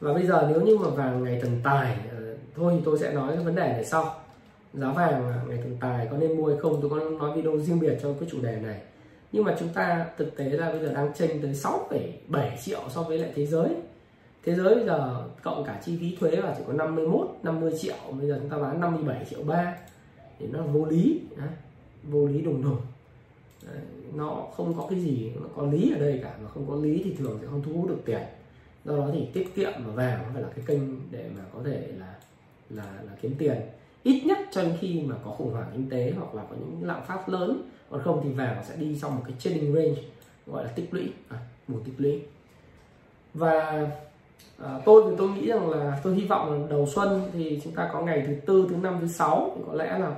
Và 0.00 0.12
bây 0.12 0.26
giờ 0.26 0.48
nếu 0.48 0.60
như 0.60 0.78
mà 0.78 0.88
vàng 0.88 1.24
ngày 1.24 1.38
thần 1.42 1.60
tài 1.64 1.96
ờ, 2.10 2.36
thôi 2.56 2.72
thì 2.76 2.82
tôi 2.84 2.98
sẽ 2.98 3.12
nói 3.12 3.36
cái 3.36 3.44
vấn 3.44 3.54
đề 3.54 3.72
này 3.72 3.84
sau. 3.84 4.14
Giá 4.74 4.92
vàng 4.92 5.26
ờ, 5.26 5.34
ngày 5.48 5.58
thần 5.62 5.76
tài 5.80 6.08
có 6.10 6.16
nên 6.16 6.36
mua 6.36 6.48
hay 6.48 6.56
không? 6.58 6.78
Tôi 6.80 6.90
có 6.90 6.96
nói 6.96 7.36
video 7.36 7.58
riêng 7.58 7.80
biệt 7.80 7.98
cho 8.02 8.08
cái 8.20 8.28
chủ 8.32 8.38
đề 8.42 8.56
này. 8.56 8.80
Nhưng 9.32 9.44
mà 9.44 9.56
chúng 9.60 9.68
ta 9.68 10.06
thực 10.18 10.36
tế 10.36 10.44
là 10.44 10.70
bây 10.70 10.80
giờ 10.80 10.92
đang 10.92 11.12
chênh 11.14 11.42
tới 11.42 11.52
6,7 11.52 12.50
triệu 12.64 12.80
so 12.90 13.02
với 13.02 13.18
lại 13.18 13.32
thế 13.34 13.46
giới 13.46 13.68
thế 14.44 14.54
giới 14.54 14.74
bây 14.74 14.86
giờ 14.86 15.24
cộng 15.42 15.64
cả 15.64 15.80
chi 15.84 15.98
phí 16.00 16.16
thuế 16.16 16.30
là 16.30 16.54
chỉ 16.58 16.64
có 16.66 16.72
51 16.72 17.28
50 17.42 17.72
triệu. 17.78 17.96
Bây 18.18 18.28
giờ 18.28 18.38
chúng 18.40 18.50
ta 18.50 18.58
bán 18.58 18.80
57 18.80 19.26
triệu 19.30 19.42
ba. 19.42 19.76
Thì 20.38 20.46
nó 20.46 20.62
vô 20.62 20.86
lý 20.86 21.20
đấy. 21.36 21.48
vô 22.02 22.26
lý 22.26 22.40
đùng 22.40 22.62
đùng. 22.62 22.80
Đấy. 23.66 23.82
nó 24.14 24.46
không 24.56 24.74
có 24.78 24.86
cái 24.90 25.00
gì 25.00 25.32
nó 25.40 25.48
có 25.56 25.66
lý 25.66 25.92
ở 25.94 26.00
đây 26.00 26.20
cả. 26.22 26.34
Mà 26.42 26.48
không 26.48 26.66
có 26.68 26.74
lý 26.74 27.02
thì 27.04 27.14
thường 27.14 27.38
sẽ 27.40 27.46
không 27.46 27.62
thu 27.62 27.72
hút 27.72 27.88
được 27.88 28.00
tiền. 28.04 28.22
Do 28.84 28.96
đó 28.96 29.08
thì 29.12 29.28
tiết 29.32 29.54
kiệm 29.54 29.72
và 29.86 29.92
vàng 29.92 30.22
nó 30.22 30.28
phải 30.32 30.42
là 30.42 30.48
cái 30.56 30.64
kênh 30.66 31.10
để 31.10 31.30
mà 31.36 31.42
có 31.54 31.60
thể 31.64 31.88
là 31.98 32.14
là 32.70 33.02
là 33.02 33.12
kiếm 33.22 33.34
tiền. 33.38 33.56
Ít 34.02 34.22
nhất 34.26 34.38
cho 34.50 34.62
đến 34.62 34.76
khi 34.80 35.02
mà 35.02 35.16
có 35.24 35.30
khủng 35.30 35.52
hoảng 35.52 35.70
kinh 35.72 35.90
tế 35.90 36.12
hoặc 36.16 36.34
là 36.34 36.42
có 36.50 36.56
những 36.60 36.88
lạm 36.88 37.04
phát 37.06 37.28
lớn. 37.28 37.62
Còn 37.90 38.02
không 38.02 38.20
thì 38.24 38.32
vàng 38.32 38.64
sẽ 38.68 38.76
đi 38.76 38.98
trong 39.02 39.16
một 39.16 39.22
cái 39.24 39.34
trading 39.38 39.74
range 39.74 40.02
gọi 40.46 40.64
là 40.64 40.70
tích 40.70 40.94
lũy. 40.94 41.12
À, 41.28 41.38
một 41.68 41.80
tích 41.84 41.94
lũy. 41.98 42.22
Và 43.34 43.88
à, 44.58 44.80
tôi 44.84 45.02
thì 45.10 45.16
tôi 45.18 45.28
nghĩ 45.28 45.46
rằng 45.46 45.70
là 45.70 46.00
tôi 46.04 46.14
hy 46.14 46.24
vọng 46.24 46.52
là 46.52 46.66
đầu 46.70 46.86
xuân 46.86 47.22
thì 47.32 47.60
chúng 47.64 47.72
ta 47.72 47.90
có 47.92 48.00
ngày 48.00 48.24
thứ 48.26 48.34
tư 48.46 48.66
thứ 48.70 48.76
năm 48.76 48.98
thứ 49.00 49.06
sáu 49.06 49.52
thì 49.56 49.62
có 49.66 49.74
lẽ 49.74 49.98
là 49.98 50.16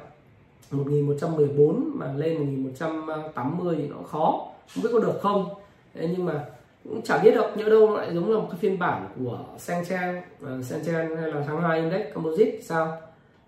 1114 0.70 1.90
mà 1.94 2.12
lên 2.12 2.62
1180 2.64 3.74
thì 3.78 3.88
nó 3.88 4.02
khó. 4.02 4.48
Không 4.74 4.84
biết 4.84 4.90
có 4.92 4.98
được 4.98 5.18
không. 5.22 5.48
Thế 5.94 6.08
nhưng 6.12 6.26
mà 6.26 6.44
cũng 6.84 7.02
chả 7.02 7.18
biết 7.18 7.34
được 7.34 7.56
nhớ 7.56 7.68
đâu 7.68 7.86
nó 7.86 7.96
lại 7.96 8.14
giống 8.14 8.32
là 8.32 8.38
một 8.38 8.46
cái 8.50 8.58
phiên 8.60 8.78
bản 8.78 9.08
của 9.18 9.38
Sencheng 9.58 10.22
uh, 10.44 10.64
Sencheng 10.64 11.16
hay 11.16 11.32
là 11.32 11.44
tháng 11.46 11.60
2 11.60 11.80
Index 11.80 12.14
Composite 12.14 12.60
sao? 12.62 12.96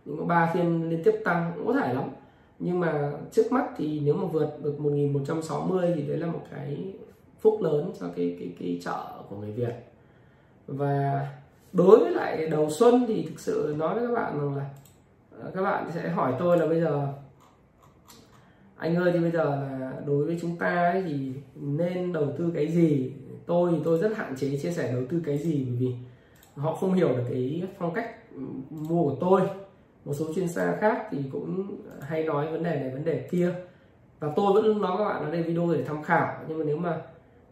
Những 0.05 0.19
có 0.19 0.25
ba 0.25 0.51
phiên 0.55 0.91
liên 0.91 1.03
tiếp 1.05 1.15
tăng 1.25 1.53
cũng 1.57 1.67
có 1.67 1.73
thể 1.73 1.95
lắm. 1.95 2.05
Nhưng 2.59 2.81
mà 2.81 3.13
trước 3.33 3.53
mắt 3.53 3.65
thì 3.77 4.01
nếu 4.01 4.15
mà 4.15 4.27
vượt 4.27 4.59
được 4.63 4.81
1160 4.81 5.93
thì 5.97 6.03
đấy 6.03 6.17
là 6.17 6.27
một 6.27 6.43
cái 6.51 6.95
phúc 7.41 7.63
lớn 7.63 7.93
cho 8.01 8.07
cái 8.17 8.37
cái 8.39 8.53
cái 8.61 8.79
chợ 8.85 9.05
của 9.29 9.37
người 9.37 9.53
Việt 9.53 9.73
và 10.67 11.29
đối 11.73 11.99
với 11.99 12.11
lại 12.11 12.47
đầu 12.47 12.71
xuân 12.71 13.05
thì 13.09 13.27
thực 13.29 13.41
sự 13.41 13.75
nói 13.79 13.95
với 13.95 14.07
các 14.07 14.15
bạn 14.15 14.39
rằng 14.39 14.57
là 14.57 14.71
ờ, 15.41 15.51
các 15.55 15.63
bạn 15.63 15.91
sẽ 15.95 16.09
hỏi 16.09 16.35
tôi 16.39 16.59
là 16.59 16.67
bây 16.67 16.81
giờ, 16.81 17.09
anh 18.77 18.97
ơi, 18.97 19.11
thì 19.13 19.19
bây 19.19 19.31
giờ 19.31 19.45
là 19.45 19.93
đối 20.07 20.25
với 20.25 20.39
chúng 20.41 20.57
ta 20.57 20.91
ấy 20.93 21.03
thì 21.07 21.33
nên 21.55 22.13
đầu 22.13 22.33
tư 22.39 22.53
cái 22.55 22.69
gì? 22.69 23.13
Tôi 23.47 23.73
thì 23.73 23.79
tôi 23.85 23.99
rất 23.99 24.17
hạn 24.17 24.37
chế 24.37 24.57
chia 24.57 24.71
sẻ 24.71 24.93
đầu 24.93 25.03
tư 25.09 25.23
cái 25.27 25.39
gì 25.39 25.65
bởi 25.69 25.77
vì 25.79 25.95
họ 26.57 26.75
không 26.75 26.95
hiểu 26.95 27.09
được 27.09 27.25
cái 27.29 27.63
phong 27.79 27.95
cách 27.95 28.35
ừ, 28.35 28.41
mua 28.71 29.03
của 29.03 29.17
tôi. 29.21 29.41
Một 30.05 30.13
số 30.15 30.33
chuyên 30.35 30.49
gia 30.49 30.77
khác 30.77 31.09
thì 31.11 31.19
cũng 31.33 31.77
hay 32.01 32.25
nói 32.25 32.53
vấn 32.53 32.63
đề 32.63 32.81
này, 32.81 32.91
vấn 32.91 33.05
đề 33.05 33.29
kia. 33.31 33.55
Và 34.21 34.33
tôi 34.37 34.53
vẫn 34.53 34.81
nói 34.81 34.95
các 34.99 35.05
bạn 35.05 35.25
ở 35.25 35.31
đây 35.31 35.43
video 35.43 35.73
để 35.75 35.85
tham 35.85 36.03
khảo. 36.03 36.45
Nhưng 36.49 36.59
mà 36.59 36.65
nếu 36.65 36.77
mà 36.77 37.01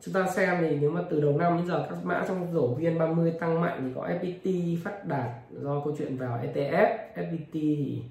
chúng 0.05 0.15
ta 0.15 0.27
xem 0.27 0.57
thì 0.61 0.77
nếu 0.81 0.91
mà 0.91 1.03
từ 1.11 1.21
đầu 1.21 1.39
năm 1.39 1.57
đến 1.57 1.67
giờ 1.67 1.87
các 1.91 1.99
mã 2.05 2.25
trong 2.29 2.53
rổ 2.53 2.75
viên 2.75 2.99
30 2.99 3.33
tăng 3.41 3.61
mạnh 3.61 3.81
thì 3.85 3.93
có 3.95 4.09
FPT 4.09 4.77
phát 4.85 5.07
đạt 5.07 5.31
do 5.51 5.81
câu 5.85 5.95
chuyện 5.99 6.17
vào 6.17 6.39
ETF 6.39 6.97
FPT 7.15 7.53
thì 7.53 8.03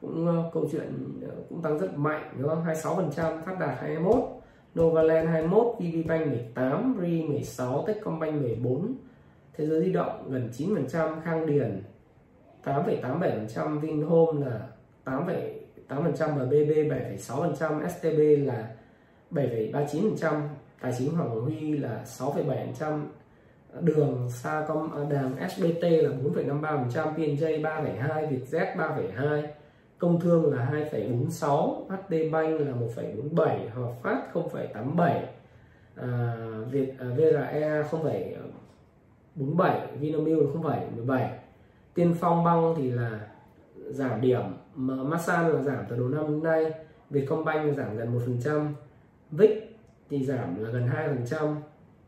cũng 0.00 0.26
ờ, 0.26 0.50
câu 0.52 0.68
chuyện 0.72 1.18
ờ, 1.22 1.34
cũng 1.48 1.62
tăng 1.62 1.78
rất 1.78 1.98
mạnh 1.98 2.34
đúng 2.38 2.48
không? 2.48 2.64
26% 2.64 3.42
phát 3.42 3.58
đạt 3.60 3.78
21 3.80 4.14
Novaland 4.78 5.28
21 5.28 5.66
VPBank 5.78 6.26
18 6.26 6.98
RI 7.02 7.22
16 7.22 7.84
Techcombank 7.86 8.42
14 8.42 8.94
Thế 9.56 9.66
giới 9.66 9.84
di 9.84 9.92
động 9.92 10.30
gần 10.30 10.50
9% 10.58 11.20
Khang 11.24 11.46
Điền 11.46 11.82
8,87% 12.64 13.78
Vinhome 13.80 14.46
là 14.46 14.68
8,8% 15.04 16.46
BB 16.46 16.92
7,6% 16.92 17.88
STB 17.88 18.46
là 18.46 18.68
7,39% 19.30 20.40
Tài 20.80 20.92
chính 20.98 21.14
Hoàng 21.14 21.40
Huy 21.40 21.78
là 21.78 22.04
6,7% 22.04 23.00
đường 23.80 24.28
Sacom 24.30 24.90
à, 24.92 25.04
đàm 25.10 25.48
SBT 25.48 25.82
là 25.82 26.10
4,53% 26.24 27.14
PNJ 27.14 27.62
3,2 27.62 28.28
Vietjet 28.28 28.76
3,2 28.76 29.42
công 29.98 30.20
thương 30.20 30.54
là 30.54 30.70
2,46 30.92 31.86
HD 31.88 32.14
Bank 32.32 32.60
là 32.60 32.72
1,47 32.72 33.70
Hòa 33.74 33.92
Phát 34.02 34.22
0,87 34.32 35.20
à, 35.96 36.36
Việt 36.70 36.94
à, 36.98 37.06
VRE 37.16 37.82
0,47 37.90 39.80
Vinamilk 40.00 40.54
0,17 40.54 41.28
Tiên 41.94 42.14
Phong 42.20 42.44
Băng 42.44 42.74
thì 42.76 42.90
là 42.90 43.20
giảm 43.88 44.20
điểm 44.20 44.42
Masan 44.74 45.48
là 45.48 45.62
giảm 45.62 45.84
từ 45.88 45.96
đầu 45.96 46.08
năm 46.08 46.26
đến 46.26 46.42
nay 46.42 46.72
Vietcombank 47.10 47.76
giảm 47.76 47.96
gần 47.96 48.18
1% 48.42 48.72
VIX 49.30 49.69
thì 50.10 50.24
giảm 50.24 50.64
là 50.64 50.70
gần 50.70 50.88
2% 51.28 51.54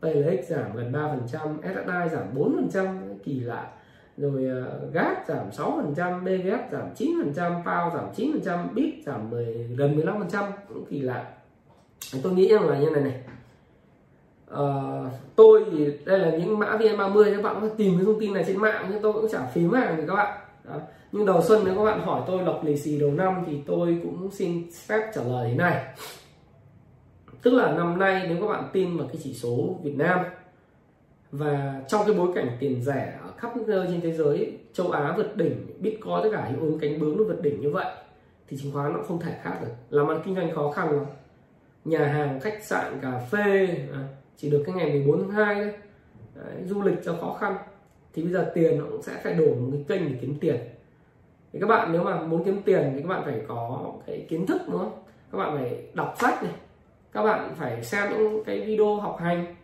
PLX 0.01 0.49
giảm 0.49 0.75
gần 0.75 0.91
3% 0.91 1.17
SSI 1.61 2.15
giảm 2.15 2.35
4% 2.35 3.15
kỳ 3.23 3.39
lạ. 3.39 3.71
Rồi 4.17 4.45
ờ, 4.45 4.81
uh, 4.87 4.93
GAT 4.93 5.27
giảm 5.27 5.49
6% 5.49 6.23
BVS 6.23 6.71
giảm 6.71 6.93
9% 6.97 7.63
PAO 7.63 7.91
giảm 7.95 8.05
9% 8.15 8.73
BIT 8.73 9.05
giảm 9.05 9.29
10, 9.29 9.45
gần 9.77 9.97
15% 9.97 10.51
cũng 10.67 10.85
kỳ 10.89 11.01
lạ. 11.01 11.33
Tôi 12.23 12.33
nghĩ 12.33 12.47
rằng 12.47 12.69
là 12.69 12.79
như 12.79 12.89
này 12.89 13.03
này. 13.03 13.19
Uh, 14.53 15.11
tôi 15.35 15.65
thì 15.71 15.97
đây 16.05 16.19
là 16.19 16.37
những 16.37 16.59
mã 16.59 16.77
VN30 16.77 17.35
các 17.35 17.43
bạn 17.43 17.61
có 17.61 17.67
tìm 17.77 17.93
cái 17.97 18.05
thông 18.05 18.19
tin 18.19 18.33
này 18.33 18.43
trên 18.47 18.57
mạng 18.57 18.87
nhưng 18.91 19.01
tôi 19.01 19.13
cũng 19.13 19.27
trả 19.31 19.45
phí 19.45 19.61
mạng 19.61 19.93
thì 19.97 20.03
các 20.07 20.15
bạn. 20.15 20.39
Đó. 20.63 20.79
nhưng 21.11 21.25
đầu 21.25 21.41
xuân 21.41 21.61
nếu 21.65 21.75
các 21.75 21.83
bạn 21.83 22.01
hỏi 22.01 22.21
tôi 22.27 22.43
lọc 22.43 22.63
lì 22.65 22.77
xì 22.77 22.99
đầu 22.99 23.11
năm 23.11 23.43
thì 23.47 23.61
tôi 23.65 23.99
cũng 24.03 24.31
xin 24.31 24.63
phép 24.87 25.11
trả 25.15 25.21
lời 25.23 25.49
thế 25.49 25.55
này 25.55 25.85
tức 27.43 27.53
là 27.53 27.71
năm 27.71 27.99
nay 27.99 28.25
nếu 28.29 28.37
các 28.41 28.47
bạn 28.47 28.69
tin 28.73 28.97
vào 28.97 29.07
cái 29.07 29.17
chỉ 29.23 29.33
số 29.33 29.79
Việt 29.83 29.95
Nam 29.97 30.19
và 31.31 31.81
trong 31.87 32.01
cái 32.05 32.15
bối 32.15 32.31
cảnh 32.35 32.57
tiền 32.59 32.81
rẻ 32.81 33.17
ở 33.21 33.31
khắp 33.37 33.57
nơi 33.67 33.87
trên 33.91 34.01
thế 34.01 34.11
giới, 34.11 34.57
châu 34.73 34.91
Á 34.91 35.13
vượt 35.17 35.37
đỉnh, 35.37 35.67
Bitcoin 35.79 36.19
tất 36.23 36.29
cả 36.31 36.45
hiệu 36.45 36.59
ứng 36.59 36.79
cánh 36.79 36.99
bướm 36.99 37.17
nó 37.17 37.23
vượt 37.23 37.41
đỉnh 37.41 37.61
như 37.61 37.69
vậy, 37.69 37.95
thì 38.47 38.57
chứng 38.57 38.71
khoán 38.71 38.93
nó 38.93 38.99
không 39.07 39.19
thể 39.19 39.35
khác 39.41 39.57
được. 39.61 39.67
Làm 39.89 40.07
ăn 40.07 40.21
kinh 40.25 40.35
doanh 40.35 40.55
khó 40.55 40.71
khăn 40.71 40.91
lắm. 40.91 41.05
Nhà 41.85 42.05
hàng, 42.05 42.39
khách 42.39 42.63
sạn, 42.63 42.99
cà 43.01 43.19
phê 43.31 43.67
à, 43.93 44.07
chỉ 44.37 44.49
được 44.49 44.63
cái 44.65 44.75
ngày 44.75 44.89
14 44.89 45.19
tháng 45.21 45.31
2 45.31 45.55
đấy. 45.55 45.73
đấy, 46.35 46.63
du 46.65 46.81
lịch 46.81 47.03
cho 47.05 47.17
khó 47.21 47.37
khăn. 47.39 47.55
Thì 48.13 48.23
bây 48.23 48.31
giờ 48.31 48.51
tiền 48.55 48.79
nó 48.79 48.85
cũng 48.91 49.01
sẽ 49.01 49.21
phải 49.23 49.33
đổ 49.33 49.45
một 49.45 49.69
cái 49.71 49.83
kênh 49.87 50.09
để 50.09 50.17
kiếm 50.21 50.35
tiền. 50.41 50.55
Thì 51.53 51.59
các 51.59 51.67
bạn 51.67 51.91
nếu 51.91 52.03
mà 52.03 52.21
muốn 52.21 52.43
kiếm 52.43 52.61
tiền 52.65 52.91
thì 52.95 53.01
các 53.01 53.07
bạn 53.07 53.21
phải 53.25 53.41
có 53.47 53.93
cái 54.07 54.25
kiến 54.29 54.45
thức, 54.45 54.61
đúng 54.67 54.79
không? 54.79 55.03
Các 55.31 55.37
bạn 55.37 55.57
phải 55.57 55.83
đọc 55.93 56.15
sách 56.19 56.43
này 56.43 56.53
các 57.13 57.23
bạn 57.23 57.53
phải 57.55 57.83
xem 57.83 58.09
những 58.09 58.43
cái 58.45 58.61
video 58.61 58.95
học 58.95 59.17
hành, 59.19 59.55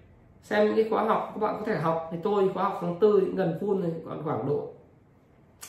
xem 0.43 0.65
những 0.67 0.75
cái 0.75 0.85
khóa 0.89 1.03
học, 1.03 1.31
các 1.33 1.39
bạn 1.41 1.55
có 1.59 1.65
thể 1.65 1.75
học. 1.75 2.09
Thì 2.11 2.17
tôi 2.23 2.49
khóa 2.53 2.63
học 2.63 2.77
tháng 2.81 2.99
tư 2.99 3.31
gần 3.35 3.57
full 3.61 3.81
này 3.81 3.91
còn 4.05 4.23
khoảng 4.23 4.47
độ 4.47 4.67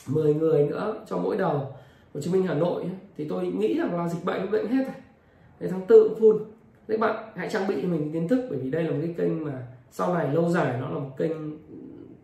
10 0.07 0.33
người 0.33 0.65
nữa 0.65 0.95
cho 1.07 1.17
mỗi 1.17 1.37
đầu 1.37 1.73
Hồ 2.13 2.21
Chí 2.21 2.31
Minh 2.31 2.43
Hà 2.43 2.53
Nội 2.53 2.85
thì 3.17 3.25
tôi 3.29 3.45
nghĩ 3.45 3.77
rằng 3.79 3.97
là 3.97 4.07
dịch 4.07 4.25
bệnh 4.25 4.51
bệnh 4.51 4.67
hết 4.67 4.83
rồi. 4.83 4.95
Đến 5.59 5.71
tháng 5.71 5.85
tư 5.87 6.09
cũng 6.09 6.19
full. 6.19 6.39
Các 6.87 6.99
bạn 6.99 7.31
hãy 7.35 7.49
trang 7.49 7.67
bị 7.67 7.75
cho 7.81 7.87
mình 7.87 8.13
kiến 8.13 8.27
thức, 8.27 8.47
bởi 8.49 8.59
vì 8.59 8.69
đây 8.69 8.83
là 8.83 8.91
một 8.91 8.97
cái 9.01 9.15
kênh 9.17 9.45
mà 9.45 9.67
sau 9.91 10.13
này 10.13 10.33
lâu 10.33 10.49
dài 10.49 10.77
nó 10.81 10.89
là 10.89 10.99
một 10.99 11.17
kênh 11.17 11.31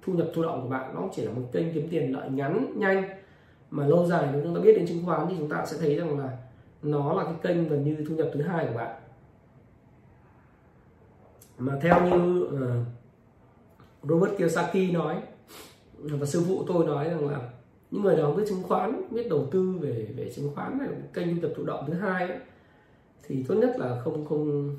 thu 0.02 0.14
nhập 0.14 0.28
thụ 0.34 0.42
động 0.42 0.62
của 0.62 0.70
bạn. 0.70 0.96
Nó 0.96 1.02
chỉ 1.16 1.22
là 1.22 1.32
một 1.32 1.42
kênh 1.52 1.74
kiếm 1.74 1.88
tiền 1.92 2.14
lợi 2.14 2.30
ngắn, 2.30 2.74
nhanh. 2.76 3.04
Mà 3.72 3.88
lâu 3.88 4.06
dài 4.06 4.28
nếu 4.34 4.42
chúng 4.44 4.56
ta 4.56 4.62
biết 4.62 4.74
đến 4.74 4.88
chứng 4.88 5.06
khoán 5.06 5.28
thì 5.30 5.36
chúng 5.40 5.50
ta 5.50 5.66
sẽ 5.66 5.78
thấy 5.80 5.96
rằng 5.96 6.20
là 6.20 6.38
nó 6.82 7.14
là 7.14 7.24
cái 7.24 7.34
kênh 7.42 7.70
gần 7.70 7.84
như 7.84 8.06
thu 8.10 8.16
nhập 8.16 8.28
thứ 8.34 8.42
hai 8.42 8.66
của 8.66 8.74
bạn 8.74 8.96
mà 11.58 11.80
theo 11.82 12.06
như 12.06 12.44
uh, 12.44 12.60
Robert 14.10 14.38
Kiyosaki 14.38 14.94
nói 14.94 15.22
và 15.98 16.26
sư 16.26 16.44
phụ 16.48 16.64
tôi 16.68 16.86
nói 16.86 17.10
rằng 17.10 17.30
là 17.30 17.40
những 17.92 18.02
người 18.02 18.16
nào 18.16 18.32
biết 18.32 18.44
chứng 18.50 18.64
khoán 18.64 19.04
biết 19.10 19.30
đầu 19.30 19.48
tư 19.52 19.78
về 19.82 20.14
về 20.18 20.32
chứng 20.36 20.56
khoán 20.56 20.78
này 20.78 20.88
kênh 21.14 21.36
thu 21.36 21.42
nhập 21.42 21.52
thụ 21.58 21.64
động 21.64 21.84
thứ 21.88 21.94
hai 21.94 22.28
ấy, 22.28 22.40
thì 23.24 23.44
tốt 23.44 23.56
nhất 23.56 23.76
là 23.80 24.02
không 24.04 24.26
không 24.26 24.76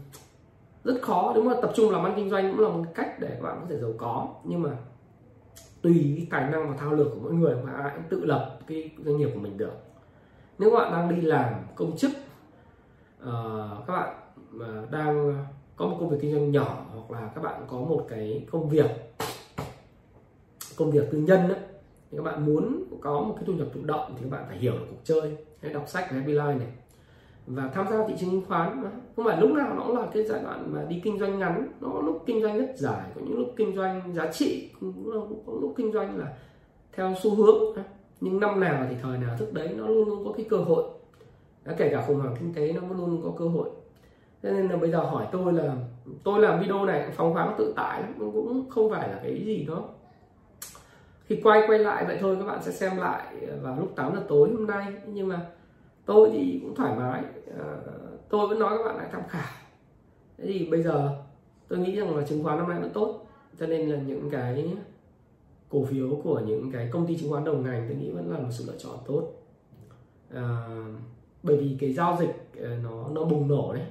rất 0.84 1.02
khó. 1.02 1.32
Nếu 1.34 1.44
mà 1.44 1.54
tập 1.62 1.72
trung 1.74 1.90
làm 1.90 2.04
ăn 2.04 2.12
kinh 2.16 2.30
doanh 2.30 2.52
cũng 2.52 2.60
là 2.60 2.68
một 2.68 2.84
cách 2.94 3.20
để 3.20 3.28
các 3.28 3.42
bạn 3.42 3.58
có 3.60 3.66
thể 3.68 3.78
giàu 3.78 3.92
có. 3.98 4.28
Nhưng 4.44 4.62
mà 4.62 4.70
tùy 5.82 6.14
cái 6.16 6.26
tài 6.30 6.50
năng 6.50 6.70
và 6.70 6.76
thao 6.76 6.92
lược 6.92 7.06
của 7.10 7.20
mỗi 7.22 7.32
người 7.32 7.56
mà 7.64 7.72
ai 7.72 7.92
cũng 7.94 8.04
tự 8.08 8.24
lập 8.24 8.58
cái 8.66 8.90
doanh 9.04 9.16
nghiệp 9.16 9.30
của 9.34 9.40
mình 9.40 9.56
được. 9.56 9.72
Nếu 10.58 10.70
các 10.70 10.76
bạn 10.76 10.92
đang 10.92 11.16
đi 11.16 11.20
làm 11.20 11.54
công 11.74 11.96
chức 11.96 12.10
uh, 13.22 13.86
các 13.86 13.92
bạn 13.92 14.14
mà 14.50 14.82
đang 14.90 15.34
có 15.78 15.86
một 15.86 15.96
công 16.00 16.08
việc 16.08 16.16
kinh 16.20 16.32
doanh 16.32 16.50
nhỏ 16.52 16.86
hoặc 16.94 17.20
là 17.20 17.30
các 17.34 17.44
bạn 17.44 17.60
có 17.68 17.78
một 17.78 18.06
cái 18.08 18.46
công 18.50 18.68
việc 18.68 18.90
công 20.76 20.90
việc 20.90 21.10
tư 21.10 21.18
nhân 21.18 21.48
ấy, 21.48 21.58
thì 22.10 22.18
các 22.18 22.22
bạn 22.22 22.46
muốn 22.46 22.84
có 23.00 23.20
một 23.20 23.34
cái 23.36 23.44
thu 23.46 23.52
nhập 23.52 23.66
thụ 23.74 23.80
động 23.84 24.14
thì 24.16 24.22
các 24.22 24.30
bạn 24.30 24.44
phải 24.48 24.58
hiểu 24.58 24.72
được 24.72 24.86
cuộc 24.90 25.00
chơi 25.04 25.36
hay 25.62 25.72
đọc 25.72 25.88
sách 25.88 26.10
Happy 26.10 26.32
Life 26.32 26.58
này 26.58 26.68
và 27.46 27.70
tham 27.74 27.86
gia 27.90 28.06
thị 28.08 28.14
trường 28.20 28.30
chứng 28.30 28.44
khoán 28.48 28.84
không 29.16 29.24
phải 29.24 29.40
lúc 29.40 29.50
nào 29.50 29.74
nó 29.74 29.84
cũng 29.86 29.96
là 29.96 30.06
cái 30.14 30.24
giai 30.24 30.42
đoạn 30.42 30.74
mà 30.74 30.84
đi 30.88 31.00
kinh 31.04 31.18
doanh 31.18 31.38
ngắn 31.38 31.68
nó 31.80 31.88
có 31.94 32.00
lúc 32.00 32.22
kinh 32.26 32.42
doanh 32.42 32.58
rất 32.58 32.72
dài 32.76 33.10
có 33.14 33.20
những 33.24 33.38
lúc 33.38 33.54
kinh 33.56 33.76
doanh 33.76 34.14
giá 34.14 34.32
trị 34.32 34.70
cũng 34.80 35.10
có 35.46 35.52
lúc 35.60 35.74
kinh 35.76 35.92
doanh 35.92 36.18
là 36.18 36.36
theo 36.92 37.14
xu 37.22 37.34
hướng 37.34 37.74
nhưng 38.20 38.40
năm 38.40 38.60
nào 38.60 38.86
thì 38.90 38.96
thời 39.02 39.18
nào 39.18 39.36
thức 39.38 39.54
đấy 39.54 39.74
nó 39.76 39.86
luôn 39.86 40.08
luôn 40.08 40.24
có 40.24 40.32
cái 40.32 40.46
cơ 40.50 40.56
hội. 40.56 40.84
Kể 41.78 41.88
cả 41.92 42.04
khủng 42.06 42.20
hoảng 42.20 42.34
kinh 42.38 42.54
tế 42.54 42.72
nó 42.72 42.80
luôn 42.80 43.10
luôn 43.10 43.22
có 43.24 43.30
cơ 43.38 43.48
hội 43.48 43.70
cho 44.42 44.50
nên 44.50 44.68
là 44.68 44.76
bây 44.76 44.90
giờ 44.90 44.98
hỏi 44.98 45.26
tôi 45.32 45.52
là 45.52 45.74
tôi 46.24 46.40
làm 46.40 46.60
video 46.60 46.84
này 46.84 47.10
phóng 47.10 47.34
khoáng 47.34 47.54
tự 47.58 47.72
tại 47.76 48.02
cũng 48.18 48.70
không 48.70 48.90
phải 48.90 49.08
là 49.08 49.20
cái 49.22 49.42
gì 49.46 49.64
đó. 49.64 49.84
Khi 51.24 51.40
quay 51.44 51.62
quay 51.68 51.78
lại 51.78 52.04
vậy 52.04 52.18
thôi 52.20 52.36
các 52.40 52.46
bạn 52.46 52.62
sẽ 52.62 52.72
xem 52.72 52.96
lại 52.96 53.36
vào 53.62 53.76
lúc 53.80 53.92
8 53.96 54.14
giờ 54.14 54.22
tối 54.28 54.50
hôm 54.50 54.66
nay. 54.66 54.92
Nhưng 55.06 55.28
mà 55.28 55.46
tôi 56.04 56.30
thì 56.32 56.60
cũng 56.62 56.74
thoải 56.74 56.98
mái. 56.98 57.22
À, 57.58 57.76
tôi 58.28 58.48
vẫn 58.48 58.58
nói 58.58 58.78
các 58.78 58.84
bạn 58.84 58.96
lại 58.96 59.08
tham 59.12 59.22
khảo. 59.28 59.52
Thế 60.38 60.44
thì 60.46 60.68
bây 60.70 60.82
giờ 60.82 61.16
tôi 61.68 61.78
nghĩ 61.78 61.96
rằng 61.96 62.16
là 62.16 62.26
chứng 62.26 62.44
khoán 62.44 62.58
năm 62.58 62.68
nay 62.68 62.80
vẫn 62.80 62.90
tốt. 62.90 63.26
Cho 63.58 63.66
nên 63.66 63.88
là 63.90 63.98
những 64.06 64.30
cái 64.30 64.76
cổ 65.68 65.84
phiếu 65.84 66.20
của 66.24 66.40
những 66.46 66.72
cái 66.72 66.88
công 66.92 67.06
ty 67.06 67.16
chứng 67.18 67.30
khoán 67.30 67.44
đồng 67.44 67.62
ngành 67.62 67.86
tôi 67.88 67.96
nghĩ 67.96 68.10
vẫn 68.10 68.32
là 68.32 68.38
một 68.38 68.50
sự 68.50 68.64
lựa 68.66 68.78
chọn 68.78 68.96
tốt. 69.06 69.32
À, 70.34 70.66
bởi 71.42 71.56
vì 71.56 71.76
cái 71.80 71.92
giao 71.92 72.16
dịch 72.20 72.62
à, 72.62 72.78
nó 72.82 73.08
nó 73.10 73.24
bùng 73.24 73.48
nổ 73.48 73.72
đấy 73.74 73.84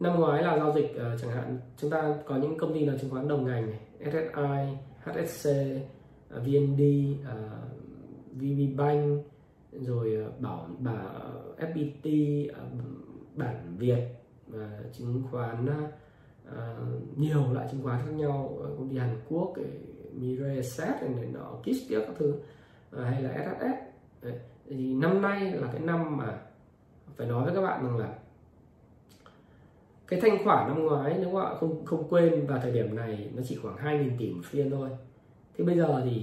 năm 0.00 0.20
ngoái 0.20 0.42
là 0.42 0.58
giao 0.58 0.72
dịch 0.72 0.90
uh, 0.96 1.20
chẳng 1.20 1.30
hạn 1.30 1.58
chúng 1.76 1.90
ta 1.90 2.14
có 2.26 2.36
những 2.36 2.58
công 2.58 2.74
ty 2.74 2.84
là 2.84 2.96
chứng 3.00 3.10
khoán 3.10 3.28
đồng 3.28 3.46
ngành 3.46 3.70
này 3.70 3.80
SSI, 4.00 4.76
HSC, 5.04 5.50
uh, 5.50 5.82
ờ, 6.30 6.40
VND, 6.40 6.82
uh, 7.20 7.26
ờ, 7.26 7.58
VB 8.32 8.76
Bank 8.76 9.24
rồi 9.72 10.26
uh, 10.28 10.40
bảo 10.40 10.68
bà 10.78 11.02
FPT, 11.58 12.46
uh, 12.50 12.56
bản 13.36 13.76
Việt 13.78 14.06
và 14.46 14.80
chứng 14.92 15.22
khoán 15.30 15.66
uh, 15.66 17.18
nhiều 17.18 17.52
loại 17.52 17.68
chứng 17.70 17.82
khoán 17.82 17.98
khác 17.98 18.12
nhau 18.16 18.58
công 18.60 18.88
ty 18.88 18.96
Hàn 18.96 19.20
Quốc 19.28 19.54
Mirai 20.12 20.56
Asset 20.56 21.02
này 21.02 21.26
nọ 21.32 21.56
Kiss 21.62 21.90
các 21.90 22.14
thứ 22.18 22.34
uh, 22.96 23.04
hay 23.04 23.22
là 23.22 23.30
SHS 23.32 23.90
thì 24.68 24.94
năm 24.94 25.22
nay 25.22 25.52
là 25.52 25.68
cái 25.72 25.80
năm 25.80 26.16
mà 26.16 26.38
phải 27.16 27.26
nói 27.26 27.44
với 27.44 27.54
các 27.54 27.60
bạn 27.62 27.84
rằng 27.84 27.96
là 27.96 28.14
cái 30.10 30.20
thanh 30.20 30.44
khoản 30.44 30.68
năm 30.68 30.82
ngoái 30.82 31.14
nếu 31.18 31.30
các 31.32 31.40
bạn 31.40 31.56
không 31.60 31.84
không 31.84 32.08
quên 32.10 32.46
vào 32.46 32.58
thời 32.62 32.72
điểm 32.72 32.96
này 32.96 33.30
nó 33.34 33.42
chỉ 33.48 33.56
khoảng 33.56 33.76
2.000 33.76 34.10
tỷ 34.18 34.30
một 34.30 34.42
phiên 34.44 34.70
thôi. 34.70 34.88
Thế 35.58 35.64
bây 35.64 35.76
giờ 35.76 36.02
thì 36.04 36.22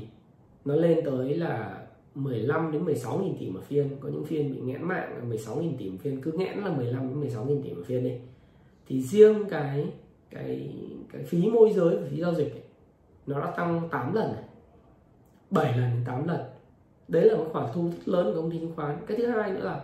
nó 0.66 0.76
lên 0.76 1.00
tới 1.06 1.36
là 1.36 1.84
15 2.16 2.72
đến 2.72 2.86
16.000 2.86 3.34
tỷ 3.40 3.50
một 3.50 3.64
phiên. 3.64 3.90
Có 4.00 4.10
những 4.10 4.26
phiên 4.26 4.56
bị 4.56 4.62
nghẽn 4.62 4.84
mạng 4.84 5.30
16.000 5.32 5.72
tỷ 5.78 5.90
một 5.90 5.98
phiên. 6.02 6.22
Cứ 6.22 6.32
nghẽn 6.32 6.58
là 6.58 6.72
15 6.72 7.10
đến 7.10 7.30
16.000 7.30 7.64
tỷ 7.64 7.74
một 7.74 7.84
phiên 7.86 8.04
đi. 8.04 8.14
Thì 8.88 9.02
riêng 9.02 9.46
cái 9.50 9.88
cái 10.30 10.76
cái 11.14 11.24
phí 11.24 11.48
môi 11.48 11.74
giới 11.74 11.96
và 11.96 12.08
phí 12.12 12.22
giao 12.22 12.34
dịch 12.34 12.52
ấy, 12.52 12.64
nó 13.28 13.40
đã 13.40 13.52
tăng 13.52 13.90
8 13.92 14.14
lần 14.14 14.32
này. 14.34 14.44
7 15.52 15.78
lần 15.78 15.92
đến 15.92 16.04
8 16.06 16.28
lần. 16.28 16.42
Đấy 17.08 17.26
là 17.26 17.38
một 17.38 17.46
khoản 17.52 17.66
thu 17.74 17.90
rất 17.90 18.08
lớn 18.08 18.26
của 18.26 18.42
công 18.42 18.52
ty 18.52 18.60
chứng 18.60 18.76
khoán. 18.76 18.98
Cái 19.08 19.18
thứ 19.18 19.26
hai 19.26 19.52
nữa 19.52 19.64
là 19.64 19.84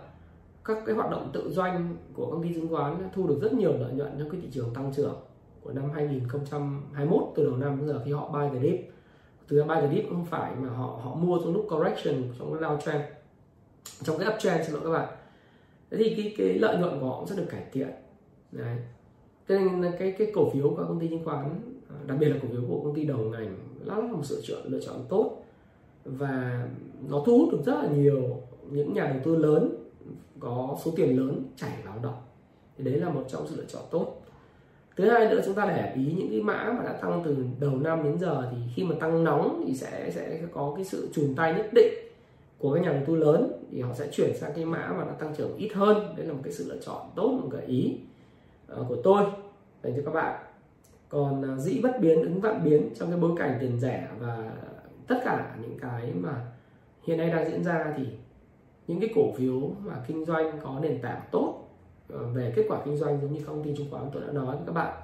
các 0.64 0.78
cái 0.86 0.94
hoạt 0.94 1.10
động 1.10 1.30
tự 1.32 1.50
doanh 1.50 1.96
của 2.14 2.30
công 2.30 2.42
ty 2.42 2.54
chứng 2.54 2.68
khoán 2.68 3.08
thu 3.14 3.26
được 3.26 3.38
rất 3.42 3.52
nhiều 3.52 3.72
lợi 3.72 3.92
nhuận 3.92 4.10
trong 4.18 4.30
cái 4.30 4.40
thị 4.40 4.48
trường 4.52 4.74
tăng 4.74 4.92
trưởng 4.96 5.16
của 5.62 5.72
năm 5.72 5.90
2021 5.90 7.22
từ 7.34 7.44
đầu 7.44 7.56
năm 7.56 7.78
đến 7.78 7.88
giờ 7.88 8.02
khi 8.04 8.12
họ 8.12 8.28
buy 8.32 8.58
the 8.58 8.68
dip. 8.68 8.80
Từ 9.48 9.64
buy 9.64 9.74
the 9.80 9.94
dip 9.94 10.04
không 10.08 10.24
phải 10.24 10.54
mà 10.56 10.68
họ 10.68 11.00
họ 11.02 11.14
mua 11.14 11.38
trong 11.38 11.54
lúc 11.54 11.66
correction, 11.70 12.22
trong 12.38 12.52
cái 12.52 12.70
downtrend. 12.70 13.02
Trong 14.02 14.18
cái 14.18 14.28
uptrend, 14.34 14.66
xin 14.66 14.74
lỗi 14.74 14.82
các 14.84 14.90
bạn. 14.90 15.08
Thế 15.90 15.98
thì 15.98 16.14
cái 16.14 16.34
cái 16.38 16.58
lợi 16.58 16.76
nhuận 16.78 17.00
của 17.00 17.06
họ 17.06 17.18
cũng 17.18 17.28
sẽ 17.28 17.36
được 17.36 17.46
cải 17.50 17.64
thiện. 17.72 17.88
Đấy. 18.52 18.76
Cho 19.48 19.58
nên 19.58 19.92
cái 19.98 20.14
cái 20.18 20.32
cổ 20.34 20.50
phiếu 20.50 20.70
của 20.70 20.84
công 20.88 21.00
ty 21.00 21.08
chứng 21.08 21.24
khoán 21.24 21.60
à, 21.88 21.96
đặc 22.06 22.18
biệt 22.20 22.28
là 22.28 22.36
cổ 22.42 22.48
phiếu 22.48 22.62
của 22.68 22.80
công 22.84 22.94
ty 22.94 23.04
đầu 23.04 23.18
ngành, 23.18 23.56
nó 23.84 23.96
là 23.96 24.12
một 24.12 24.22
sự 24.22 24.42
chọn, 24.44 24.60
lựa 24.64 24.80
chọn 24.80 24.96
tốt. 25.08 25.44
Và 26.04 26.66
nó 27.08 27.22
thu 27.26 27.38
hút 27.38 27.48
được 27.52 27.60
rất 27.66 27.74
là 27.74 27.88
nhiều 27.96 28.42
những 28.70 28.94
nhà 28.94 29.06
đầu 29.06 29.20
tư 29.24 29.36
lớn 29.36 29.83
có 30.40 30.76
số 30.84 30.90
tiền 30.96 31.18
lớn 31.18 31.44
chảy 31.56 31.72
vào 31.84 31.98
động 32.02 32.22
thì 32.78 32.84
đấy 32.84 32.94
là 32.94 33.08
một 33.08 33.24
trong 33.28 33.46
sự 33.48 33.56
lựa 33.56 33.64
chọn 33.64 33.82
tốt. 33.90 34.20
Thứ 34.96 35.10
hai 35.10 35.28
nữa, 35.28 35.40
chúng 35.44 35.54
ta 35.54 35.66
để 35.66 35.92
ý 35.96 36.12
những 36.16 36.30
cái 36.30 36.40
mã 36.40 36.74
mà 36.78 36.84
đã 36.84 36.92
tăng 36.92 37.22
từ 37.24 37.36
đầu 37.60 37.74
năm 37.74 38.04
đến 38.04 38.18
giờ 38.18 38.48
thì 38.50 38.56
khi 38.74 38.84
mà 38.84 38.94
tăng 39.00 39.24
nóng 39.24 39.64
thì 39.66 39.74
sẽ 39.74 40.10
sẽ 40.10 40.40
có 40.52 40.72
cái 40.76 40.84
sự 40.84 41.08
chùn 41.14 41.34
tay 41.36 41.54
nhất 41.54 41.66
định 41.72 41.94
của 42.58 42.74
các 42.74 42.80
nhà 42.80 42.92
đầu 42.92 43.02
tư 43.06 43.16
lớn 43.16 43.52
thì 43.70 43.80
họ 43.80 43.94
sẽ 43.94 44.08
chuyển 44.12 44.36
sang 44.36 44.52
cái 44.54 44.64
mã 44.64 44.92
mà 44.98 45.04
nó 45.04 45.12
tăng 45.12 45.34
trưởng 45.34 45.56
ít 45.56 45.72
hơn. 45.74 46.14
Đấy 46.16 46.26
là 46.26 46.32
một 46.32 46.40
cái 46.44 46.52
sự 46.52 46.64
lựa 46.68 46.78
chọn 46.80 47.06
tốt, 47.14 47.28
một 47.42 47.48
gợi 47.50 47.64
ý 47.66 47.96
ờ, 48.66 48.84
của 48.88 48.96
tôi 49.04 49.24
dành 49.82 49.92
cho 49.96 50.02
các 50.06 50.14
bạn. 50.14 50.44
Còn 51.08 51.42
ờ, 51.42 51.56
dĩ 51.58 51.80
bất 51.82 52.00
biến, 52.00 52.22
ứng 52.22 52.40
vạn 52.40 52.64
biến 52.64 52.90
trong 52.98 53.10
cái 53.10 53.20
bối 53.20 53.32
cảnh 53.38 53.58
tiền 53.60 53.80
rẻ 53.80 54.08
và 54.18 54.52
tất 55.06 55.16
cả 55.24 55.56
những 55.62 55.78
cái 55.78 56.12
mà 56.20 56.46
hiện 57.02 57.18
nay 57.18 57.30
đang 57.30 57.50
diễn 57.50 57.64
ra 57.64 57.94
thì 57.96 58.04
những 58.86 59.00
cái 59.00 59.10
cổ 59.14 59.32
phiếu 59.36 59.60
mà 59.84 60.04
kinh 60.06 60.24
doanh 60.24 60.60
có 60.62 60.78
nền 60.82 61.02
tảng 61.02 61.20
tốt 61.30 61.68
ờ, 62.08 62.26
về 62.26 62.52
kết 62.56 62.64
quả 62.68 62.80
kinh 62.84 62.96
doanh 62.96 63.20
giống 63.22 63.32
như 63.32 63.40
công 63.46 63.62
ty 63.62 63.76
chứng 63.76 63.86
khoán 63.90 64.04
tôi 64.12 64.22
đã 64.26 64.32
nói 64.32 64.56
với 64.56 64.66
các 64.66 64.72
bạn 64.72 64.94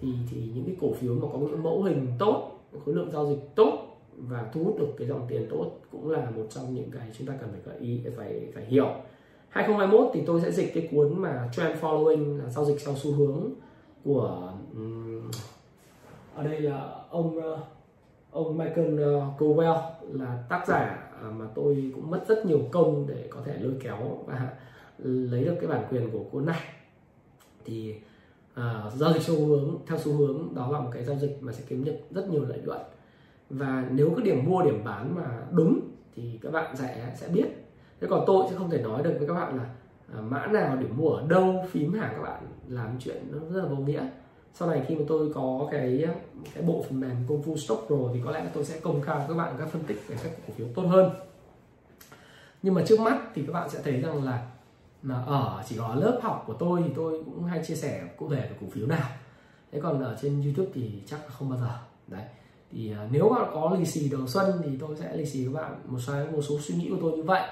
thì 0.00 0.12
thì 0.30 0.50
những 0.54 0.64
cái 0.64 0.76
cổ 0.80 0.92
phiếu 0.92 1.14
mà 1.14 1.28
có 1.32 1.38
những 1.38 1.62
mẫu 1.62 1.82
hình 1.82 2.06
tốt 2.18 2.50
khối 2.84 2.94
lượng 2.94 3.10
giao 3.10 3.26
dịch 3.26 3.54
tốt 3.54 3.90
và 4.16 4.50
thu 4.52 4.64
hút 4.64 4.76
được 4.78 4.88
cái 4.98 5.08
dòng 5.08 5.26
tiền 5.28 5.46
tốt 5.50 5.70
cũng 5.90 6.10
là 6.10 6.30
một 6.30 6.46
trong 6.50 6.74
những 6.74 6.90
cái 6.90 7.08
chúng 7.18 7.26
ta 7.26 7.34
cần 7.40 7.50
phải 7.52 7.60
gợi 7.64 7.76
ý 7.78 8.00
phải 8.16 8.48
phải 8.54 8.64
hiểu. 8.64 8.86
2021 9.48 10.10
thì 10.14 10.22
tôi 10.26 10.40
sẽ 10.40 10.50
dịch 10.50 10.74
cái 10.74 10.88
cuốn 10.92 11.18
mà 11.18 11.48
trend 11.56 11.80
following 11.80 12.38
là 12.38 12.50
giao 12.50 12.64
dịch 12.64 12.76
theo 12.86 12.94
xu 12.96 13.12
hướng 13.12 13.50
của 14.04 14.52
um, 14.74 15.30
ở 16.34 16.42
đây 16.42 16.60
là 16.60 16.94
ông 17.10 17.42
ờ, 17.42 17.58
ông 18.30 18.58
Michael 18.58 19.02
ờ, 19.02 19.26
Cowell 19.38 19.80
là 20.12 20.44
tác 20.48 20.64
giả 20.68 21.09
À, 21.22 21.30
mà 21.30 21.46
tôi 21.54 21.92
cũng 21.94 22.10
mất 22.10 22.24
rất 22.28 22.46
nhiều 22.46 22.60
công 22.70 23.06
để 23.06 23.26
có 23.30 23.40
thể 23.44 23.58
lôi 23.60 23.74
kéo 23.80 24.18
và 24.26 24.48
lấy 24.98 25.44
được 25.44 25.54
cái 25.60 25.66
bản 25.66 25.84
quyền 25.90 26.10
của 26.10 26.24
cuốn 26.30 26.46
này. 26.46 26.60
Thì 27.64 27.94
uh, 28.52 28.92
giao 28.94 29.12
dịch 29.12 29.22
xu 29.22 29.46
hướng 29.46 29.78
theo 29.86 29.98
xu 29.98 30.12
hướng 30.12 30.54
đó 30.54 30.70
là 30.72 30.80
một 30.80 30.90
cái 30.92 31.04
giao 31.04 31.16
dịch 31.16 31.38
mà 31.40 31.52
sẽ 31.52 31.64
kiếm 31.68 31.84
được 31.84 31.96
rất 32.10 32.28
nhiều 32.28 32.44
lợi 32.44 32.60
nhuận. 32.64 32.80
Và 33.50 33.88
nếu 33.90 34.12
cái 34.16 34.24
điểm 34.24 34.44
mua 34.44 34.62
điểm 34.62 34.84
bán 34.84 35.14
mà 35.14 35.42
đúng 35.50 35.80
thì 36.16 36.38
các 36.42 36.52
bạn 36.52 36.76
sẽ 36.76 37.14
sẽ 37.20 37.28
biết. 37.28 37.46
Thế 38.00 38.06
còn 38.10 38.24
tôi 38.26 38.46
sẽ 38.50 38.56
không 38.56 38.70
thể 38.70 38.82
nói 38.82 39.02
được 39.02 39.14
với 39.18 39.28
các 39.28 39.34
bạn 39.34 39.56
là 39.56 39.70
uh, 40.18 40.24
mã 40.24 40.46
nào 40.46 40.76
điểm 40.76 40.96
mua 40.96 41.10
ở 41.10 41.26
đâu 41.28 41.64
phím 41.70 41.92
hàng 41.92 42.12
các 42.16 42.22
bạn 42.22 42.42
làm 42.68 42.88
chuyện 42.98 43.22
nó 43.30 43.38
rất 43.52 43.62
là 43.62 43.68
vô 43.68 43.76
nghĩa 43.76 44.08
sau 44.54 44.68
này 44.68 44.82
khi 44.88 44.94
mà 44.94 45.04
tôi 45.08 45.32
có 45.34 45.68
cái 45.70 46.06
cái 46.54 46.62
bộ 46.62 46.84
phần 46.88 47.00
mềm 47.00 47.16
công 47.28 47.42
phu 47.42 47.56
stock 47.56 47.86
pro 47.86 47.96
thì 48.14 48.20
có 48.24 48.30
lẽ 48.30 48.46
tôi 48.54 48.64
sẽ 48.64 48.80
công 48.80 49.02
khai 49.02 49.24
các 49.28 49.34
bạn 49.34 49.54
các 49.58 49.68
phân 49.68 49.84
tích 49.84 50.02
về 50.08 50.16
các 50.22 50.32
cổ 50.46 50.54
phiếu 50.56 50.66
tốt 50.74 50.82
hơn. 50.82 51.10
Nhưng 52.62 52.74
mà 52.74 52.82
trước 52.86 53.00
mắt 53.00 53.18
thì 53.34 53.42
các 53.46 53.52
bạn 53.52 53.70
sẽ 53.70 53.80
thấy 53.84 54.00
rằng 54.00 54.24
là 54.24 54.46
mà 55.02 55.22
ở 55.26 55.62
chỉ 55.68 55.76
có 55.78 55.94
lớp 55.94 56.20
học 56.22 56.44
của 56.46 56.54
tôi 56.54 56.82
thì 56.84 56.90
tôi 56.96 57.22
cũng 57.24 57.44
hay 57.44 57.64
chia 57.64 57.74
sẻ 57.74 58.02
cụ 58.16 58.28
thể 58.30 58.40
về 58.40 58.56
cổ 58.60 58.66
phiếu 58.72 58.86
nào. 58.86 59.08
Thế 59.72 59.80
còn 59.80 60.02
ở 60.02 60.18
trên 60.22 60.42
youtube 60.42 60.70
thì 60.74 61.02
chắc 61.06 61.20
là 61.20 61.30
không 61.30 61.50
bao 61.50 61.58
giờ. 61.58 61.78
Đấy. 62.06 62.22
Thì 62.72 62.92
uh, 62.92 63.12
nếu 63.12 63.28
mà 63.28 63.44
có 63.54 63.76
lì 63.78 63.86
xì 63.86 64.08
đầu 64.08 64.26
xuân 64.26 64.60
thì 64.64 64.70
tôi 64.80 64.96
sẽ 64.96 65.16
lì 65.16 65.26
xì 65.26 65.44
các 65.44 65.52
bạn 65.52 65.80
một 65.86 65.98
số 65.98 66.12
một 66.32 66.42
số 66.42 66.58
suy 66.60 66.74
nghĩ 66.74 66.88
của 66.90 66.98
tôi 67.00 67.12
như 67.12 67.22
vậy. 67.22 67.42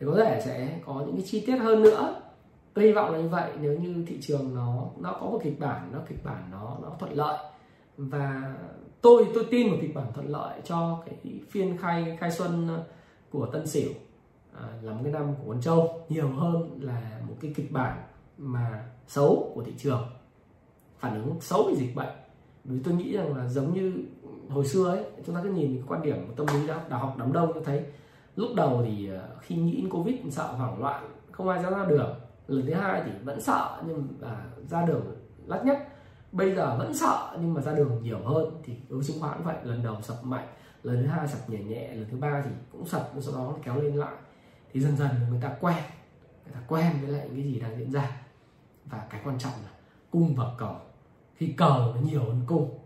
Thì 0.00 0.06
có 0.06 0.14
thể 0.16 0.42
sẽ 0.44 0.80
có 0.86 1.02
những 1.06 1.16
cái 1.16 1.24
chi 1.26 1.44
tiết 1.46 1.56
hơn 1.56 1.82
nữa 1.82 2.20
tôi 2.78 2.86
hy 2.86 2.92
vọng 2.92 3.12
là 3.12 3.18
như 3.18 3.28
vậy 3.28 3.52
nếu 3.60 3.78
như 3.78 4.04
thị 4.06 4.18
trường 4.20 4.54
nó 4.54 4.84
nó 4.98 5.12
có 5.20 5.26
một 5.26 5.40
kịch 5.42 5.60
bản 5.60 5.88
nó 5.92 5.98
kịch 6.08 6.24
bản 6.24 6.48
nó 6.50 6.76
nó 6.82 6.92
thuận 6.98 7.12
lợi. 7.12 7.38
Và 7.96 8.54
tôi 9.00 9.26
tôi 9.34 9.46
tin 9.50 9.70
một 9.70 9.76
kịch 9.80 9.94
bản 9.94 10.06
thuận 10.14 10.28
lợi 10.28 10.60
cho 10.64 11.02
cái 11.06 11.40
phiên 11.50 11.76
khai 11.76 12.16
khai 12.20 12.30
xuân 12.30 12.68
của 13.30 13.46
tân 13.46 13.66
sửu 13.66 13.92
à, 14.54 14.68
là 14.82 14.92
một 14.92 15.00
cái 15.04 15.12
năm 15.12 15.34
của 15.34 15.42
quân 15.46 15.60
châu 15.60 16.00
nhiều 16.08 16.28
hơn 16.28 16.78
là 16.82 17.20
một 17.28 17.34
cái 17.40 17.52
kịch 17.56 17.72
bản 17.72 18.02
mà 18.38 18.84
xấu 19.06 19.52
của 19.54 19.62
thị 19.62 19.72
trường. 19.78 20.06
Phản 20.98 21.24
ứng 21.24 21.40
xấu 21.40 21.62
về 21.62 21.74
dịch 21.74 21.96
bệnh. 21.96 22.14
Vì 22.64 22.78
tôi 22.84 22.94
nghĩ 22.94 23.16
rằng 23.16 23.36
là 23.36 23.48
giống 23.48 23.74
như 23.74 23.92
hồi 24.48 24.66
xưa 24.66 24.88
ấy 24.88 25.04
chúng 25.26 25.34
ta 25.34 25.40
cứ 25.42 25.50
nhìn 25.50 25.74
cái 25.74 25.84
quan 25.88 26.02
điểm 26.02 26.26
của 26.26 26.44
tâm 26.44 26.60
lý 26.60 26.66
đã 26.66 26.84
đại 26.88 27.00
học 27.00 27.14
đám 27.18 27.32
đông 27.32 27.50
tôi 27.54 27.62
thấy 27.64 27.82
lúc 28.36 28.50
đầu 28.56 28.82
thì 28.84 29.10
à, 29.10 29.22
khi 29.40 29.54
nghĩ 29.54 29.84
covid 29.90 30.14
sợ 30.30 30.46
hoảng 30.46 30.78
loạn 30.80 31.08
không 31.32 31.48
ai 31.48 31.62
dám 31.62 31.74
ra 31.74 31.84
đường 31.84 32.14
lần 32.48 32.66
thứ 32.66 32.74
hai 32.74 33.02
thì 33.04 33.10
vẫn 33.24 33.40
sợ 33.40 33.82
nhưng 33.86 34.08
mà 34.20 34.44
ra 34.70 34.86
đường 34.86 35.04
lắt 35.46 35.64
nhất 35.64 35.88
bây 36.32 36.54
giờ 36.54 36.76
vẫn 36.78 36.94
sợ 36.94 37.36
nhưng 37.40 37.54
mà 37.54 37.60
ra 37.60 37.74
đường 37.74 38.02
nhiều 38.02 38.18
hơn 38.24 38.60
thì 38.64 38.76
đối 38.88 39.04
chứng 39.04 39.20
khoán 39.20 39.42
vậy. 39.42 39.56
Lần 39.62 39.82
đầu 39.82 39.96
sập 40.02 40.24
mạnh 40.24 40.48
lần 40.82 41.02
thứ 41.02 41.06
hai 41.06 41.28
sập 41.28 41.50
nhẹ 41.50 41.58
nhẹ 41.58 41.94
lần 41.94 42.06
thứ 42.10 42.16
ba 42.16 42.42
thì 42.44 42.50
cũng 42.72 42.86
sập 42.86 43.10
sau 43.20 43.34
đó 43.34 43.54
kéo 43.62 43.80
lên 43.80 43.94
lại. 43.94 44.14
Thì 44.72 44.80
dần 44.80 44.96
dần 44.96 45.10
người 45.30 45.40
ta 45.42 45.56
quen 45.60 45.78
người 46.44 46.54
ta 46.54 46.60
quen 46.68 46.92
với 47.00 47.10
lại 47.10 47.28
cái 47.34 47.42
gì 47.42 47.60
đang 47.60 47.78
diễn 47.78 47.92
ra. 47.92 48.22
Và 48.84 49.06
cái 49.10 49.20
quan 49.24 49.38
trọng 49.38 49.52
là 49.52 49.70
cung 50.10 50.34
và 50.34 50.44
cầu. 50.58 50.76
Khi 51.34 51.54
cầu 51.56 51.94
nó 51.94 52.00
nhiều 52.00 52.20
hơn 52.20 52.40
cung. 52.46 52.78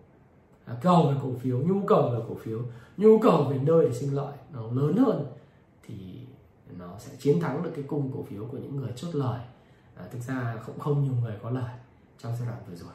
À, 0.64 0.76
cầu 0.82 1.06
về 1.06 1.14
cổ 1.22 1.32
phiếu 1.40 1.58
nhu 1.58 1.86
cầu 1.86 2.10
về 2.10 2.18
cổ 2.28 2.34
phiếu. 2.34 2.58
Nhu 2.96 3.18
cầu 3.18 3.44
về 3.44 3.58
nơi 3.58 3.86
để 3.86 3.92
sinh 3.92 4.14
lợi 4.14 4.34
nó 4.52 4.62
lớn 4.62 4.96
hơn 4.96 5.26
thì 5.82 6.26
nó 6.78 6.94
sẽ 6.98 7.16
chiến 7.18 7.40
thắng 7.40 7.62
được 7.62 7.70
cái 7.74 7.84
cung 7.88 8.10
cổ 8.14 8.22
phiếu 8.22 8.44
của 8.44 8.58
những 8.58 8.76
người 8.76 8.92
chốt 8.96 9.14
lời 9.14 9.40
à, 9.96 10.04
thực 10.10 10.20
ra 10.20 10.54
cũng 10.66 10.78
không 10.78 11.04
nhiều 11.04 11.14
người 11.22 11.38
có 11.42 11.50
lời 11.50 11.70
trong 12.18 12.36
giai 12.36 12.48
đoạn 12.48 12.58
vừa 12.68 12.74
rồi. 12.74 12.92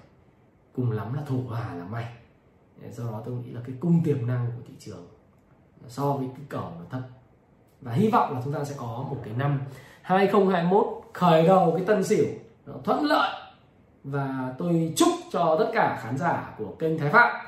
Cùng 0.76 0.92
lắm 0.92 1.14
là 1.14 1.22
thủ 1.26 1.44
hòa 1.48 1.74
là 1.74 1.86
may. 1.86 2.06
Do 2.92 3.04
đó 3.04 3.22
tôi 3.26 3.36
nghĩ 3.36 3.52
là 3.52 3.62
cái 3.68 3.76
cung 3.80 4.02
tiềm 4.04 4.28
năng 4.28 4.48
của 4.56 4.64
thị 4.68 4.74
trường 4.80 5.08
so 5.88 6.14
với 6.14 6.28
cái 6.38 6.46
cầu 6.50 6.72
nó 6.80 6.86
thấp. 6.90 7.02
Và 7.82 7.92
hy 7.92 8.10
vọng 8.10 8.34
là 8.34 8.42
chúng 8.44 8.54
ta 8.54 8.64
sẽ 8.64 8.76
có 8.78 9.06
một 9.10 9.18
cái 9.24 9.34
năm 9.34 9.62
2021 10.02 10.88
khởi 11.14 11.48
đầu 11.48 11.74
cái 11.78 11.86
tân 11.86 12.04
sửu 12.04 12.26
nó 12.66 12.74
thuận 12.84 13.06
lợi. 13.06 13.42
Và 14.04 14.56
tôi 14.58 14.94
chúc 14.96 15.10
cho 15.32 15.56
tất 15.60 15.72
cả 15.74 16.00
khán 16.02 16.18
giả 16.18 16.54
của 16.58 16.76
kênh 16.80 17.00
Thái 17.00 17.10
Phạm 17.10 17.46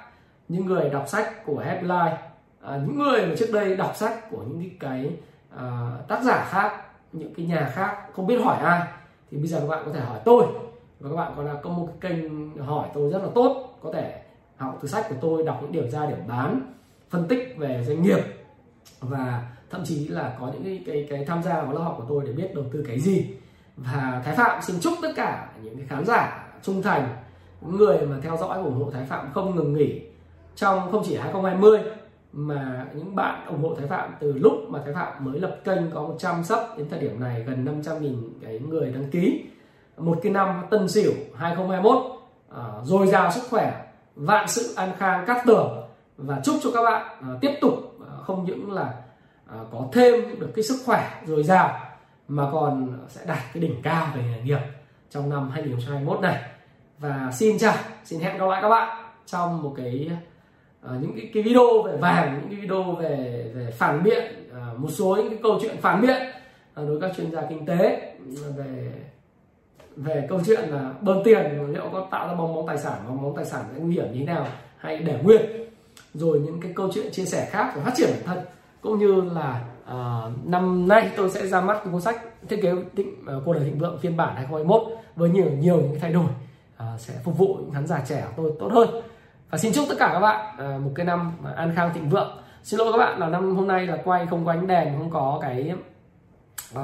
những 0.48 0.66
người 0.66 0.90
đọc 0.90 1.06
sách 1.08 1.46
của 1.46 1.60
Headline 1.60 2.18
à, 2.62 2.78
những 2.78 2.98
người 2.98 3.26
mà 3.26 3.36
trước 3.40 3.50
đây 3.54 3.76
đọc 3.76 3.96
sách 3.96 4.32
của 4.32 4.44
những 4.44 4.60
cái, 4.60 4.70
cái 4.80 5.12
à, 5.58 5.92
tác 6.08 6.24
giả 6.24 6.46
khác 6.50 6.84
những 7.12 7.34
cái 7.34 7.46
nhà 7.46 7.72
khác 7.74 7.98
không 8.16 8.28
biết 8.28 8.42
hỏi 8.44 8.58
ai 8.58 8.88
thì 9.32 9.38
bây 9.38 9.48
giờ 9.48 9.60
các 9.60 9.68
bạn 9.68 9.84
có 9.86 9.92
thể 9.92 10.00
hỏi 10.00 10.20
tôi. 10.26 10.44
Và 11.00 11.10
các 11.10 11.16
bạn 11.16 11.34
còn 11.36 11.46
là 11.46 11.54
có 11.54 11.70
một 11.70 11.90
cái 12.00 12.12
kênh 12.12 12.58
hỏi 12.58 12.88
tôi 12.94 13.10
rất 13.10 13.24
là 13.24 13.30
tốt. 13.36 13.78
Có 13.82 13.92
thể 13.94 14.22
học 14.58 14.80
từ 14.82 14.88
sách 14.88 15.06
của 15.10 15.16
tôi 15.22 15.44
đọc 15.44 15.60
những 15.62 15.72
điểm 15.72 15.90
ra 15.90 16.06
điểm 16.06 16.28
bán 16.28 16.74
phân 17.10 17.28
tích 17.28 17.56
về 17.58 17.84
doanh 17.88 18.04
nghiệp. 18.04 18.20
Và 19.00 19.52
thậm 19.70 19.82
chí 19.86 20.08
là 20.08 20.38
có 20.40 20.52
những 20.54 20.64
cái 20.64 20.84
cái, 20.86 21.08
cái 21.10 21.26
tham 21.26 21.44
gia 21.44 21.62
vào 21.62 21.74
lớp 21.74 21.82
học 21.82 21.96
của 21.98 22.06
tôi 22.10 22.24
để 22.26 22.32
biết 22.32 22.56
đầu 22.56 22.66
tư 22.74 22.84
cái 22.88 23.00
gì. 23.00 23.34
Và 23.78 24.22
Thái 24.26 24.36
Phạm 24.36 24.62
xin 24.62 24.76
chúc 24.82 24.94
tất 25.02 25.12
cả 25.16 25.50
những 25.64 25.78
cái 25.78 25.86
khán 25.90 26.06
giả 26.06 26.48
trung 26.64 26.82
thành 26.82 27.16
những 27.62 27.78
người 27.78 28.06
mà 28.06 28.16
theo 28.22 28.38
dõi 28.38 28.58
ủng 28.58 28.84
hộ 28.84 28.92
Thái 28.92 29.06
Phạm 29.06 29.30
không 29.34 29.56
ngừng 29.56 29.74
nghỉ 29.74 30.02
trong 30.56 30.92
không 30.92 31.04
chỉ 31.06 31.16
2020 31.16 31.80
mà 32.34 32.86
những 32.94 33.16
bạn 33.16 33.46
ủng 33.46 33.64
hộ 33.64 33.76
Thái 33.76 33.88
Phạm 33.88 34.16
từ 34.20 34.34
lúc 34.34 34.54
mà 34.70 34.80
Thái 34.86 34.94
Phạm 34.94 35.26
mới 35.26 35.40
lập 35.40 35.58
kênh 35.64 35.92
có 35.92 36.02
100 36.02 36.44
sub 36.44 36.60
đến 36.78 36.90
thời 36.90 37.00
điểm 37.00 37.20
này 37.20 37.44
gần 37.44 37.82
500.000 37.84 38.16
cái 38.42 38.60
người 38.60 38.92
đăng 38.92 39.10
ký. 39.12 39.46
Một 39.98 40.20
cái 40.24 40.32
năm 40.32 40.64
tân 40.70 40.88
sửu 40.88 41.14
2021 41.36 41.98
à, 42.56 42.64
dồi 42.84 43.08
dào 43.08 43.32
sức 43.32 43.42
khỏe 43.50 43.86
vạn 44.16 44.48
sự 44.48 44.74
an 44.76 44.92
khang 44.98 45.26
cát 45.26 45.46
tường. 45.46 45.84
Và 46.18 46.42
chúc 46.44 46.56
cho 46.64 46.70
các 46.74 46.84
bạn 46.84 47.08
à, 47.22 47.30
tiếp 47.42 47.52
tục 47.62 47.74
à, 48.02 48.12
không 48.24 48.46
những 48.46 48.72
là 48.72 48.94
à, 49.46 49.58
có 49.72 49.88
thêm 49.94 50.40
được 50.40 50.52
cái 50.56 50.64
sức 50.64 50.78
khỏe 50.86 51.22
dồi 51.26 51.44
dào 51.44 51.80
mà 52.28 52.50
còn 52.52 53.00
sẽ 53.08 53.26
đạt 53.26 53.40
cái 53.54 53.64
đỉnh 53.64 53.82
cao 53.84 54.08
về 54.16 54.24
nghề 54.24 54.42
nghiệp 54.42 54.60
trong 55.10 55.30
năm 55.30 55.50
2021 55.50 56.22
này. 56.22 56.44
Và 57.00 57.32
xin 57.34 57.58
chào 57.58 57.76
xin 58.06 58.20
hẹn 58.20 58.38
gặp 58.38 58.46
lại 58.46 58.62
các 58.62 58.70
bạn 58.70 59.06
trong 59.26 59.62
một 59.62 59.74
cái 59.78 60.12
Ờ, 60.82 60.98
những 61.02 61.12
cái, 61.16 61.30
cái 61.34 61.44
video 61.44 61.82
về 61.82 61.98
vàng 61.98 62.40
những 62.42 62.50
cái 62.50 62.60
video 62.62 62.84
về 62.84 63.46
về 63.56 63.72
phản 63.72 64.04
biện 64.04 64.24
à, 64.54 64.74
một 64.78 64.90
số 64.92 65.16
những 65.16 65.30
cái 65.30 65.40
câu 65.44 65.60
chuyện 65.62 65.78
phản 65.82 66.02
biện 66.02 66.18
à, 66.74 66.84
đối 66.84 66.86
với 66.86 67.02
các 67.02 67.18
chuyên 67.18 67.32
gia 67.32 67.42
kinh 67.50 67.66
tế 67.66 68.14
về 68.58 68.92
về 69.96 70.26
câu 70.30 70.40
chuyện 70.46 70.70
là 70.70 70.94
bơm 71.02 71.24
tiền 71.24 71.72
liệu 71.74 71.90
có 71.92 72.08
tạo 72.12 72.28
ra 72.28 72.34
bong 72.34 72.56
bóng 72.56 72.68
tài 72.68 72.78
sản 72.78 72.94
bong 73.08 73.24
bóng 73.24 73.36
tài 73.36 73.46
sản 73.46 73.66
sẽ 73.74 73.80
nguy 73.80 73.94
hiểm 73.94 74.06
như 74.14 74.20
thế 74.20 74.26
nào 74.26 74.48
hay 74.78 74.98
để 74.98 75.20
nguyên. 75.24 75.42
Rồi 76.14 76.40
những 76.40 76.62
cái 76.62 76.72
câu 76.76 76.90
chuyện 76.94 77.12
chia 77.12 77.26
sẻ 77.26 77.48
khác 77.52 77.72
về 77.76 77.82
phát 77.82 77.94
triển 77.96 78.10
bản 78.10 78.22
thân 78.26 78.46
cũng 78.82 79.00
như 79.00 79.22
là 79.22 79.66
à, 79.86 80.22
năm 80.46 80.88
nay 80.88 81.12
tôi 81.18 81.30
sẽ 81.30 81.48
ra 81.48 81.62
mắt 81.62 81.82
cuốn 81.92 82.02
sách 82.02 82.22
thiết 82.50 82.60
kế 82.62 82.74
định 82.94 83.14
uh, 83.22 83.44
cuộc 83.46 83.54
đời 83.54 83.64
thịnh 83.64 83.80
vượng 83.80 84.00
phiên 84.02 84.18
bản 84.18 84.36
2021 84.36 84.82
với 85.16 85.30
nhiều 85.30 85.50
nhiều 85.60 85.76
những 85.76 86.00
thay 86.02 86.14
đổi 86.14 86.28
à, 86.78 86.86
sẽ 86.98 87.14
phục 87.24 87.38
vụ 87.38 87.56
những 87.56 87.72
khán 87.72 87.88
giả 87.88 88.02
trẻ 88.08 88.26
của 88.36 88.44
tôi 88.44 88.54
tốt 88.60 88.70
hơn 88.72 88.90
và 89.50 89.58
xin 89.58 89.74
chúc 89.74 89.86
tất 89.90 89.96
cả 90.00 90.10
các 90.14 90.20
bạn 90.20 90.56
ờ, 90.58 90.78
một 90.78 90.92
cái 90.96 91.06
năm 91.06 91.32
an 91.56 91.74
khang 91.76 91.94
thịnh 91.94 92.10
vượng. 92.10 92.42
Xin 92.64 92.80
lỗi 92.80 92.92
các 92.92 92.98
bạn 92.98 93.20
là 93.20 93.28
năm 93.28 93.56
hôm 93.56 93.68
nay 93.68 93.88
là 93.88 93.98
quay 94.04 94.26
không 94.26 94.46
có 94.46 94.52
ánh 94.52 94.68
đèn 94.68 94.98
không 94.98 95.10
có 95.12 95.40
cái 95.42 95.74
uh, 96.74 96.80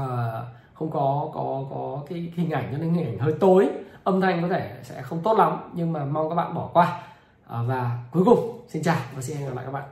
không 0.73 0.91
có 0.91 1.29
có 1.33 1.63
có 1.69 2.01
cái 2.09 2.31
hình 2.35 2.51
ảnh 2.51 2.69
cho 2.71 2.77
nên 2.77 2.93
hình 2.93 3.05
ảnh 3.05 3.17
hơi 3.17 3.33
tối. 3.39 3.69
Âm 4.03 4.21
thanh 4.21 4.41
có 4.41 4.47
thể 4.47 4.71
sẽ 4.83 5.01
không 5.01 5.21
tốt 5.23 5.37
lắm 5.37 5.71
nhưng 5.73 5.93
mà 5.93 6.05
mong 6.05 6.29
các 6.29 6.35
bạn 6.35 6.53
bỏ 6.53 6.69
qua. 6.73 7.01
À, 7.49 7.59
và 7.67 7.91
cuối 8.11 8.23
cùng 8.25 8.65
xin 8.67 8.83
chào 8.83 8.97
và 9.15 9.21
xin 9.21 9.37
hẹn 9.37 9.45
gặp 9.45 9.55
lại 9.55 9.65
các 9.65 9.71
bạn. 9.71 9.83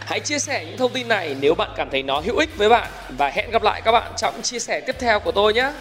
Hãy 0.00 0.20
chia 0.20 0.38
sẻ 0.38 0.64
những 0.64 0.78
thông 0.78 0.92
tin 0.92 1.08
này 1.08 1.36
nếu 1.40 1.54
bạn 1.54 1.70
cảm 1.76 1.88
thấy 1.90 2.02
nó 2.02 2.20
hữu 2.20 2.36
ích 2.36 2.58
với 2.58 2.68
bạn. 2.68 2.88
Và 3.18 3.28
hẹn 3.28 3.50
gặp 3.50 3.62
lại 3.62 3.82
các 3.84 3.92
bạn 3.92 4.12
trong 4.16 4.34
chia 4.42 4.58
sẻ 4.58 4.80
tiếp 4.86 4.96
theo 4.98 5.20
của 5.20 5.32
tôi 5.32 5.52
nhé. 5.54 5.72